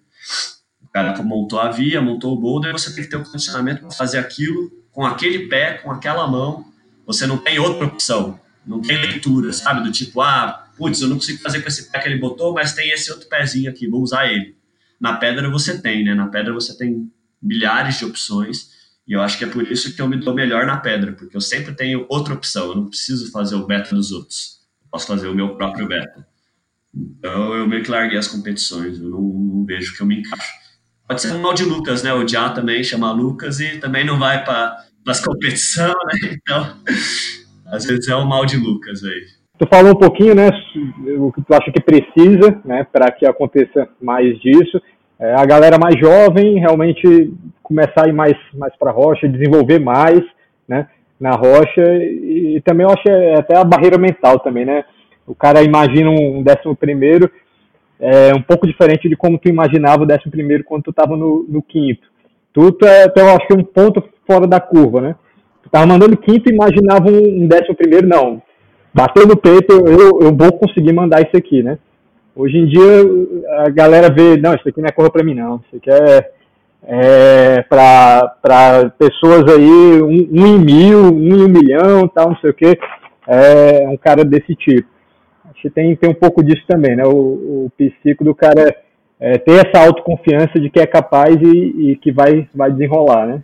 O 0.82 0.88
cara 0.90 1.22
montou 1.24 1.60
a 1.60 1.72
via, 1.72 2.02
montou 2.02 2.34
o 2.34 2.40
boulder, 2.40 2.72
você 2.72 2.94
tem 2.94 3.04
que 3.04 3.10
ter 3.10 3.18
o 3.18 3.24
condicionamento 3.24 3.82
para 3.82 3.92
fazer 3.92 4.20
aquilo 4.20 4.70
com 4.92 5.04
aquele 5.04 5.48
pé, 5.48 5.80
com 5.80 5.92
aquela 5.92 6.28
mão. 6.28 6.66
Você 7.06 7.26
não 7.26 7.38
tem 7.38 7.58
outra 7.58 7.88
opção, 7.88 8.40
não 8.66 8.82
tem 8.82 8.98
leitura, 9.00 9.52
sabe? 9.52 9.84
Do 9.84 9.92
tipo, 9.92 10.22
ah, 10.22 10.68
putz, 10.78 11.02
eu 11.02 11.08
não 11.08 11.18
consigo 11.18 11.42
fazer 11.42 11.62
com 11.62 11.68
esse 11.68 11.92
pé 11.92 12.00
que 12.00 12.10
ele 12.10 12.20
botou, 12.20 12.54
mas 12.54 12.74
tem 12.74 12.90
esse 12.92 13.12
outro 13.12 13.28
pezinho 13.28 13.70
aqui, 13.70 13.88
vou 13.88 14.02
usar 14.02 14.28
ele. 14.32 14.56
Na 15.00 15.18
pedra 15.18 15.50
você 15.50 15.82
tem, 15.82 16.04
né? 16.04 16.14
Na 16.14 16.28
pedra 16.28 16.54
você 16.54 16.78
tem 16.78 17.12
milhares 17.42 17.98
de 17.98 18.06
opções 18.06 18.72
e 19.08 19.14
eu 19.14 19.22
acho 19.22 19.38
que 19.38 19.44
é 19.44 19.48
por 19.48 19.70
isso 19.70 19.94
que 19.94 20.02
eu 20.02 20.08
me 20.08 20.18
dou 20.18 20.34
melhor 20.34 20.66
na 20.66 20.78
pedra, 20.78 21.12
porque 21.12 21.36
eu 21.36 21.42
sempre 21.42 21.74
tenho 21.74 22.06
outra 22.08 22.34
opção, 22.34 22.68
eu 22.68 22.76
não 22.76 22.88
preciso 22.88 23.32
fazer 23.32 23.56
o 23.56 23.66
beta 23.66 23.94
dos 23.94 24.12
outros. 24.12 24.62
Eu 24.82 24.88
posso 24.90 25.08
fazer 25.08 25.28
o 25.28 25.36
meu 25.36 25.56
próprio 25.56 25.88
beta. 25.88 26.26
Então 26.96 27.54
eu 27.54 27.68
meio 27.68 27.84
que 27.84 27.92
larguei 27.92 28.18
as 28.18 28.28
competições, 28.28 29.00
eu 29.00 29.10
não, 29.10 29.22
não 29.22 29.66
vejo 29.66 29.96
que 29.96 30.02
eu 30.02 30.06
me 30.06 30.20
encaixo. 30.20 30.54
Pode 31.08 31.22
ser 31.22 31.34
um 31.34 31.42
mal 31.42 31.54
de 31.54 31.66
Lucas, 31.66 32.02
né? 32.02 32.14
O 32.14 32.24
Diá 32.24 32.50
também 32.50 32.84
chama 32.84 33.12
Lucas 33.12 33.60
e 33.60 33.78
também 33.78 34.06
não 34.06 34.18
vai 34.18 34.44
para 34.46 34.86
as 35.06 35.20
competições, 35.20 35.90
né? 35.90 36.38
Então, 36.42 36.78
às 37.74 37.86
vezes 37.86 38.08
é 38.08 38.16
um 38.16 38.26
mal 38.26 38.46
de 38.46 38.58
Lucas 38.58 39.04
aí. 39.04 39.22
Tu 39.58 39.68
falou 39.68 39.92
um 39.92 39.98
pouquinho, 39.98 40.36
né, 40.36 40.50
o 41.18 41.32
que 41.32 41.42
tu 41.42 41.54
acha 41.54 41.72
que 41.72 41.82
precisa, 41.82 42.60
né, 42.66 42.86
para 42.92 43.12
que 43.12 43.26
aconteça 43.26 43.88
mais 44.02 44.40
disso. 44.40 44.82
É, 45.20 45.34
a 45.36 45.46
galera 45.46 45.78
mais 45.78 45.98
jovem 46.00 46.60
realmente 46.60 47.34
começar 47.62 48.06
a 48.06 48.08
ir 48.08 48.14
mais, 48.14 48.36
mais 48.54 48.76
para 48.78 48.92
a 48.92 48.94
rocha, 48.94 49.28
desenvolver 49.28 49.80
mais 49.80 50.22
né, 50.68 50.88
na 51.20 51.32
rocha. 51.32 51.82
E, 51.82 52.58
e, 52.58 52.62
também 52.62 52.86
eu 52.86 52.92
acho 52.92 53.08
é 53.08 53.40
até 53.40 53.58
a 53.58 53.64
barreira 53.64 53.98
mental 53.98 54.40
também, 54.40 54.66
né? 54.66 54.84
O 55.26 55.34
cara 55.34 55.64
imagina 55.64 56.10
um 56.10 56.44
décimo 56.44 56.76
primeiro 56.76 57.32
é 58.00 58.36
um 58.36 58.42
pouco 58.42 58.68
diferente 58.68 59.08
de 59.08 59.16
como 59.16 59.38
tu 59.38 59.48
imaginava 59.48 60.04
o 60.04 60.06
décimo 60.06 60.32
primeiro 60.32 60.66
quando 60.66 60.84
tu 60.84 60.90
estava 60.90 61.16
no, 61.16 61.46
no 61.48 61.62
quinto. 61.62 62.06
Tu, 62.52 62.72
tu, 62.74 62.86
é, 62.86 63.08
tu 63.08 63.20
eu 63.20 63.30
acho 63.30 63.48
que 63.48 63.54
é 63.54 63.58
um 63.58 63.64
ponto 63.64 64.04
fora 64.28 64.46
da 64.46 64.60
curva, 64.60 65.00
né? 65.00 65.16
Tu 65.64 65.68
estava 65.68 65.88
mandando 65.88 66.18
quinto 66.18 66.50
e 66.50 66.54
imaginava 66.54 67.10
um, 67.10 67.44
um 67.44 67.48
décimo 67.48 67.76
primeiro, 67.76 68.08
não. 68.08 68.42
Bateu 68.94 69.26
no 69.26 69.36
peito, 69.36 69.72
eu, 69.88 70.22
eu 70.22 70.36
vou 70.36 70.54
conseguir 70.54 70.94
mandar 70.94 71.22
isso 71.22 71.36
aqui, 71.36 71.64
né? 71.64 71.80
Hoje 72.36 72.58
em 72.58 72.66
dia 72.66 72.82
a 73.66 73.70
galera 73.70 74.10
vê, 74.12 74.38
não, 74.38 74.54
isso 74.54 74.68
aqui 74.68 74.82
não 74.82 74.88
é 74.88 74.92
corra 74.92 75.12
para 75.12 75.24
mim 75.24 75.36
não, 75.36 75.62
isso 75.68 75.76
aqui 75.76 75.90
é, 75.90 76.32
é 76.84 77.62
para 77.64 78.92
pessoas 78.98 79.44
aí, 79.54 80.02
um, 80.02 80.30
um, 80.32 80.48
em 80.48 80.60
mil, 80.60 81.00
um 81.14 81.38
em 81.38 81.44
um 81.44 81.48
milhão, 81.48 82.08
tal, 82.08 82.30
não 82.30 82.38
sei 82.38 82.50
o 82.50 82.54
que, 82.54 82.78
é 83.28 83.88
um 83.88 83.98
cara 83.98 84.26
desse 84.26 84.56
tipo. 84.56 84.88
Acho 85.46 85.62
que 85.62 85.70
tem, 85.70 85.96
tem 85.96 86.10
um 86.10 86.16
pouco 86.16 86.44
disso 86.44 86.64
também, 86.68 86.96
né? 86.96 87.04
O, 87.06 87.68
o 87.68 87.72
psico 87.78 88.24
do 88.24 88.34
cara 88.34 88.76
é, 89.20 89.38
ter 89.38 89.66
essa 89.66 89.86
autoconfiança 89.86 90.60
de 90.60 90.70
que 90.70 90.80
é 90.80 90.88
capaz 90.88 91.36
e, 91.40 91.92
e 91.92 91.96
que 91.98 92.12
vai, 92.12 92.48
vai 92.54 92.72
desenrolar, 92.72 93.28
né? 93.28 93.44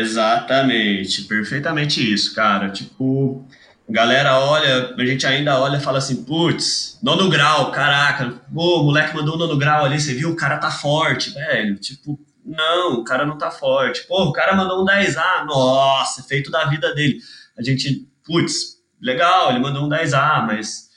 Exatamente, 0.00 1.24
perfeitamente 1.24 2.12
isso, 2.12 2.34
cara. 2.34 2.70
Tipo, 2.70 3.44
galera 3.88 4.38
olha, 4.38 4.94
a 4.96 5.04
gente 5.04 5.26
ainda 5.26 5.60
olha 5.60 5.76
e 5.76 5.80
fala 5.80 5.98
assim, 5.98 6.24
putz, 6.24 6.98
nono 7.02 7.28
grau, 7.28 7.70
caraca, 7.70 8.40
pô, 8.52 8.80
o 8.80 8.84
moleque 8.84 9.14
mandou 9.14 9.34
um 9.34 9.38
nono 9.38 9.58
grau 9.58 9.84
ali, 9.84 10.00
você 10.00 10.14
viu? 10.14 10.30
O 10.30 10.36
cara 10.36 10.58
tá 10.58 10.70
forte, 10.70 11.30
velho. 11.30 11.76
Tipo, 11.76 12.18
não, 12.44 13.00
o 13.00 13.04
cara 13.04 13.24
não 13.26 13.38
tá 13.38 13.50
forte. 13.50 14.06
Pô, 14.06 14.24
o 14.24 14.32
cara 14.32 14.54
mandou 14.56 14.82
um 14.82 14.86
10A, 14.86 15.44
nossa, 15.46 16.22
feito 16.22 16.50
da 16.50 16.64
vida 16.66 16.94
dele. 16.94 17.18
A 17.58 17.62
gente, 17.62 18.08
putz, 18.24 18.78
legal, 19.00 19.50
ele 19.50 19.60
mandou 19.60 19.84
um 19.84 19.88
10A, 19.88 20.46
mas, 20.46 20.89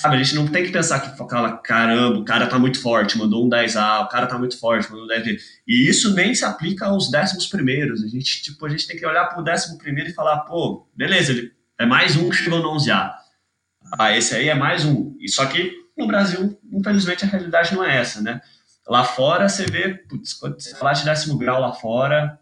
sabe, 0.00 0.14
a 0.14 0.22
gente 0.22 0.36
não 0.36 0.46
tem 0.46 0.64
que 0.64 0.70
pensar 0.70 1.00
que, 1.00 1.18
fala, 1.18 1.58
caramba, 1.58 2.20
o 2.20 2.24
cara 2.24 2.46
tá 2.46 2.56
muito 2.56 2.80
forte, 2.80 3.18
mandou 3.18 3.44
um 3.44 3.50
10A, 3.50 4.04
o 4.04 4.08
cara 4.08 4.28
tá 4.28 4.38
muito 4.38 4.56
forte, 4.56 4.88
mandou 4.92 5.06
um 5.06 5.08
10A. 5.08 5.36
E 5.66 5.88
isso 5.88 6.14
nem 6.14 6.32
se 6.36 6.44
aplica 6.44 6.86
aos 6.86 7.10
décimos 7.10 7.48
primeiros. 7.48 8.04
A 8.04 8.06
gente, 8.06 8.40
tipo, 8.40 8.64
a 8.64 8.68
gente 8.68 8.86
tem 8.86 8.96
que 8.96 9.04
olhar 9.04 9.24
pro 9.24 9.42
décimo 9.42 9.76
primeiro 9.76 10.08
e 10.08 10.14
falar, 10.14 10.38
pô, 10.42 10.88
beleza, 10.94 11.32
ele 11.32 11.52
é 11.76 11.84
mais 11.84 12.14
um 12.14 12.30
que 12.30 12.36
chegou 12.36 12.60
no 12.60 12.76
11A. 12.76 13.10
Ah, 13.98 14.16
esse 14.16 14.36
aí 14.36 14.48
é 14.48 14.54
mais 14.54 14.84
um. 14.84 15.16
E 15.18 15.28
só 15.28 15.44
que 15.46 15.72
no 15.96 16.06
Brasil, 16.06 16.56
infelizmente, 16.72 17.24
a 17.24 17.28
realidade 17.28 17.74
não 17.74 17.82
é 17.82 17.96
essa, 17.96 18.20
né? 18.20 18.40
Lá 18.86 19.02
fora, 19.02 19.48
você 19.48 19.66
vê, 19.66 19.94
putz, 19.94 20.32
quando 20.32 20.60
você 20.60 20.76
falar 20.76 20.92
de 20.92 21.04
décimo 21.04 21.36
grau 21.36 21.60
lá 21.60 21.72
fora, 21.72 22.38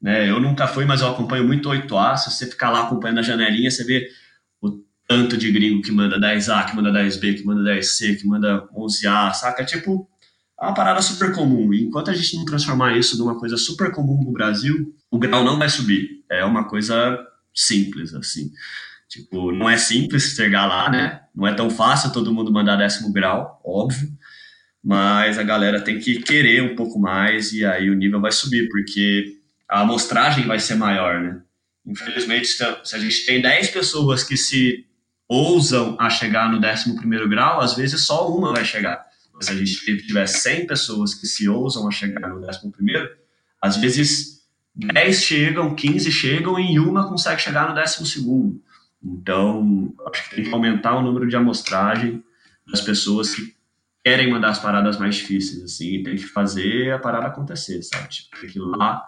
né? 0.00 0.30
Eu 0.30 0.38
nunca 0.38 0.68
fui, 0.68 0.84
mas 0.84 1.00
eu 1.00 1.08
acompanho 1.08 1.44
muito 1.44 1.68
8A. 1.68 2.16
Se 2.18 2.30
você 2.30 2.46
ficar 2.46 2.70
lá 2.70 2.82
acompanhando 2.82 3.18
a 3.18 3.22
janelinha, 3.22 3.68
você 3.68 3.82
vê 3.82 4.08
tanto 5.10 5.36
de 5.36 5.50
gringo 5.50 5.82
que 5.82 5.90
manda 5.90 6.20
10A, 6.20 6.70
que 6.70 6.76
manda 6.76 6.92
10B, 6.92 7.38
que 7.38 7.44
manda 7.44 7.68
10C, 7.68 8.20
que 8.20 8.28
manda 8.28 8.64
11A, 8.72 9.34
saca? 9.34 9.64
Tipo, 9.64 10.08
é 10.56 10.64
uma 10.64 10.72
parada 10.72 11.02
super 11.02 11.34
comum. 11.34 11.74
E 11.74 11.82
enquanto 11.82 12.12
a 12.12 12.14
gente 12.14 12.36
não 12.36 12.44
transformar 12.44 12.96
isso 12.96 13.18
numa 13.18 13.36
coisa 13.36 13.56
super 13.56 13.90
comum 13.90 14.22
no 14.22 14.30
Brasil, 14.30 14.94
o 15.10 15.18
grau 15.18 15.42
não 15.42 15.58
vai 15.58 15.68
subir. 15.68 16.24
É 16.30 16.44
uma 16.44 16.68
coisa 16.68 17.18
simples, 17.52 18.14
assim. 18.14 18.52
Tipo, 19.08 19.50
não 19.50 19.68
é 19.68 19.76
simples 19.76 20.36
chegar 20.36 20.66
lá, 20.66 20.88
né? 20.88 21.22
Não 21.34 21.44
é 21.44 21.54
tão 21.54 21.68
fácil 21.68 22.12
todo 22.12 22.32
mundo 22.32 22.52
mandar 22.52 22.76
décimo 22.76 23.12
grau, 23.12 23.60
óbvio. 23.66 24.08
Mas 24.80 25.40
a 25.40 25.42
galera 25.42 25.80
tem 25.80 25.98
que 25.98 26.22
querer 26.22 26.62
um 26.62 26.76
pouco 26.76 27.00
mais 27.00 27.52
e 27.52 27.64
aí 27.64 27.90
o 27.90 27.96
nível 27.96 28.20
vai 28.20 28.30
subir, 28.30 28.68
porque 28.68 29.40
a 29.68 29.80
amostragem 29.80 30.46
vai 30.46 30.60
ser 30.60 30.76
maior, 30.76 31.20
né? 31.20 31.42
Infelizmente, 31.84 32.46
se 32.46 32.62
a 32.64 32.98
gente 33.00 33.26
tem 33.26 33.42
10 33.42 33.70
pessoas 33.70 34.22
que 34.22 34.36
se 34.36 34.86
ousam 35.30 35.96
a 36.00 36.10
chegar 36.10 36.50
no 36.50 36.58
11 36.58 37.28
grau, 37.28 37.60
às 37.60 37.76
vezes 37.76 38.04
só 38.04 38.28
uma 38.36 38.52
vai 38.52 38.64
chegar. 38.64 39.06
Se 39.40 39.52
a 39.52 39.54
gente 39.54 40.04
tiver 40.04 40.26
100 40.26 40.66
pessoas 40.66 41.14
que 41.14 41.26
se 41.26 41.48
ousam 41.48 41.86
a 41.86 41.90
chegar 41.92 42.28
no 42.28 42.44
11, 42.44 42.60
às 43.62 43.76
vezes 43.76 44.44
10 44.74 45.22
chegam, 45.22 45.74
15 45.74 46.10
chegam 46.10 46.58
e 46.58 46.80
uma 46.80 47.08
consegue 47.08 47.40
chegar 47.40 47.68
no 47.68 47.74
décimo 47.76 48.04
segundo. 48.04 48.60
Então, 49.02 49.94
acho 50.12 50.28
que 50.28 50.36
tem 50.36 50.44
que 50.44 50.52
aumentar 50.52 50.96
o 50.96 51.02
número 51.02 51.28
de 51.28 51.36
amostragem 51.36 52.22
das 52.66 52.80
pessoas 52.80 53.32
que 53.32 53.54
querem 54.04 54.30
mandar 54.30 54.50
as 54.50 54.58
paradas 54.58 54.98
mais 54.98 55.14
difíceis, 55.14 55.62
assim, 55.62 56.02
tem 56.02 56.16
que 56.16 56.26
fazer 56.26 56.92
a 56.92 56.98
parada 56.98 57.28
acontecer, 57.28 57.82
sabe? 57.82 58.08
Tipo, 58.08 58.40
tem 58.40 58.50
que 58.50 58.58
ir 58.58 58.62
lá, 58.62 59.06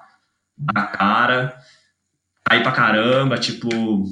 dar 0.57 0.83
a 0.83 0.87
cara, 0.87 1.59
cair 2.45 2.63
pra 2.63 2.73
caramba, 2.73 3.39
tipo, 3.39 3.69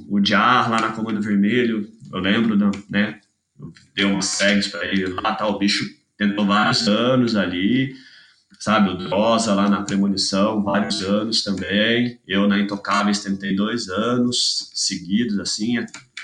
o 0.09 0.25
Jar 0.25 0.71
lá 0.71 0.81
na 0.81 0.93
Comando 0.93 1.21
Vermelho, 1.21 1.89
eu 2.13 2.19
lembro, 2.19 2.57
né? 2.89 3.21
Eu 3.59 3.73
dei 3.95 4.05
umas 4.05 4.27
segs 4.27 4.69
pra 4.69 4.85
ele 4.87 5.07
lá, 5.07 5.35
tá, 5.35 5.47
o 5.47 5.59
bicho 5.59 5.85
tentou 6.17 6.45
vários 6.47 6.87
anos 6.87 7.37
ali, 7.37 7.95
sabe? 8.59 8.91
O 8.91 8.99
Drosa 8.99 9.55
lá 9.55 9.69
na 9.69 9.83
Premonição, 9.83 10.63
vários 10.63 11.03
anos 11.03 11.43
também. 11.43 12.21
Eu 12.27 12.47
na 12.47 12.59
Intocáveis 12.59 13.23
tentei 13.23 13.57
dois 13.57 13.89
anos 13.89 14.71
seguidos, 14.75 15.39
assim, 15.39 15.77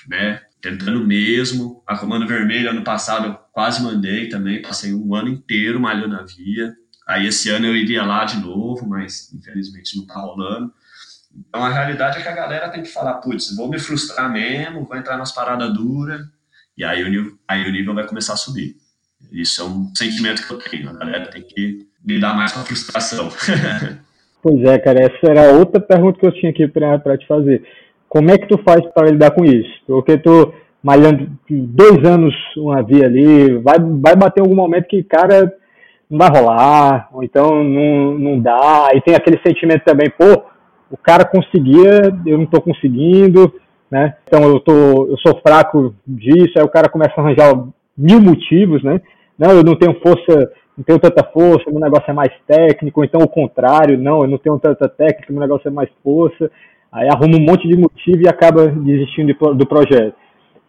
né? 0.07 0.43
Tentando 0.61 1.05
mesmo. 1.07 1.83
A 1.87 1.97
Comando 1.97 2.27
Vermelho, 2.27 2.71
ano 2.71 2.83
passado, 2.83 3.27
eu 3.27 3.35
quase 3.53 3.83
mandei 3.83 4.29
também. 4.29 4.61
Passei 4.61 4.93
um 4.93 5.15
ano 5.15 5.29
inteiro 5.29 5.81
malhando 5.81 6.17
a 6.17 6.23
via. 6.23 6.75
Aí 7.07 7.27
esse 7.27 7.49
ano 7.51 7.67
eu 7.67 7.77
iria 7.77 8.05
lá 8.05 8.25
de 8.25 8.39
novo, 8.39 8.87
mas 8.87 9.33
infelizmente 9.33 9.97
não 9.97 10.05
tá 10.05 10.19
rolando. 10.21 10.73
Então 11.49 11.65
a 11.65 11.69
realidade 11.69 12.19
é 12.19 12.23
que 12.23 12.29
a 12.29 12.35
galera 12.35 12.69
tem 12.71 12.83
que 12.83 12.89
falar, 12.89 13.15
putz, 13.15 13.55
vou 13.55 13.69
me 13.69 13.79
frustrar 13.79 14.31
mesmo, 14.33 14.85
vou 14.85 14.97
entrar 14.97 15.17
nas 15.17 15.33
paradas 15.33 15.73
duras, 15.73 16.21
e 16.77 16.85
aí 16.85 17.03
o, 17.03 17.09
nível, 17.09 17.33
aí 17.49 17.69
o 17.69 17.73
nível 17.73 17.95
vai 17.95 18.07
começar 18.07 18.35
a 18.35 18.37
subir. 18.37 18.77
Isso 19.33 19.63
é 19.63 19.65
um 19.65 19.91
sentimento 19.95 20.47
que 20.47 20.53
eu 20.53 20.59
tenho. 20.59 20.91
A 20.91 20.93
galera 20.93 21.27
tem 21.27 21.43
que 21.43 21.87
lidar 22.05 22.35
mais 22.35 22.53
com 22.53 22.61
a 22.61 22.65
frustração. 22.65 23.29
pois 24.43 24.63
é, 24.65 24.79
cara, 24.79 25.01
essa 25.01 25.27
era 25.27 25.53
outra 25.53 25.81
pergunta 25.81 26.19
que 26.19 26.27
eu 26.27 26.33
tinha 26.33 26.51
aqui 26.51 26.69
para 26.69 27.19
te 27.19 27.27
fazer. 27.27 27.63
Como 28.09 28.31
é 28.31 28.39
que 28.39 28.47
tu 28.47 28.59
faz 28.59 28.85
para 28.93 29.11
lidar 29.11 29.33
com 29.33 29.45
isso? 29.45 29.73
Porque 29.87 30.17
tu, 30.17 30.55
malhando 30.83 31.31
dois 31.51 32.05
anos 32.05 32.35
uma 32.57 32.83
via 32.83 33.07
ali, 33.07 33.59
vai, 33.59 33.79
vai 33.79 34.15
bater 34.15 34.41
algum 34.41 34.55
momento 34.55 34.87
que, 34.87 35.03
cara, 35.03 35.53
não 36.09 36.19
vai 36.19 36.31
rolar, 36.31 37.09
ou 37.13 37.25
então 37.25 37.65
não, 37.65 38.19
não 38.19 38.41
dá. 38.41 38.91
E 38.95 39.01
tem 39.01 39.15
aquele 39.15 39.41
sentimento 39.45 39.83
também, 39.85 40.09
pô, 40.11 40.45
o 40.91 40.97
cara 40.97 41.25
conseguia, 41.25 42.13
eu 42.25 42.37
não 42.37 42.45
estou 42.45 42.61
conseguindo, 42.61 43.53
né? 43.91 44.15
Então 44.27 44.43
eu 44.45 44.61
tô, 44.61 45.07
eu 45.07 45.17
sou 45.19 45.41
fraco 45.41 45.95
disso, 46.07 46.53
aí 46.57 46.65
o 46.65 46.69
cara 46.69 46.89
começa 46.89 47.15
a 47.17 47.21
arranjar 47.21 47.53
mil 47.97 48.21
motivos, 48.21 48.83
né? 48.83 49.01
Não, 49.39 49.51
eu 49.51 49.63
não 49.63 49.77
tenho 49.77 49.99
força, 50.01 50.51
não 50.77 50.85
tenho 50.85 50.99
tanta 50.99 51.23
força, 51.25 51.71
meu 51.71 51.81
negócio 51.81 52.11
é 52.11 52.15
mais 52.15 52.33
técnico, 52.47 53.05
então 53.05 53.21
o 53.21 53.29
contrário, 53.29 53.99
não, 53.99 54.23
eu 54.23 54.29
não 54.29 54.39
tenho 54.39 54.59
tanta 54.59 54.89
técnica, 54.89 55.33
meu 55.33 55.41
negócio 55.41 55.69
é 55.69 55.71
mais 55.71 55.91
força. 56.03 56.51
Aí 56.93 57.09
arruma 57.09 57.37
um 57.37 57.41
monte 57.41 57.69
de 57.69 57.77
motivo 57.77 58.23
e 58.23 58.29
acaba 58.29 58.69
desistindo 58.69 59.35
do 59.55 59.67
projeto. 59.67 60.15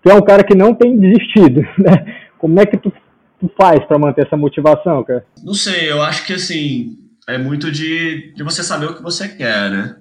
Tu 0.01 0.09
é 0.09 0.13
um 0.13 0.21
cara 0.21 0.43
que 0.43 0.55
não 0.55 0.73
tem 0.73 0.97
desistido, 0.97 1.61
né? 1.77 2.15
Como 2.37 2.59
é 2.59 2.65
que 2.65 2.77
tu 2.77 2.91
tu 3.39 3.49
faz 3.59 3.83
para 3.85 3.99
manter 3.99 4.25
essa 4.25 4.35
motivação, 4.35 5.03
cara? 5.03 5.25
Não 5.43 5.53
sei, 5.53 5.91
eu 5.91 6.01
acho 6.01 6.25
que 6.25 6.33
assim, 6.33 6.97
é 7.27 7.37
muito 7.37 7.71
de, 7.71 8.33
de 8.33 8.43
você 8.43 8.63
saber 8.63 8.87
o 8.87 8.95
que 8.95 9.03
você 9.03 9.27
quer, 9.29 9.69
né? 9.69 9.95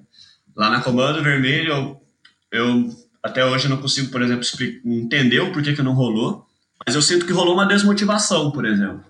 Lá 0.57 0.71
na 0.71 0.81
Comando 0.81 1.23
Vermelho, 1.23 1.71
eu, 1.71 2.03
eu 2.51 2.97
até 3.23 3.45
hoje 3.45 3.69
não 3.69 3.77
consigo, 3.77 4.11
por 4.11 4.23
exemplo, 4.23 4.43
entender 4.85 5.41
o 5.41 5.53
porquê 5.53 5.75
que 5.75 5.83
não 5.83 5.93
rolou, 5.93 6.47
mas 6.85 6.95
eu 6.95 7.03
sinto 7.03 7.27
que 7.27 7.33
rolou 7.33 7.55
uma 7.55 7.67
desmotivação, 7.67 8.51
por 8.51 8.65
exemplo. 8.65 9.05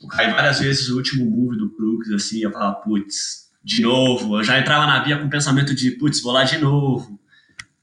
Eu 0.00 0.08
caí 0.08 0.30
várias 0.30 0.60
vezes 0.60 0.90
o 0.90 0.96
último 0.96 1.24
move 1.24 1.56
do 1.56 1.70
Crux, 1.70 2.10
assim, 2.10 2.40
eu 2.40 2.52
falava, 2.52 2.74
putz, 2.76 3.46
de 3.64 3.80
novo. 3.80 4.38
Eu 4.38 4.44
já 4.44 4.58
entrava 4.58 4.86
na 4.86 5.02
via 5.02 5.18
com 5.18 5.26
o 5.26 5.30
pensamento 5.30 5.74
de, 5.74 5.92
putz, 5.92 6.20
vou 6.20 6.32
lá 6.32 6.44
de 6.44 6.58
novo, 6.58 7.18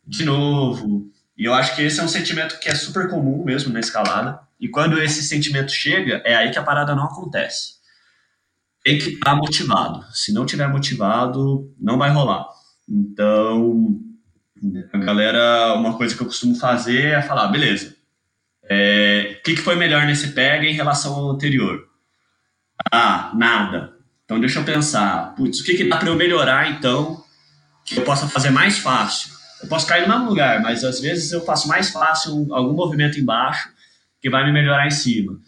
de 0.05 0.23
novo. 0.23 1.11
E 1.35 1.45
eu 1.45 1.53
acho 1.53 1.75
que 1.75 1.81
esse 1.81 1.99
é 1.99 2.03
um 2.03 2.07
sentimento 2.07 2.59
que 2.59 2.69
é 2.69 2.75
super 2.75 3.09
comum 3.09 3.43
mesmo 3.43 3.73
na 3.73 3.79
escalada. 3.79 4.39
E 4.59 4.69
quando 4.69 5.01
esse 5.01 5.23
sentimento 5.23 5.71
chega, 5.71 6.21
é 6.23 6.35
aí 6.35 6.51
que 6.51 6.59
a 6.59 6.63
parada 6.63 6.93
não 6.93 7.05
acontece. 7.05 7.73
Tem 8.83 8.99
que 8.99 9.09
estar 9.09 9.35
motivado. 9.35 10.05
Se 10.13 10.31
não 10.31 10.45
tiver 10.45 10.67
motivado, 10.67 11.73
não 11.79 11.97
vai 11.97 12.11
rolar. 12.11 12.45
Então, 12.87 13.99
a 14.91 14.97
galera, 14.97 15.73
uma 15.75 15.97
coisa 15.97 16.15
que 16.15 16.21
eu 16.21 16.27
costumo 16.27 16.55
fazer 16.55 17.05
é 17.05 17.21
falar, 17.21 17.47
beleza, 17.47 17.95
é, 18.69 19.37
o 19.39 19.43
que, 19.43 19.55
que 19.55 19.61
foi 19.61 19.75
melhor 19.75 20.05
nesse 20.05 20.29
pega 20.29 20.65
em 20.65 20.73
relação 20.73 21.13
ao 21.13 21.31
anterior? 21.31 21.87
Ah, 22.91 23.31
nada. 23.35 23.93
Então 24.25 24.39
deixa 24.39 24.59
eu 24.59 24.63
pensar, 24.63 25.35
putz, 25.35 25.59
o 25.59 25.63
que, 25.63 25.75
que 25.75 25.87
dá 25.87 25.97
para 25.97 26.09
eu 26.09 26.15
melhorar 26.15 26.71
então 26.71 27.23
que 27.85 27.97
eu 27.97 28.03
possa 28.03 28.27
fazer 28.27 28.49
mais 28.49 28.77
fácil? 28.77 29.31
Eu 29.61 29.67
posso 29.67 29.85
cair 29.85 30.07
no 30.07 30.13
mesmo 30.13 30.29
lugar, 30.29 30.61
mas 30.61 30.83
às 30.83 30.99
vezes 30.99 31.31
eu 31.31 31.45
faço 31.45 31.67
mais 31.67 31.89
fácil 31.91 32.47
algum 32.53 32.73
movimento 32.73 33.19
embaixo 33.19 33.69
que 34.21 34.29
vai 34.29 34.45
me 34.45 34.51
melhorar 34.51 34.87
em 34.87 34.91
cima. 34.91 35.39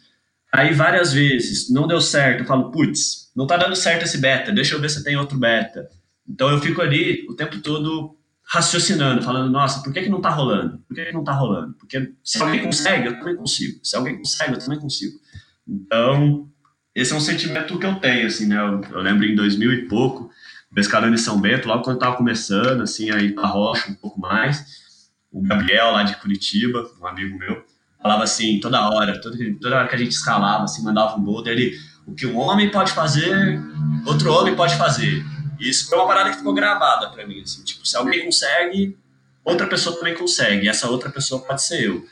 Aí 0.51 0.73
várias 0.73 1.11
vezes 1.11 1.69
não 1.69 1.87
deu 1.87 1.99
certo, 1.99 2.41
eu 2.41 2.45
falo, 2.45 2.71
putz, 2.71 3.31
não 3.35 3.47
tá 3.47 3.57
dando 3.57 3.75
certo 3.75 4.03
esse 4.03 4.17
beta, 4.17 4.51
deixa 4.51 4.75
eu 4.75 4.81
ver 4.81 4.89
se 4.89 5.03
tem 5.03 5.17
outro 5.17 5.37
beta. 5.37 5.89
Então 6.27 6.49
eu 6.49 6.59
fico 6.59 6.81
ali 6.81 7.25
o 7.29 7.35
tempo 7.35 7.59
todo 7.59 8.17
raciocinando, 8.43 9.23
falando, 9.23 9.51
nossa, 9.51 9.81
por 9.81 9.91
que, 9.91 10.03
que 10.03 10.09
não 10.09 10.21
tá 10.21 10.29
rolando? 10.29 10.77
Por 10.87 10.95
que, 10.95 11.05
que 11.05 11.13
não 11.13 11.23
tá 11.23 11.33
rolando? 11.33 11.73
Porque 11.73 12.13
se 12.23 12.41
alguém 12.41 12.63
consegue, 12.63 13.07
eu 13.07 13.19
também 13.19 13.35
consigo. 13.35 13.79
Se 13.83 13.95
alguém 13.95 14.17
consegue, 14.17 14.53
eu 14.53 14.59
também 14.59 14.79
consigo. 14.79 15.19
Então, 15.67 16.47
esse 16.93 17.11
é 17.11 17.15
um 17.15 17.21
sentimento 17.21 17.77
que 17.77 17.85
eu 17.85 17.95
tenho, 17.95 18.27
assim, 18.27 18.47
né? 18.47 18.57
Eu, 18.57 18.81
eu 18.91 19.01
lembro 19.01 19.25
em 19.25 19.35
2000 19.35 19.73
e 19.73 19.87
pouco, 19.87 20.29
pescando 20.73 21.07
em 21.07 21.17
São 21.17 21.41
Bento, 21.41 21.67
logo 21.67 21.83
quando 21.83 21.95
eu 21.95 21.99
tava 21.99 22.17
começando, 22.17 22.81
assim, 22.81 23.09
aí 23.09 23.31
pra 23.31 23.47
rocha 23.47 23.89
um 23.89 23.95
pouco 23.95 24.19
mais, 24.19 25.09
o 25.31 25.41
Gabriel 25.41 25.91
lá 25.91 26.03
de 26.03 26.15
Curitiba, 26.17 26.89
um 27.01 27.07
amigo 27.07 27.37
meu, 27.37 27.65
falava 28.01 28.23
assim 28.23 28.59
toda 28.59 28.89
hora, 28.89 29.19
toda, 29.19 29.37
toda 29.59 29.75
hora 29.75 29.87
que 29.87 29.95
a 29.95 29.97
gente 29.97 30.11
escalava, 30.11 30.63
assim, 30.63 30.83
mandava 30.83 31.17
um 31.17 31.23
boulder, 31.23 31.53
ele, 31.53 31.75
o 32.05 32.13
que 32.13 32.27
um 32.27 32.37
homem 32.37 32.69
pode 32.69 32.91
fazer, 32.91 33.59
outro 34.05 34.31
homem 34.31 34.55
pode 34.55 34.77
fazer. 34.77 35.25
Isso 35.59 35.87
foi 35.87 35.97
uma 35.97 36.07
parada 36.07 36.31
que 36.31 36.37
ficou 36.37 36.53
gravada 36.53 37.09
para 37.09 37.25
mim, 37.25 37.41
assim, 37.41 37.63
tipo, 37.63 37.85
se 37.87 37.95
alguém 37.95 38.25
consegue, 38.25 38.97
outra 39.43 39.67
pessoa 39.67 39.95
também 39.97 40.15
consegue, 40.15 40.65
e 40.65 40.69
essa 40.69 40.89
outra 40.89 41.09
pessoa 41.09 41.41
pode 41.41 41.63
ser 41.63 41.83
eu. 41.85 42.05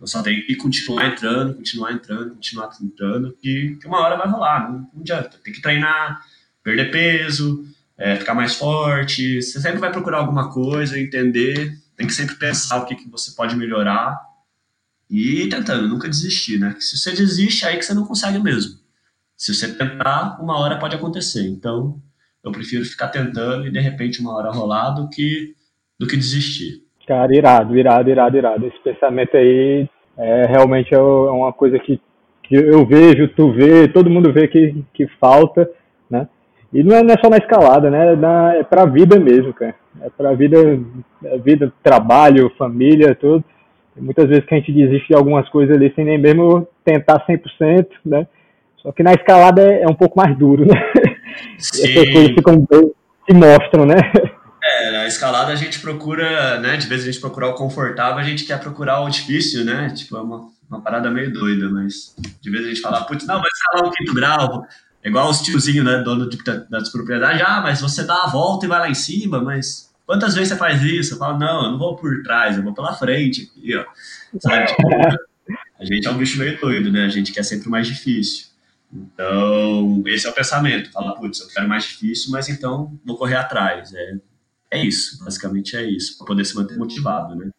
Eu 0.00 0.06
só 0.06 0.22
tenho 0.22 0.44
que 0.46 0.54
continuar 0.54 1.06
entrando, 1.06 1.54
continuar 1.54 1.92
entrando, 1.92 2.34
continuar 2.34 2.70
entrando, 2.80 3.36
que, 3.40 3.76
que 3.80 3.86
uma 3.86 4.00
hora 4.00 4.16
vai 4.16 4.28
rolar, 4.28 4.70
não, 4.70 4.78
não 4.94 5.00
adianta. 5.00 5.38
Tem 5.42 5.52
que 5.52 5.60
treinar, 5.60 6.20
perder 6.62 6.90
peso, 6.90 7.64
é, 7.96 8.16
ficar 8.16 8.34
mais 8.34 8.54
forte, 8.54 9.42
você 9.42 9.60
sempre 9.60 9.78
vai 9.78 9.90
procurar 9.90 10.18
alguma 10.18 10.52
coisa, 10.52 10.98
entender, 10.98 11.76
tem 11.96 12.06
que 12.06 12.12
sempre 12.12 12.36
pensar 12.36 12.78
o 12.78 12.86
que, 12.86 12.94
que 12.94 13.08
você 13.08 13.32
pode 13.32 13.56
melhorar 13.56 14.16
e 15.10 15.48
tentando, 15.48 15.88
nunca 15.88 16.08
desistir, 16.08 16.58
né? 16.58 16.76
Se 16.78 16.96
você 16.96 17.12
desiste, 17.12 17.64
é 17.64 17.68
aí 17.68 17.76
que 17.76 17.84
você 17.84 17.94
não 17.94 18.04
consegue 18.04 18.38
mesmo. 18.38 18.78
Se 19.36 19.54
você 19.54 19.72
tentar, 19.72 20.38
uma 20.40 20.58
hora 20.58 20.78
pode 20.78 20.94
acontecer. 20.94 21.46
Então, 21.46 22.00
eu 22.48 22.52
prefiro 22.52 22.84
ficar 22.84 23.08
tentando 23.08 23.66
e 23.66 23.70
de 23.70 23.80
repente 23.80 24.20
uma 24.20 24.36
hora 24.36 24.50
rolar 24.50 24.90
do 24.90 25.08
que, 25.08 25.54
do 25.98 26.06
que 26.06 26.16
desistir. 26.16 26.82
Cara, 27.06 27.34
irado, 27.34 27.76
irado, 27.76 28.10
irado, 28.10 28.36
irado. 28.36 28.66
Esse 28.66 28.78
pensamento 28.80 29.36
aí 29.36 29.88
é 30.16 30.46
realmente 30.46 30.94
é 30.94 30.98
uma 30.98 31.52
coisa 31.52 31.78
que, 31.78 32.00
que 32.42 32.54
eu 32.54 32.84
vejo, 32.84 33.28
tu 33.28 33.52
vê, 33.52 33.88
todo 33.88 34.10
mundo 34.10 34.32
vê 34.32 34.48
que, 34.48 34.84
que 34.92 35.06
falta, 35.20 35.70
né? 36.10 36.28
E 36.72 36.82
não 36.82 36.96
é, 36.96 37.02
não 37.02 37.14
é 37.14 37.16
só 37.18 37.30
na 37.30 37.38
escalada, 37.38 37.90
né? 37.90 38.12
É, 38.12 38.16
na, 38.16 38.54
é 38.56 38.62
pra 38.62 38.84
vida 38.84 39.18
mesmo, 39.18 39.54
cara. 39.54 39.74
É 40.02 40.10
pra 40.10 40.34
vida, 40.34 40.56
é 41.24 41.38
vida, 41.38 41.72
trabalho, 41.82 42.52
família, 42.58 43.14
tudo 43.14 43.44
muitas 44.00 44.28
vezes 44.28 44.44
que 44.44 44.54
a 44.54 44.58
gente 44.58 44.72
desiste 44.72 45.08
de 45.08 45.14
algumas 45.14 45.48
coisas 45.48 45.74
ali 45.74 45.92
sem 45.94 46.04
nem 46.04 46.18
mesmo 46.18 46.66
tentar 46.84 47.24
100%, 47.26 47.86
né? 48.04 48.26
Só 48.78 48.92
que 48.92 49.02
na 49.02 49.12
escalada 49.12 49.62
é, 49.62 49.82
é 49.82 49.86
um 49.88 49.94
pouco 49.94 50.18
mais 50.18 50.36
duro, 50.36 50.64
né? 50.64 50.74
Coisas 51.56 52.34
ficam 52.34 52.66
se 53.26 53.34
mostram, 53.34 53.84
né? 53.84 53.96
É, 54.62 54.90
na 54.90 55.06
escalada 55.06 55.52
a 55.52 55.56
gente 55.56 55.80
procura, 55.80 56.58
né? 56.60 56.76
De 56.76 56.86
vez 56.86 57.02
a 57.02 57.06
gente 57.06 57.20
procurar 57.20 57.48
o 57.48 57.54
confortável, 57.54 58.18
a 58.18 58.22
gente 58.22 58.44
quer 58.44 58.60
procurar 58.60 59.00
o 59.00 59.08
difícil, 59.08 59.64
né? 59.64 59.90
Tipo, 59.94 60.16
é 60.16 60.20
uma, 60.20 60.48
uma 60.68 60.80
parada 60.80 61.10
meio 61.10 61.32
doida, 61.32 61.68
mas 61.68 62.14
de 62.40 62.50
vez 62.50 62.64
a 62.64 62.68
gente 62.68 62.80
fala, 62.80 63.04
putz, 63.04 63.26
não, 63.26 63.36
vai 63.36 63.48
escalar 63.52 63.88
um 63.88 63.92
quinto 63.92 64.14
grau, 64.14 64.66
é 65.02 65.08
igual 65.08 65.30
os 65.30 65.40
tiozinhos, 65.40 65.84
né? 65.84 65.98
Dono 65.98 66.28
de, 66.28 66.36
da, 66.38 66.54
das 66.70 66.90
propriedades, 66.90 67.42
ah, 67.46 67.60
mas 67.62 67.80
você 67.80 68.04
dá 68.04 68.24
a 68.24 68.28
volta 68.28 68.66
e 68.66 68.68
vai 68.68 68.78
lá 68.78 68.88
em 68.88 68.94
cima, 68.94 69.40
mas 69.40 69.88
Quantas 70.08 70.34
vezes 70.34 70.48
você 70.48 70.56
faz 70.56 70.82
isso? 70.82 71.12
Eu 71.12 71.18
falo, 71.18 71.38
não, 71.38 71.64
eu 71.64 71.72
não 71.72 71.78
vou 71.78 71.94
por 71.94 72.22
trás, 72.22 72.56
eu 72.56 72.62
vou 72.62 72.72
pela 72.72 72.94
frente 72.94 73.42
aqui, 73.42 73.76
ó. 73.76 73.84
Sabe? 74.40 74.64
a 75.78 75.84
gente 75.84 76.08
é 76.08 76.10
um 76.10 76.16
bicho 76.16 76.38
meio 76.38 76.58
doido, 76.58 76.90
né? 76.90 77.04
A 77.04 77.10
gente 77.10 77.30
quer 77.30 77.42
sempre 77.42 77.68
o 77.68 77.70
mais 77.70 77.86
difícil. 77.86 78.46
Então, 78.92 80.02
esse 80.06 80.26
é 80.26 80.30
o 80.30 80.34
pensamento. 80.34 80.90
Fala, 80.92 81.14
putz, 81.14 81.40
eu 81.40 81.48
quero 81.48 81.68
mais 81.68 81.84
difícil, 81.84 82.30
mas 82.32 82.48
então 82.48 82.92
vou 83.04 83.16
correr 83.16 83.36
atrás. 83.36 83.92
É, 83.94 84.14
é 84.70 84.82
isso, 84.82 85.22
basicamente 85.24 85.76
é 85.76 85.82
isso, 85.82 86.16
para 86.18 86.26
poder 86.26 86.44
se 86.44 86.56
manter 86.56 86.76
motivado, 86.78 87.34
né? 87.34 87.50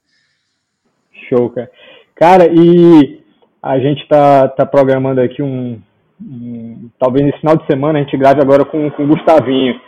Show, 1.30 1.50
cara. 1.50 1.72
Cara, 2.16 2.48
e 2.52 3.22
a 3.62 3.80
gente 3.80 4.08
tá, 4.08 4.48
tá 4.48 4.66
programando 4.66 5.22
aqui 5.22 5.42
um, 5.42 5.82
um, 6.22 6.90
Talvez 7.00 7.26
nesse 7.26 7.40
final 7.40 7.56
de 7.56 7.66
semana 7.66 8.00
a 8.00 8.02
gente 8.02 8.18
grave 8.18 8.42
agora 8.42 8.66
com, 8.66 8.90
com 8.92 9.04
o 9.04 9.08
Gustavinho 9.08 9.80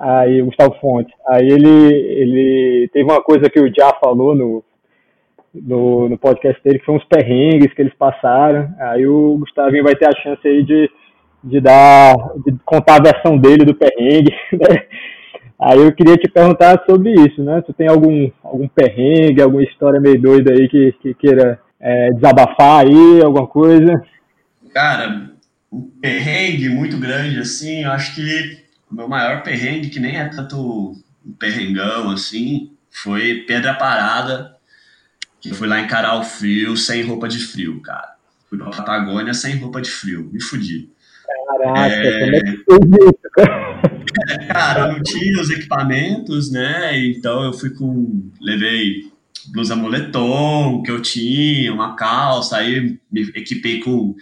aí 0.00 0.40
o 0.40 0.46
Gustavo 0.46 0.74
Fontes. 0.80 1.14
Aí 1.28 1.46
ele, 1.46 1.68
ele 1.68 2.90
teve 2.92 3.04
uma 3.04 3.22
coisa 3.22 3.50
que 3.50 3.60
o 3.60 3.72
Já 3.72 3.92
falou 4.02 4.34
no, 4.34 4.64
no, 5.54 6.08
no, 6.08 6.18
podcast 6.18 6.62
dele, 6.62 6.78
que 6.78 6.84
foi 6.84 6.96
uns 6.96 7.04
perrengues 7.04 7.72
que 7.74 7.82
eles 7.82 7.94
passaram. 7.94 8.72
Aí 8.78 9.06
o 9.06 9.36
Gustavinho 9.38 9.84
vai 9.84 9.94
ter 9.94 10.06
a 10.08 10.22
chance 10.22 10.46
aí 10.46 10.62
de, 10.62 10.90
de 11.44 11.60
dar, 11.60 12.14
de 12.44 12.54
contar 12.64 12.96
a 12.96 13.02
versão 13.02 13.36
dele 13.38 13.64
do 13.64 13.74
perrengue, 13.74 14.32
né? 14.52 14.86
Aí 15.62 15.78
eu 15.78 15.92
queria 15.92 16.16
te 16.16 16.30
perguntar 16.30 16.82
sobre 16.88 17.12
isso, 17.12 17.42
né? 17.42 17.62
Tu 17.66 17.72
tem 17.74 17.86
algum, 17.86 18.30
algum 18.42 18.66
perrengue, 18.66 19.42
alguma 19.42 19.62
história 19.62 20.00
meio 20.00 20.20
doida 20.20 20.52
aí 20.52 20.66
que, 20.68 20.92
que 21.02 21.14
queira 21.14 21.60
é, 21.78 22.10
desabafar 22.12 22.86
aí, 22.86 23.22
alguma 23.22 23.46
coisa? 23.46 24.02
Cara, 24.72 25.30
um 25.70 25.82
perrengue 26.00 26.68
muito 26.70 26.98
grande, 26.98 27.38
assim, 27.38 27.84
acho 27.84 28.14
que 28.14 28.64
o 28.90 28.94
meu 28.94 29.08
maior 29.08 29.42
perrengue, 29.42 29.90
que 29.90 30.00
nem 30.00 30.16
é 30.16 30.28
tanto 30.28 30.92
um 31.24 31.32
perrengão 31.38 32.10
assim, 32.10 32.72
foi 32.90 33.44
Pedra 33.46 33.74
Parada, 33.74 34.56
que 35.40 35.50
eu 35.50 35.54
fui 35.54 35.66
lá 35.66 35.80
encarar 35.80 36.18
o 36.18 36.24
frio 36.24 36.76
sem 36.76 37.02
roupa 37.02 37.28
de 37.28 37.38
frio, 37.38 37.80
cara. 37.80 38.14
Fui 38.48 38.58
pra 38.58 38.70
Patagônia 38.70 39.32
sem 39.32 39.56
roupa 39.56 39.80
de 39.80 39.90
frio, 39.90 40.28
me 40.32 40.42
fudi. 40.42 40.90
Caraca, 41.46 41.94
é... 41.94 42.56
como 42.68 42.94
é 42.94 44.46
cara? 44.52 44.80
eu 44.80 44.92
não 44.94 45.02
tinha 45.02 45.40
os 45.40 45.50
equipamentos, 45.50 46.50
né? 46.50 46.98
Então 47.06 47.44
eu 47.44 47.52
fui 47.52 47.70
com. 47.70 48.30
Levei 48.40 49.10
blusa 49.52 49.74
moletom 49.74 50.82
que 50.82 50.90
eu 50.90 51.00
tinha, 51.00 51.72
uma 51.72 51.96
calça, 51.96 52.56
aí 52.56 52.98
me 53.10 53.22
equipei 53.34 53.80
com 53.80 54.14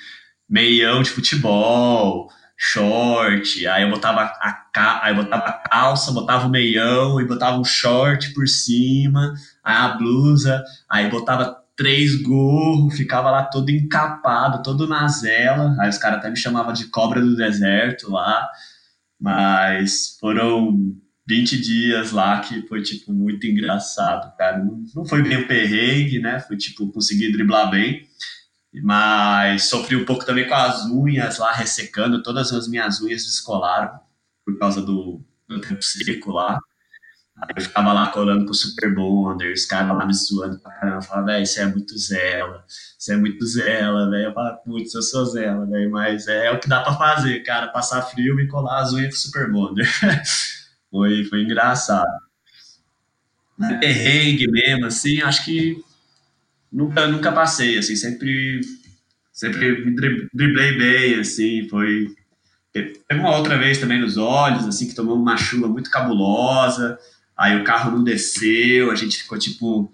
meião 0.48 1.02
de 1.02 1.10
futebol, 1.10 2.30
short, 2.56 3.66
aí 3.66 3.82
eu 3.82 3.90
botava 3.90 4.22
a, 4.22 4.52
ca... 4.72 5.00
aí 5.02 5.12
eu 5.12 5.22
botava 5.22 5.44
a 5.44 5.52
calça, 5.52 6.12
botava 6.12 6.46
o 6.46 6.50
meião 6.50 7.20
e 7.20 7.26
botava 7.26 7.58
um 7.58 7.64
short 7.64 8.32
por 8.32 8.46
cima, 8.48 9.34
a 9.76 9.88
blusa, 9.88 10.62
aí 10.88 11.10
botava 11.10 11.56
três 11.76 12.20
gorros, 12.22 12.96
ficava 12.96 13.30
lá 13.30 13.44
todo 13.44 13.70
encapado, 13.70 14.62
todo 14.62 14.88
na 14.88 15.06
zela. 15.06 15.76
Aí 15.78 15.88
os 15.88 15.96
caras 15.96 16.18
até 16.18 16.28
me 16.28 16.36
chamavam 16.36 16.72
de 16.72 16.86
cobra 16.86 17.20
do 17.20 17.36
deserto 17.36 18.10
lá. 18.10 18.48
Mas 19.20 20.16
foram 20.20 20.96
20 21.26 21.60
dias 21.60 22.10
lá 22.10 22.40
que 22.40 22.66
foi, 22.66 22.82
tipo, 22.82 23.12
muito 23.12 23.46
engraçado, 23.46 24.36
cara. 24.36 24.64
Não, 24.64 25.04
foi 25.04 25.22
bem 25.22 25.38
o 25.38 25.46
perrengue, 25.46 26.18
né? 26.18 26.40
Foi, 26.40 26.56
tipo, 26.56 26.90
conseguir 26.90 27.30
driblar 27.32 27.70
bem. 27.70 28.08
Mas 28.82 29.64
sofri 29.68 29.94
um 29.96 30.04
pouco 30.04 30.24
também 30.24 30.48
com 30.48 30.54
as 30.54 30.84
unhas 30.86 31.38
lá 31.38 31.52
ressecando. 31.52 32.22
Todas 32.22 32.52
as 32.52 32.66
minhas 32.68 33.00
unhas 33.00 33.24
descolaram 33.24 34.00
por 34.44 34.58
causa 34.58 34.82
do, 34.82 35.22
do 35.46 35.60
tempo 35.60 35.82
seco 35.82 36.32
lá. 36.32 36.58
Aí 37.40 37.54
eu 37.56 37.62
ficava 37.62 37.92
lá 37.92 38.08
colando 38.08 38.44
com 38.44 38.50
o 38.50 38.54
Super 38.54 38.92
Bonder, 38.92 39.52
os 39.52 39.64
caras 39.64 39.96
lá 39.96 40.04
me 40.04 40.12
zoando 40.12 40.58
pra 40.58 40.72
caramba. 40.72 40.96
Eu 40.98 41.02
falava, 41.02 41.26
velho, 41.26 41.46
você 41.46 41.60
é 41.60 41.66
muito 41.66 41.96
zela, 41.96 42.64
você 42.98 43.12
é 43.12 43.16
muito 43.16 43.46
zela, 43.46 44.10
velho. 44.10 44.24
Eu 44.24 44.34
falava, 44.34 44.56
putz, 44.56 44.92
eu 44.94 45.02
sou 45.02 45.24
zela, 45.24 45.64
velho, 45.66 45.90
mas 45.90 46.26
é, 46.26 46.46
é, 46.46 46.50
o 46.50 46.58
que 46.58 46.68
dá 46.68 46.82
pra 46.82 46.94
fazer, 46.94 47.40
cara, 47.44 47.68
passar 47.68 48.02
frio 48.02 48.40
e 48.40 48.48
colar 48.48 48.80
as 48.80 48.92
unhas 48.92 49.10
com 49.10 49.14
o 49.14 49.18
Super 49.18 49.52
Bonder. 49.52 49.88
foi, 50.90 51.24
foi 51.24 51.42
engraçado. 51.42 52.28
Perrengue 53.80 54.50
mesmo, 54.50 54.86
assim, 54.86 55.20
acho 55.20 55.44
que 55.44 55.76
nunca, 56.72 57.06
nunca 57.06 57.32
passei, 57.32 57.78
assim, 57.78 57.94
sempre, 57.94 58.60
sempre 59.32 59.84
me 59.84 59.94
driblei 60.32 60.78
bem, 60.78 61.20
assim, 61.20 61.68
foi... 61.68 62.08
Teve 62.72 63.20
uma 63.20 63.36
outra 63.36 63.58
vez 63.58 63.78
também 63.78 64.00
nos 64.00 64.16
olhos, 64.16 64.64
assim, 64.66 64.86
que 64.86 64.94
tomou 64.94 65.16
uma 65.16 65.36
chuva 65.36 65.66
muito 65.66 65.90
cabulosa, 65.90 66.98
Aí 67.38 67.60
o 67.60 67.62
carro 67.62 67.92
não 67.92 68.02
desceu, 68.02 68.90
a 68.90 68.96
gente 68.96 69.18
ficou 69.18 69.38
tipo 69.38 69.92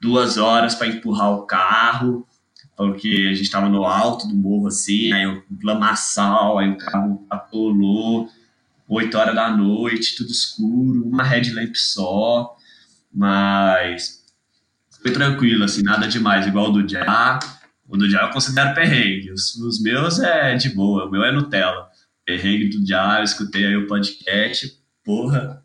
duas 0.00 0.36
horas 0.36 0.74
para 0.74 0.88
empurrar 0.88 1.30
o 1.30 1.46
carro, 1.46 2.26
porque 2.76 3.28
a 3.30 3.34
gente 3.34 3.42
estava 3.44 3.68
no 3.68 3.84
alto 3.84 4.26
do 4.26 4.34
morro 4.34 4.66
assim, 4.66 5.12
aí 5.12 5.26
o 5.26 5.44
lamaçal, 5.62 6.58
aí 6.58 6.68
o 6.68 6.76
carro 6.76 7.24
atolou, 7.30 8.28
8 8.88 9.16
horas 9.16 9.34
da 9.34 9.56
noite, 9.56 10.16
tudo 10.16 10.30
escuro, 10.30 11.06
uma 11.06 11.22
headlamp 11.22 11.74
só, 11.74 12.56
mas 13.12 14.24
foi 15.00 15.12
tranquilo, 15.12 15.64
assim, 15.64 15.82
nada 15.82 16.06
demais, 16.06 16.46
igual 16.46 16.70
o 16.70 16.82
do 16.82 16.88
Já. 16.88 17.38
O 17.88 17.96
do 17.96 18.10
Já 18.10 18.22
eu 18.22 18.30
considero 18.30 18.74
perrengue, 18.74 19.30
os, 19.30 19.54
os 19.56 19.80
meus 19.80 20.18
é 20.18 20.54
de 20.56 20.70
boa, 20.70 21.06
o 21.06 21.10
meu 21.10 21.22
é 21.22 21.30
Nutella. 21.30 21.88
Perrengue 22.24 22.68
do 22.68 22.86
Já, 22.86 23.18
eu 23.18 23.24
escutei 23.24 23.64
aí 23.64 23.76
o 23.76 23.86
podcast, 23.86 24.76
porra, 25.04 25.63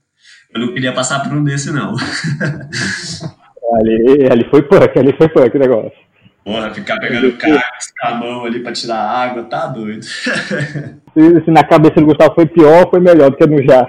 eu 0.53 0.61
não 0.61 0.73
queria 0.73 0.93
passar 0.93 1.21
por 1.21 1.33
um 1.33 1.43
desse, 1.43 1.71
não. 1.71 1.95
ali, 3.75 4.27
ali 4.31 4.49
foi 4.49 4.63
punk, 4.63 4.97
ali 4.97 5.13
foi 5.17 5.29
punk 5.29 5.55
o 5.55 5.59
negócio. 5.59 6.09
Porra, 6.43 6.73
ficar 6.73 6.97
pegando 6.99 7.31
cacos 7.33 7.93
com 7.99 8.07
a 8.07 8.15
mão 8.15 8.45
ali 8.45 8.59
pra 8.59 8.71
tirar 8.71 8.97
água, 8.97 9.43
tá 9.43 9.67
doido. 9.67 10.03
se, 11.13 11.43
se, 11.45 11.51
na 11.51 11.63
cabeça 11.63 11.95
do 11.95 12.05
Gustavo 12.07 12.33
foi 12.33 12.47
pior, 12.47 12.89
foi 12.89 12.99
melhor 12.99 13.29
do 13.29 13.37
que 13.37 13.45
no 13.45 13.61
já. 13.63 13.87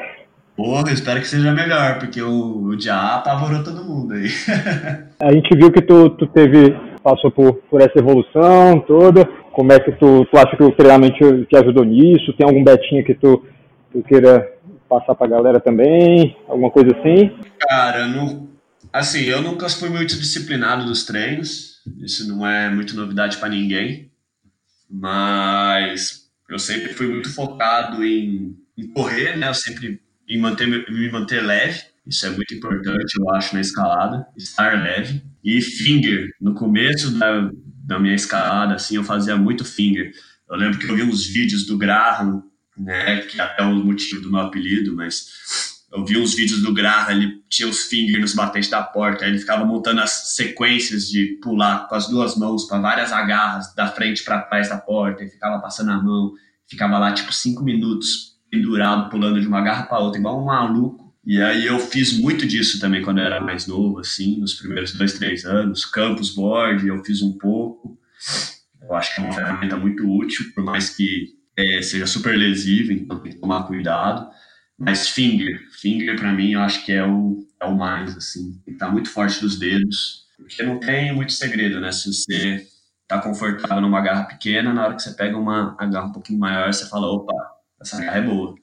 Porra, 0.56 0.92
espero 0.92 1.20
que 1.20 1.28
seja 1.28 1.52
melhor, 1.52 1.98
porque 1.98 2.20
o, 2.20 2.64
o 2.64 2.78
já 2.78 3.16
apavorou 3.16 3.64
todo 3.64 3.84
mundo 3.84 4.12
aí. 4.12 4.28
a 5.18 5.32
gente 5.32 5.56
viu 5.56 5.72
que 5.72 5.80
tu, 5.80 6.10
tu 6.10 6.26
teve, 6.26 6.76
passou 7.02 7.30
por, 7.30 7.54
por 7.70 7.80
essa 7.80 7.98
evolução 7.98 8.80
toda. 8.80 9.26
Como 9.52 9.72
é 9.72 9.80
que 9.80 9.92
tu, 9.92 10.26
tu 10.26 10.36
acha 10.36 10.54
que 10.54 10.62
o 10.62 10.72
treinamento 10.72 11.46
te 11.46 11.56
ajudou 11.56 11.84
nisso? 11.84 12.34
Tem 12.34 12.46
algum 12.46 12.62
betinho 12.62 13.04
que 13.04 13.14
tu, 13.14 13.42
tu 13.90 14.02
queira 14.02 14.46
passar 14.90 15.14
para 15.14 15.26
a 15.28 15.30
galera 15.30 15.60
também? 15.60 16.36
Alguma 16.48 16.70
coisa 16.70 16.90
assim? 16.90 17.30
Cara, 17.60 18.08
não, 18.08 18.48
assim, 18.92 19.20
eu 19.20 19.40
nunca 19.40 19.68
fui 19.68 19.88
muito 19.88 20.18
disciplinado 20.18 20.84
dos 20.84 21.04
treinos, 21.04 21.80
isso 21.98 22.28
não 22.28 22.44
é 22.44 22.68
muito 22.68 22.96
novidade 22.96 23.36
para 23.36 23.48
ninguém, 23.48 24.10
mas 24.90 26.28
eu 26.48 26.58
sempre 26.58 26.92
fui 26.92 27.06
muito 27.06 27.32
focado 27.32 28.04
em, 28.04 28.56
em 28.76 28.88
correr, 28.88 29.36
né? 29.36 29.48
Eu 29.48 29.54
sempre 29.54 30.02
em 30.28 30.38
manter, 30.38 30.66
me 30.66 31.10
manter 31.10 31.40
leve, 31.40 31.82
isso 32.06 32.26
é 32.26 32.30
muito 32.30 32.52
importante, 32.54 33.14
eu 33.18 33.30
acho, 33.30 33.54
na 33.54 33.60
escalada, 33.60 34.26
estar 34.36 34.82
leve. 34.82 35.22
E 35.42 35.60
finger, 35.62 36.30
no 36.40 36.54
começo 36.54 37.18
da, 37.18 37.50
da 37.84 37.98
minha 37.98 38.14
escalada, 38.14 38.74
assim, 38.74 38.96
eu 38.96 39.04
fazia 39.04 39.36
muito 39.36 39.64
finger. 39.64 40.12
Eu 40.48 40.56
lembro 40.56 40.78
que 40.78 40.86
eu 40.88 40.94
vi 40.94 41.02
uns 41.02 41.26
vídeos 41.26 41.66
do 41.66 41.78
Graham 41.78 42.42
né? 42.82 43.18
Que 43.22 43.40
até 43.40 43.62
o 43.62 43.74
motivo 43.74 44.20
do 44.20 44.30
meu 44.30 44.40
apelido, 44.40 44.94
mas 44.94 45.26
eu 45.92 46.04
vi 46.04 46.16
uns 46.16 46.34
vídeos 46.34 46.62
do 46.62 46.72
Graham, 46.72 47.10
ele 47.10 47.42
tinha 47.48 47.68
os 47.68 47.86
fingers 47.86 48.20
nos 48.20 48.34
batentes 48.34 48.70
da 48.70 48.82
porta, 48.82 49.26
ele 49.26 49.38
ficava 49.38 49.64
montando 49.64 50.00
as 50.00 50.34
sequências 50.34 51.08
de 51.08 51.38
pular 51.42 51.88
com 51.88 51.94
as 51.96 52.08
duas 52.08 52.36
mãos 52.36 52.64
para 52.64 52.80
várias 52.80 53.12
agarras 53.12 53.74
da 53.74 53.88
frente 53.88 54.22
para 54.22 54.42
trás 54.42 54.68
da 54.68 54.78
porta, 54.78 55.24
e 55.24 55.28
ficava 55.28 55.60
passando 55.60 55.90
a 55.90 56.00
mão, 56.00 56.32
ficava 56.68 56.98
lá 56.98 57.12
tipo 57.12 57.32
cinco 57.32 57.64
minutos 57.64 58.38
pendurado, 58.48 59.10
pulando 59.10 59.40
de 59.40 59.46
uma 59.46 59.60
garra 59.60 59.84
para 59.84 59.98
outra, 59.98 60.20
igual 60.20 60.40
um 60.40 60.46
maluco. 60.46 61.10
E 61.24 61.40
aí 61.40 61.66
eu 61.66 61.78
fiz 61.78 62.18
muito 62.18 62.46
disso 62.46 62.80
também 62.80 63.02
quando 63.02 63.18
eu 63.18 63.24
era 63.24 63.40
mais 63.40 63.66
novo, 63.66 63.98
assim, 63.98 64.38
nos 64.38 64.54
primeiros 64.54 64.92
dois, 64.94 65.12
três 65.12 65.44
anos. 65.44 65.84
Campus 65.84 66.34
board, 66.34 66.86
eu 66.86 67.04
fiz 67.04 67.20
um 67.20 67.36
pouco. 67.36 67.98
Eu 68.80 68.94
acho 68.94 69.14
que 69.14 69.20
é 69.20 69.24
uma 69.24 69.32
ferramenta 69.32 69.76
muito 69.76 70.08
útil, 70.08 70.46
por 70.54 70.64
mais 70.64 70.90
que 70.90 71.39
é, 71.60 71.82
seja 71.82 72.06
super 72.06 72.36
lesivo, 72.36 72.92
então 72.92 73.18
tem 73.20 73.32
que 73.32 73.38
tomar 73.38 73.64
cuidado. 73.64 74.30
Mas 74.78 75.08
finger, 75.08 75.60
finger 75.72 76.16
para 76.18 76.32
mim 76.32 76.52
eu 76.52 76.60
acho 76.60 76.84
que 76.86 76.92
é 76.92 77.04
o, 77.06 77.46
é 77.60 77.66
o 77.66 77.76
mais, 77.76 78.16
assim, 78.16 78.52
tem 78.52 78.62
que 78.64 78.70
estar 78.72 78.86
tá 78.86 78.92
muito 78.92 79.10
forte 79.10 79.40
dos 79.40 79.58
dedos, 79.58 80.26
porque 80.38 80.62
não 80.62 80.80
tem 80.80 81.14
muito 81.14 81.32
segredo, 81.32 81.80
né? 81.80 81.92
Se 81.92 82.12
você 82.12 82.66
tá 83.06 83.20
confortável 83.20 83.80
numa 83.82 84.00
garra 84.00 84.24
pequena, 84.24 84.72
na 84.72 84.84
hora 84.84 84.94
que 84.94 85.02
você 85.02 85.12
pega 85.12 85.36
uma 85.36 85.76
garra 85.76 86.06
um 86.06 86.12
pouquinho 86.12 86.38
maior, 86.38 86.72
você 86.72 86.88
fala, 86.88 87.08
opa, 87.08 87.34
essa 87.80 88.00
garra 88.00 88.18
é 88.18 88.22
boa. 88.22 88.54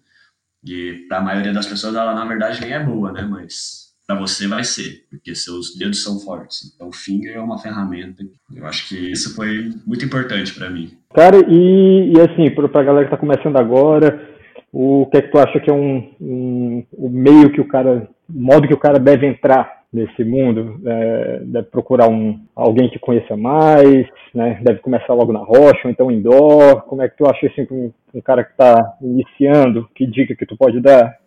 E 0.64 1.06
para 1.08 1.20
a 1.20 1.22
maioria 1.22 1.54
das 1.54 1.68
pessoas 1.68 1.96
ela 1.96 2.16
na 2.16 2.26
verdade 2.26 2.62
nem 2.62 2.74
é 2.74 2.84
boa, 2.84 3.12
né? 3.12 3.22
Mas 3.24 3.87
para 4.08 4.16
você 4.16 4.48
vai 4.48 4.64
ser, 4.64 5.06
porque 5.10 5.36
seus 5.36 5.76
dedos 5.78 6.02
são 6.02 6.18
fortes. 6.18 6.74
Então, 6.74 6.88
o 6.88 6.96
finger 6.96 7.36
é 7.36 7.42
uma 7.42 7.60
ferramenta. 7.60 8.24
Eu 8.56 8.66
acho 8.66 8.88
que 8.88 8.96
isso 8.96 9.36
foi 9.36 9.70
muito 9.86 10.06
importante 10.06 10.54
para 10.54 10.70
mim. 10.70 10.92
Cara, 11.14 11.38
e, 11.46 12.14
e 12.14 12.22
assim, 12.22 12.50
para 12.50 12.66
a 12.66 12.84
galera 12.84 13.06
que 13.06 13.14
está 13.14 13.18
começando 13.18 13.58
agora, 13.58 14.26
o 14.72 15.06
que 15.08 15.18
é 15.18 15.22
que 15.22 15.30
tu 15.30 15.38
acha 15.38 15.60
que 15.60 15.70
é 15.70 15.74
um, 15.74 16.10
um 16.22 16.86
o 16.94 17.10
meio 17.10 17.52
que 17.52 17.60
o 17.60 17.68
cara, 17.68 18.08
o 18.30 18.42
modo 18.42 18.66
que 18.66 18.74
o 18.74 18.80
cara 18.80 18.98
deve 18.98 19.28
entrar 19.28 19.84
nesse 19.92 20.24
mundo? 20.24 20.80
É, 20.86 21.42
deve 21.44 21.68
procurar 21.68 22.08
um, 22.08 22.40
alguém 22.56 22.90
que 22.90 23.00
conheça 23.00 23.36
mais, 23.36 24.08
né? 24.34 24.62
Deve 24.64 24.80
começar 24.80 25.14
logo 25.14 25.34
na 25.34 25.40
rocha 25.40 25.82
ou 25.84 25.92
então 25.92 26.10
indoor. 26.10 26.84
Como 26.84 27.02
é 27.02 27.10
que 27.10 27.18
tu 27.18 27.26
acha 27.26 27.46
assim, 27.46 27.68
um, 27.70 27.92
um 28.14 28.22
cara 28.22 28.46
que 28.46 28.52
está 28.52 28.98
iniciando? 29.02 29.90
Que 29.94 30.08
dica 30.08 30.34
que 30.34 30.46
tu 30.46 30.56
pode 30.56 30.80
dar? 30.80 31.18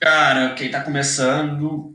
Cara, 0.00 0.50
quem 0.54 0.66
está 0.66 0.82
começando, 0.82 1.90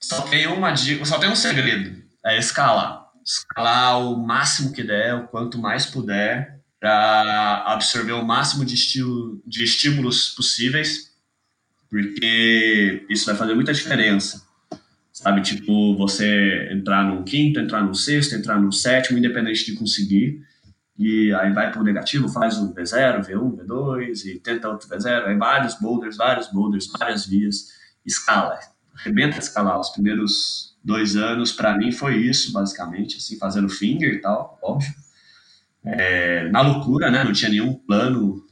só 0.00 0.22
tem 0.22 0.46
uma 0.46 0.72
dica, 0.72 1.04
só 1.04 1.18
tem 1.18 1.30
um 1.30 1.36
segredo, 1.36 2.02
é 2.24 2.38
escalar. 2.38 3.10
Escalar 3.24 4.00
o 4.00 4.16
máximo 4.16 4.72
que 4.72 4.82
der, 4.82 5.14
o 5.14 5.28
quanto 5.28 5.58
mais 5.58 5.86
puder, 5.86 6.58
para 6.80 7.64
absorver 7.66 8.12
o 8.12 8.24
máximo 8.24 8.64
de, 8.64 8.74
estilo, 8.74 9.42
de 9.46 9.62
estímulos 9.62 10.30
possíveis, 10.30 11.10
porque 11.90 13.04
isso 13.10 13.26
vai 13.26 13.36
fazer 13.36 13.54
muita 13.54 13.74
diferença. 13.74 14.48
Sabe, 15.12 15.42
tipo, 15.42 15.94
você 15.98 16.70
entrar 16.72 17.04
no 17.04 17.22
quinto, 17.24 17.60
entrar 17.60 17.82
no 17.82 17.94
sexto, 17.94 18.34
entrar 18.34 18.58
no 18.58 18.72
sétimo, 18.72 19.18
independente 19.18 19.66
de 19.66 19.76
conseguir, 19.76 20.40
e 20.98 21.32
aí 21.34 21.52
vai 21.52 21.70
para 21.70 21.80
o 21.80 21.84
negativo, 21.84 22.28
faz 22.28 22.56
o 22.56 22.72
V0, 22.72 23.26
V1, 23.26 23.56
V2, 23.56 24.24
e 24.24 24.38
tenta 24.38 24.68
outro 24.68 24.88
V0, 24.88 25.26
aí 25.26 25.36
vários 25.36 25.74
boulders, 25.74 26.16
vários 26.16 26.48
boulders, 26.50 26.86
várias 26.98 27.26
vias, 27.26 27.68
escala 28.04 28.58
arrebenta 28.94 29.38
escalar. 29.38 29.78
Os 29.78 29.90
primeiros 29.90 30.76
dois 30.82 31.16
anos, 31.16 31.52
para 31.52 31.76
mim, 31.76 31.92
foi 31.92 32.16
isso, 32.16 32.52
basicamente, 32.52 33.16
assim, 33.16 33.38
fazendo 33.38 33.68
finger 33.68 34.14
e 34.14 34.20
tal, 34.20 34.58
óbvio. 34.62 34.92
É, 35.84 36.48
na 36.50 36.60
loucura, 36.60 37.10
né? 37.10 37.24
Não 37.24 37.32
tinha 37.32 37.50
nenhum 37.50 37.74
plano, 37.74 38.44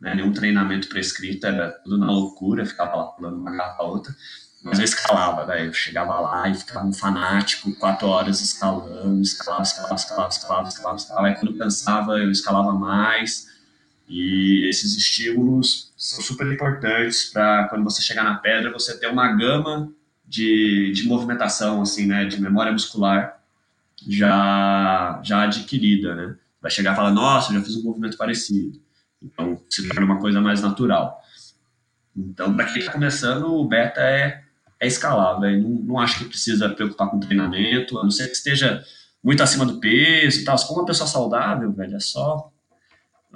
né, 0.00 0.14
nenhum 0.14 0.32
treinamento 0.32 0.88
prescrito, 0.88 1.46
era 1.46 1.70
tudo 1.70 1.98
na 1.98 2.06
loucura, 2.06 2.64
ficava 2.66 2.96
lá 2.96 3.04
pulando 3.04 3.38
uma 3.38 3.50
garrafa 3.50 3.76
para 3.76 3.86
outra. 3.86 4.14
Mas 4.62 4.78
eu 4.78 4.84
escalava, 4.84 5.46
né? 5.46 5.66
Eu 5.66 5.72
chegava 5.72 6.18
lá 6.18 6.48
e 6.48 6.54
ficava 6.54 6.86
um 6.86 6.92
fanático, 6.92 7.72
quatro 7.76 8.08
horas 8.08 8.40
escalando, 8.40 9.20
escalava, 9.22 9.62
escalava, 9.62 9.94
escalava, 9.94 10.28
escalava, 10.28 10.68
escalava, 10.68 10.96
escalava. 10.96 11.26
Aí 11.28 11.34
quando 11.36 11.56
cansava, 11.56 12.18
eu 12.18 12.30
escalava 12.30 12.72
mais. 12.72 13.46
E 14.08 14.68
esses 14.68 14.96
estímulos 14.96 15.92
são 15.96 16.22
super 16.22 16.46
importantes 16.52 17.30
para 17.32 17.68
quando 17.68 17.84
você 17.84 18.00
chegar 18.00 18.22
na 18.22 18.36
pedra, 18.36 18.72
você 18.72 18.96
ter 18.98 19.08
uma 19.08 19.32
gama 19.32 19.92
de, 20.26 20.92
de 20.92 21.06
movimentação, 21.06 21.82
assim, 21.82 22.06
né, 22.06 22.24
de 22.24 22.40
memória 22.40 22.72
muscular 22.72 23.40
já, 24.06 25.20
já 25.24 25.42
adquirida, 25.42 26.14
né? 26.14 26.36
Vai 26.60 26.70
chegar 26.70 26.92
e 26.92 26.96
falar, 26.96 27.10
nossa, 27.10 27.52
já 27.52 27.60
fiz 27.62 27.76
um 27.76 27.82
movimento 27.82 28.16
parecido. 28.16 28.80
Então, 29.22 29.60
se 29.68 29.88
torna 29.88 30.04
uma 30.04 30.20
coisa 30.20 30.40
mais 30.40 30.60
natural. 30.60 31.20
Então, 32.16 32.54
para 32.54 32.66
quem 32.66 32.78
está 32.78 32.92
começando, 32.92 33.54
o 33.54 33.66
beta 33.66 34.00
é, 34.00 34.42
é 34.80 34.86
escalável. 34.86 35.60
Não, 35.60 35.68
não 35.68 35.98
acho 35.98 36.18
que 36.18 36.24
precisa 36.26 36.68
preocupar 36.68 37.10
com 37.10 37.20
treinamento, 37.20 37.98
a 37.98 38.02
não 38.02 38.10
ser 38.10 38.26
que 38.28 38.36
esteja 38.36 38.84
muito 39.22 39.42
acima 39.42 39.66
do 39.66 39.80
peso 39.80 40.40
e 40.40 40.44
tal. 40.44 40.56
Se 40.56 40.66
for 40.66 40.74
uma 40.74 40.86
pessoa 40.86 41.08
saudável, 41.08 41.72
velho, 41.72 41.96
é 41.96 42.00
só. 42.00 42.52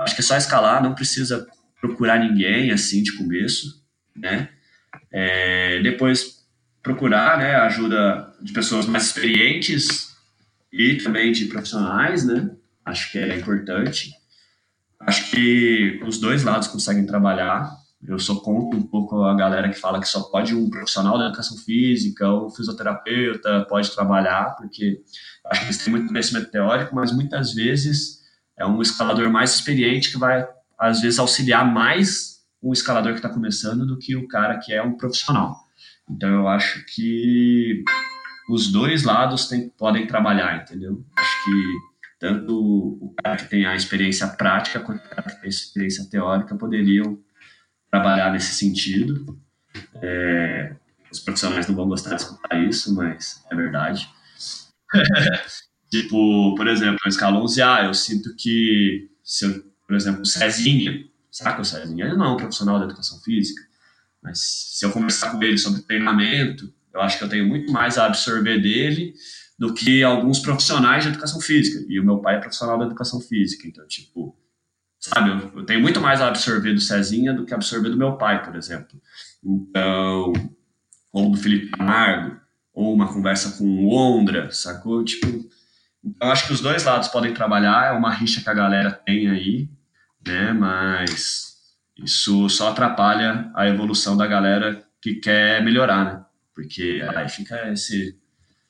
Acho 0.00 0.14
que 0.14 0.20
é 0.20 0.24
só 0.24 0.36
escalar, 0.36 0.82
não 0.82 0.94
precisa 0.94 1.46
procurar 1.80 2.18
ninguém 2.18 2.70
assim 2.70 3.02
de 3.02 3.16
começo, 3.16 3.82
né? 4.14 4.48
É, 5.12 5.80
depois 5.82 6.40
procurar 6.82 7.38
né, 7.38 7.56
ajuda 7.56 8.32
de 8.40 8.52
pessoas 8.52 8.86
mais 8.86 9.06
experientes 9.06 10.16
e 10.72 10.96
também 10.96 11.32
de 11.32 11.46
profissionais, 11.46 12.24
né? 12.24 12.50
Acho 12.84 13.10
que 13.12 13.18
é 13.18 13.36
importante. 13.36 14.12
Acho 15.00 15.30
que 15.30 16.00
os 16.06 16.18
dois 16.18 16.42
lados 16.42 16.68
conseguem 16.68 17.06
trabalhar. 17.06 17.70
Eu 18.06 18.18
sou 18.18 18.40
contra 18.40 18.78
um 18.78 18.82
pouco 18.82 19.22
a 19.24 19.34
galera 19.34 19.68
que 19.68 19.78
fala 19.78 20.00
que 20.00 20.08
só 20.08 20.22
pode 20.22 20.54
um 20.54 20.70
profissional 20.70 21.18
da 21.18 21.26
educação 21.26 21.56
física 21.58 22.28
ou 22.28 22.50
fisioterapeuta 22.50 23.66
pode 23.68 23.90
trabalhar, 23.90 24.56
porque 24.56 25.02
acho 25.46 25.60
que 25.60 25.66
eles 25.66 25.78
têm 25.78 25.90
muito 25.92 26.08
conhecimento 26.08 26.50
teórico, 26.50 26.94
mas 26.94 27.12
muitas 27.12 27.52
vezes 27.52 28.19
é 28.60 28.66
um 28.66 28.82
escalador 28.82 29.30
mais 29.30 29.54
experiente 29.54 30.10
que 30.10 30.18
vai, 30.18 30.46
às 30.78 31.00
vezes, 31.00 31.18
auxiliar 31.18 31.64
mais 31.64 32.40
um 32.62 32.74
escalador 32.74 33.12
que 33.12 33.18
está 33.18 33.30
começando 33.30 33.86
do 33.86 33.98
que 33.98 34.14
o 34.14 34.28
cara 34.28 34.58
que 34.58 34.70
é 34.70 34.82
um 34.82 34.98
profissional. 34.98 35.56
Então, 36.08 36.28
eu 36.28 36.46
acho 36.46 36.84
que 36.84 37.82
os 38.50 38.70
dois 38.70 39.02
lados 39.02 39.48
tem, 39.48 39.70
podem 39.70 40.06
trabalhar, 40.06 40.62
entendeu? 40.62 41.02
Acho 41.16 41.44
que 41.44 41.62
tanto 42.18 42.98
o 43.00 43.14
cara 43.24 43.36
que 43.36 43.48
tem 43.48 43.64
a 43.64 43.74
experiência 43.74 44.28
prática 44.28 44.80
quanto 44.80 45.06
o 45.06 45.08
cara 45.08 45.22
que 45.22 45.36
tem 45.36 45.46
a 45.46 45.48
experiência 45.48 46.04
teórica 46.10 46.54
poderiam 46.54 47.18
trabalhar 47.90 48.30
nesse 48.30 48.54
sentido. 48.54 49.40
É, 50.02 50.76
os 51.10 51.20
profissionais 51.20 51.66
não 51.66 51.74
vão 51.74 51.88
gostar 51.88 52.10
de 52.10 52.22
escutar 52.22 52.62
isso, 52.62 52.94
mas 52.94 53.42
é 53.50 53.56
verdade. 53.56 54.06
tipo, 55.90 56.54
por 56.54 56.68
exemplo, 56.68 56.98
a 57.04 57.08
escala 57.08 57.40
11A, 57.40 57.86
eu 57.86 57.94
sinto 57.94 58.34
que, 58.36 59.10
se 59.24 59.44
eu, 59.44 59.64
por 59.86 59.96
exemplo, 59.96 60.24
Cezinha, 60.24 61.04
saca 61.30 61.60
o 61.60 61.64
Cezinha? 61.64 62.06
Ele 62.06 62.16
não 62.16 62.26
é 62.26 62.28
um 62.30 62.36
profissional 62.36 62.78
da 62.78 62.84
educação 62.84 63.20
física, 63.20 63.62
mas 64.22 64.38
se 64.38 64.84
eu 64.84 64.92
conversar 64.92 65.32
com 65.32 65.42
ele 65.42 65.58
sobre 65.58 65.82
treinamento, 65.82 66.72
eu 66.92 67.00
acho 67.00 67.18
que 67.18 67.24
eu 67.24 67.28
tenho 67.28 67.46
muito 67.46 67.72
mais 67.72 67.98
a 67.98 68.06
absorver 68.06 68.60
dele 68.60 69.14
do 69.58 69.74
que 69.74 70.02
alguns 70.02 70.38
profissionais 70.38 71.04
de 71.04 71.10
educação 71.10 71.40
física. 71.40 71.84
E 71.88 72.00
o 72.00 72.04
meu 72.04 72.18
pai 72.18 72.36
é 72.36 72.40
profissional 72.40 72.78
da 72.78 72.86
educação 72.86 73.20
física, 73.20 73.66
então, 73.66 73.86
tipo, 73.86 74.36
sabe, 74.98 75.30
eu, 75.30 75.58
eu 75.60 75.64
tenho 75.64 75.80
muito 75.80 76.00
mais 76.00 76.20
a 76.20 76.28
absorver 76.28 76.72
do 76.72 76.80
Cezinha 76.80 77.32
do 77.32 77.44
que 77.44 77.54
absorver 77.54 77.90
do 77.90 77.96
meu 77.96 78.16
pai, 78.16 78.42
por 78.44 78.56
exemplo. 78.56 79.00
Então, 79.44 80.32
ou 81.12 81.30
do 81.30 81.36
Felipe 81.36 81.70
Camargo, 81.70 82.40
ou 82.72 82.94
uma 82.94 83.12
conversa 83.12 83.56
com 83.58 83.64
o 83.64 83.92
Ondra, 83.92 84.50
sacou? 84.52 85.04
Tipo, 85.04 85.26
eu 86.04 86.28
acho 86.30 86.46
que 86.46 86.52
os 86.52 86.60
dois 86.60 86.84
lados 86.84 87.08
podem 87.08 87.34
trabalhar, 87.34 87.88
é 87.88 87.92
uma 87.92 88.12
rixa 88.12 88.40
que 88.40 88.48
a 88.48 88.54
galera 88.54 88.90
tem 88.90 89.28
aí, 89.28 89.68
né, 90.26 90.52
mas 90.52 91.50
isso 91.96 92.48
só 92.48 92.70
atrapalha 92.70 93.50
a 93.54 93.66
evolução 93.66 94.16
da 94.16 94.26
galera 94.26 94.84
que 95.00 95.14
quer 95.14 95.62
melhorar, 95.62 96.04
né? 96.04 96.24
Porque 96.54 97.02
aí 97.14 97.28
fica 97.28 97.70
esse, 97.72 98.18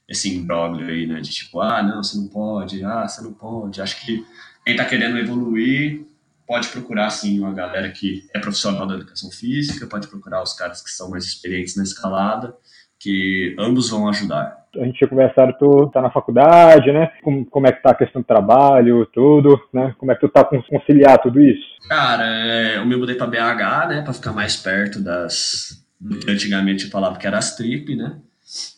esse 0.09 0.29
imbróglio 0.29 0.89
aí, 0.89 1.07
né? 1.07 1.21
De 1.21 1.31
tipo, 1.31 1.61
ah, 1.61 1.83
não, 1.83 2.03
você 2.03 2.17
não 2.17 2.29
pode, 2.29 2.85
ah, 2.85 3.07
você 3.07 3.23
não 3.23 3.33
pode. 3.33 3.81
Acho 3.81 4.01
que 4.05 4.25
quem 4.65 4.77
tá 4.77 4.85
querendo 4.85 5.19
evoluir 5.19 6.05
pode 6.47 6.69
procurar, 6.69 7.11
sim, 7.11 7.39
uma 7.39 7.53
galera 7.53 7.91
que 7.91 8.29
é 8.35 8.39
profissional 8.39 8.87
da 8.87 8.95
educação 8.95 9.31
física, 9.31 9.87
pode 9.87 10.09
procurar 10.09 10.43
os 10.43 10.53
caras 10.53 10.83
que 10.83 10.91
são 10.91 11.09
mais 11.11 11.25
experientes 11.25 11.77
na 11.77 11.85
escalada, 11.85 12.55
que 12.99 13.55
ambos 13.59 13.89
vão 13.89 14.09
ajudar. 14.09 14.60
A 14.77 14.85
gente 14.85 14.99
tinha 14.99 15.09
conversado, 15.09 15.55
tu 15.59 15.89
tá 15.93 16.01
na 16.01 16.11
faculdade, 16.11 16.93
né? 16.93 17.11
Como, 17.23 17.45
como 17.47 17.67
é 17.67 17.73
que 17.73 17.83
tá 17.83 17.91
a 17.91 17.95
questão 17.95 18.23
do 18.23 18.27
trabalho, 18.27 19.07
tudo, 19.07 19.61
né? 19.73 19.95
Como 19.99 20.13
é 20.13 20.15
que 20.15 20.21
tu 20.21 20.29
tá 20.29 20.45
conciliar 20.45 21.19
tudo 21.19 21.41
isso? 21.41 21.65
Cara, 21.89 22.25
é, 22.25 22.77
eu 22.77 22.87
me 22.87 22.97
mudei 22.97 23.17
para 23.17 23.27
BH, 23.27 23.89
né? 23.89 24.03
Para 24.03 24.13
ficar 24.13 24.33
mais 24.33 24.57
perto 24.57 25.01
das. 25.01 25.85
Antigamente 26.29 26.85
eu 26.85 26.91
falava 26.91 27.19
que 27.19 27.27
era 27.27 27.39
as 27.39 27.57
trip, 27.57 27.95
né? 27.97 28.17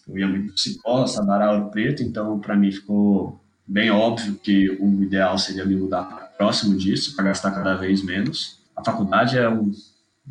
Eu 0.08 0.18
ia 0.18 0.26
muito 0.26 0.58
Cipó, 0.58 1.06
Sabará, 1.06 1.52
Ouro 1.52 1.70
Preto, 1.70 2.02
então 2.02 2.38
para 2.40 2.56
mim 2.56 2.72
ficou 2.72 3.40
bem 3.66 3.90
óbvio 3.90 4.34
que 4.34 4.68
o 4.80 5.02
ideal 5.02 5.38
seria 5.38 5.64
me 5.64 5.76
mudar 5.76 6.32
próximo 6.36 6.76
disso, 6.76 7.14
para 7.14 7.26
gastar 7.26 7.52
cada 7.52 7.74
vez 7.74 8.02
menos. 8.02 8.58
A 8.76 8.84
faculdade 8.84 9.38
é 9.38 9.48
um 9.48 9.70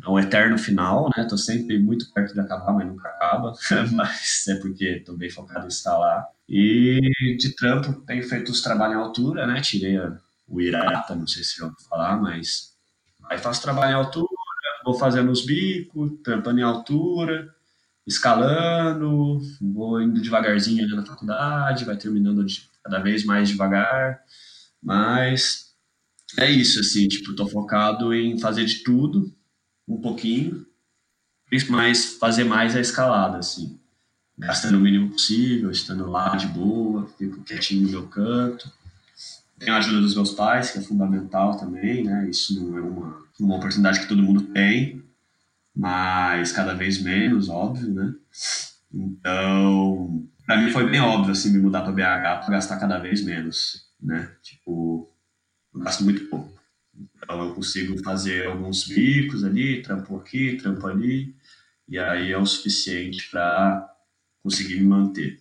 é 0.00 0.08
um 0.08 0.18
eterno 0.18 0.56
final, 0.56 1.10
né? 1.16 1.24
Tô 1.24 1.36
sempre 1.36 1.78
muito 1.78 2.10
perto 2.12 2.32
de 2.32 2.40
acabar, 2.40 2.72
mas 2.72 2.86
nunca 2.86 3.08
acaba. 3.08 3.52
mas 3.92 4.46
é 4.48 4.54
porque 4.56 5.00
tô 5.00 5.16
bem 5.16 5.30
focado 5.30 5.64
em 5.64 5.68
escalar. 5.68 6.28
E 6.48 7.00
de 7.38 7.54
trampo 7.54 8.00
tenho 8.02 8.22
feito 8.22 8.50
os 8.50 8.62
trabalhos 8.62 8.96
em 8.96 9.00
altura, 9.00 9.46
né? 9.46 9.60
Tirei 9.60 9.98
o 10.48 10.60
Irata, 10.60 11.14
não 11.14 11.26
sei 11.26 11.44
se 11.44 11.58
já 11.58 11.64
ouviu 11.64 11.78
falar, 11.88 12.20
mas 12.20 12.74
aí 13.30 13.38
faço 13.38 13.62
trabalho 13.62 13.92
em 13.92 13.94
altura, 13.94 14.28
vou 14.84 14.94
fazendo 14.94 15.30
os 15.30 15.44
bicos, 15.44 16.12
trampando 16.22 16.60
em 16.60 16.62
altura, 16.62 17.54
escalando, 18.06 19.40
vou 19.60 20.00
indo 20.02 20.20
devagarzinho 20.20 20.84
ali 20.84 20.94
na 20.94 21.06
faculdade, 21.06 21.84
vai 21.84 21.96
terminando 21.96 22.44
de 22.44 22.68
cada 22.82 22.98
vez 22.98 23.24
mais 23.24 23.48
devagar, 23.48 24.20
mas 24.82 25.72
é 26.38 26.50
isso, 26.50 26.80
assim, 26.80 27.06
tipo, 27.08 27.34
tô 27.34 27.46
focado 27.46 28.12
em 28.12 28.38
fazer 28.38 28.64
de 28.64 28.82
tudo, 28.82 29.32
um 29.86 30.00
pouquinho, 30.00 30.66
mas 31.68 32.14
fazer 32.14 32.44
mais 32.44 32.74
a 32.74 32.80
escalada, 32.80 33.38
assim. 33.38 33.78
Gastando 34.38 34.78
o 34.78 34.80
mínimo 34.80 35.10
possível, 35.10 35.70
estando 35.70 36.08
lá 36.08 36.34
de 36.36 36.46
boa, 36.46 37.06
fico 37.18 37.42
quietinho 37.42 37.82
no 37.82 37.90
meu 37.90 38.06
canto. 38.08 38.70
Tenho 39.58 39.74
a 39.74 39.78
ajuda 39.78 40.00
dos 40.00 40.14
meus 40.14 40.32
pais, 40.32 40.70
que 40.70 40.78
é 40.78 40.82
fundamental 40.82 41.56
também, 41.56 42.02
né? 42.02 42.28
Isso 42.28 42.58
não 42.60 42.78
é 42.78 42.80
uma, 42.80 43.22
uma 43.38 43.56
oportunidade 43.56 44.00
que 44.00 44.08
todo 44.08 44.22
mundo 44.22 44.42
tem, 44.52 45.04
mas 45.76 46.52
cada 46.52 46.74
vez 46.74 47.00
menos, 47.00 47.48
óbvio, 47.48 47.92
né? 47.92 48.14
Então, 48.92 50.26
para 50.46 50.60
mim 50.60 50.70
foi 50.70 50.90
bem 50.90 51.00
óbvio, 51.00 51.32
assim, 51.32 51.52
me 51.52 51.58
mudar 51.58 51.82
para 51.82 51.92
BH 51.92 52.44
para 52.44 52.50
gastar 52.50 52.78
cada 52.78 52.98
vez 52.98 53.22
menos, 53.22 53.86
né? 54.00 54.30
Tipo, 54.42 55.08
eu 55.74 55.80
gasto 55.80 56.02
muito 56.02 56.28
pouco. 56.28 56.61
Então 57.22 57.46
eu 57.46 57.54
consigo 57.54 58.02
fazer 58.02 58.46
alguns 58.46 58.86
bicos 58.86 59.44
ali, 59.44 59.80
trampo 59.80 60.16
aqui, 60.16 60.56
trampo 60.56 60.86
ali, 60.86 61.34
e 61.88 61.98
aí 61.98 62.32
é 62.32 62.38
o 62.38 62.44
suficiente 62.44 63.30
para 63.30 63.88
conseguir 64.42 64.80
me 64.80 64.86
manter. 64.86 65.38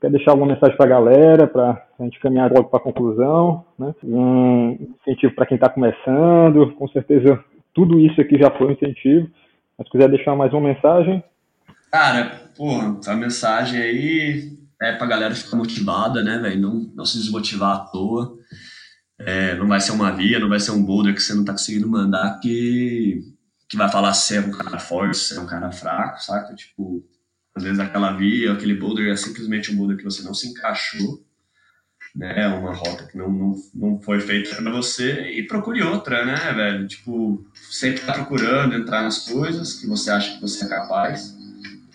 Quer 0.00 0.10
deixar 0.10 0.32
alguma 0.32 0.52
mensagem 0.52 0.76
para 0.76 0.86
a 0.86 0.88
galera, 0.88 1.46
para 1.46 1.86
a 1.98 2.02
gente 2.04 2.18
caminhar 2.20 2.50
logo 2.50 2.68
para 2.68 2.78
a 2.78 2.82
conclusão? 2.82 3.64
Né? 3.78 3.94
Um 4.02 4.94
incentivo 5.00 5.34
para 5.34 5.46
quem 5.46 5.56
está 5.56 5.68
começando, 5.68 6.72
com 6.74 6.88
certeza 6.88 7.42
tudo 7.74 8.00
isso 8.00 8.20
aqui 8.20 8.38
já 8.38 8.50
foi 8.50 8.68
um 8.68 8.72
incentivo. 8.72 9.30
Mas 9.76 9.86
se 9.86 9.92
quiser 9.92 10.08
deixar 10.08 10.34
mais 10.34 10.52
uma 10.52 10.62
mensagem. 10.62 11.22
Cara, 11.92 12.50
porra, 12.56 12.98
a 13.06 13.14
mensagem 13.14 13.80
aí 13.80 14.58
é 14.80 14.92
para 14.92 15.04
a 15.04 15.10
galera 15.10 15.34
ficar 15.34 15.56
motivada, 15.56 16.22
né, 16.22 16.38
velho? 16.38 16.60
Não, 16.60 16.90
não 16.94 17.04
se 17.04 17.18
desmotivar 17.18 17.76
à 17.76 17.78
toa. 17.80 18.34
É, 19.18 19.54
não 19.56 19.66
vai 19.66 19.80
ser 19.80 19.92
uma 19.92 20.12
via, 20.12 20.38
não 20.38 20.48
vai 20.48 20.60
ser 20.60 20.72
um 20.72 20.84
boulder 20.84 21.14
que 21.14 21.22
você 21.22 21.34
não 21.34 21.44
tá 21.44 21.52
conseguindo 21.52 21.88
mandar 21.88 22.38
que, 22.40 23.22
que 23.68 23.76
vai 23.76 23.90
falar 23.90 24.12
se 24.12 24.36
é 24.36 24.40
um 24.40 24.50
cara 24.50 24.78
forte, 24.78 25.16
se 25.16 25.36
é 25.36 25.40
um 25.40 25.46
cara 25.46 25.72
fraco, 25.72 26.22
saca? 26.22 26.54
Tipo, 26.54 27.02
às 27.54 27.62
vezes 27.62 27.78
aquela 27.78 28.12
via, 28.12 28.52
aquele 28.52 28.74
boulder 28.74 29.10
é 29.10 29.16
simplesmente 29.16 29.72
um 29.72 29.76
boulder 29.76 29.96
que 29.96 30.04
você 30.04 30.22
não 30.22 30.34
se 30.34 30.48
encaixou, 30.48 31.24
né? 32.14 32.46
Uma 32.48 32.74
rota 32.74 33.06
que 33.06 33.16
não, 33.16 33.30
não, 33.30 33.54
não 33.74 34.00
foi 34.00 34.20
feita 34.20 34.54
para 34.54 34.70
você 34.70 35.30
e 35.30 35.46
procure 35.46 35.82
outra, 35.82 36.24
né, 36.24 36.52
velho? 36.52 36.86
Tipo, 36.86 37.46
sempre 37.70 38.02
tá 38.02 38.12
procurando 38.12 38.74
entrar 38.74 39.02
nas 39.02 39.20
coisas 39.20 39.74
que 39.74 39.86
você 39.86 40.10
acha 40.10 40.34
que 40.34 40.40
você 40.40 40.66
é 40.66 40.68
capaz, 40.68 41.34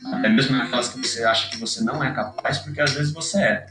até 0.06 0.30
mesmo 0.30 0.58
naquelas 0.58 0.90
que 0.90 1.00
você 1.00 1.24
acha 1.24 1.50
que 1.50 1.58
você 1.58 1.84
não 1.84 2.04
é 2.04 2.12
capaz, 2.12 2.58
porque 2.58 2.82
às 2.82 2.94
vezes 2.94 3.14
você 3.14 3.38
é. 3.40 3.68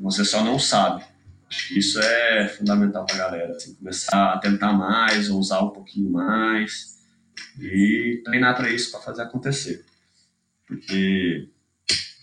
Você 0.00 0.24
só 0.24 0.44
não 0.44 0.58
sabe. 0.58 1.04
Acho 1.52 1.68
que 1.68 1.78
isso 1.80 2.00
é 2.00 2.48
fundamental 2.48 3.04
para 3.04 3.14
a 3.14 3.18
galera, 3.18 3.52
assim, 3.52 3.74
começar 3.74 4.32
a 4.32 4.38
tentar 4.38 4.72
mais, 4.72 5.28
ousar 5.28 5.62
um 5.62 5.68
pouquinho 5.68 6.10
mais 6.10 6.98
e 7.60 8.22
treinar 8.24 8.56
para 8.56 8.70
isso, 8.70 8.90
para 8.90 9.00
fazer 9.00 9.20
acontecer. 9.20 9.84
Porque 10.66 11.50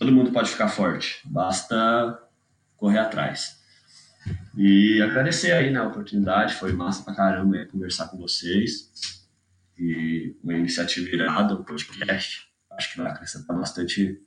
todo 0.00 0.10
mundo 0.10 0.32
pode 0.32 0.50
ficar 0.50 0.66
forte, 0.66 1.20
basta 1.24 2.20
correr 2.76 2.98
atrás. 2.98 3.60
E 4.56 5.00
agradecer 5.00 5.52
aí 5.52 5.70
na 5.70 5.84
né, 5.84 5.86
oportunidade, 5.86 6.56
foi 6.56 6.72
massa 6.72 7.04
pra 7.04 7.14
caramba 7.14 7.64
conversar 7.66 8.08
com 8.08 8.18
vocês. 8.18 8.90
E 9.78 10.34
uma 10.42 10.54
iniciativa 10.54 11.08
irada, 11.08 11.54
um 11.54 11.62
podcast. 11.62 12.48
Acho 12.72 12.92
que 12.92 13.00
vai 13.00 13.12
acrescentar 13.12 13.56
bastante 13.56 14.20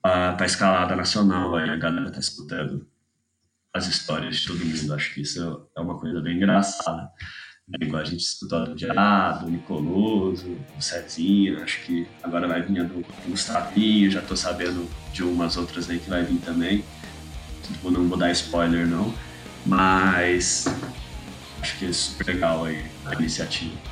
para 0.00 0.42
a 0.42 0.46
escalada 0.46 0.96
nacional 0.96 1.54
aí, 1.56 1.68
a 1.68 1.76
galera 1.76 2.10
tá 2.10 2.20
escutando 2.20 2.88
as 3.72 3.86
histórias 3.86 4.36
de 4.36 4.46
todo 4.46 4.64
mundo. 4.64 4.94
Acho 4.94 5.14
que 5.14 5.22
isso 5.22 5.68
é 5.76 5.80
uma 5.80 5.98
coisa 5.98 6.20
bem 6.20 6.36
engraçada. 6.36 7.10
Né? 7.68 7.78
Igual 7.82 8.02
a 8.02 8.04
gente 8.04 8.20
escutou 8.20 8.64
do 8.64 8.74
Diabo, 8.74 9.44
do 9.44 9.50
Nicoloso, 9.50 10.56
do 10.76 10.82
Cezinho, 10.82 11.62
acho 11.62 11.80
que 11.82 12.06
agora 12.22 12.48
vai 12.48 12.62
vir 12.62 12.84
do 12.84 13.04
Gustavinho, 13.28 14.10
já 14.10 14.20
tô 14.20 14.36
sabendo 14.36 14.88
de 15.12 15.22
umas 15.22 15.56
outras 15.56 15.88
aí 15.88 15.98
que 15.98 16.10
vai 16.10 16.24
vir 16.24 16.38
também. 16.40 16.84
tipo, 17.62 17.90
não 17.90 18.08
vou 18.08 18.18
dar 18.18 18.32
spoiler 18.32 18.86
não, 18.86 19.14
mas 19.64 20.66
acho 21.62 21.78
que 21.78 21.86
é 21.86 21.92
super 21.92 22.26
legal 22.26 22.64
aí 22.64 22.84
a 23.06 23.14
iniciativa. 23.14 23.89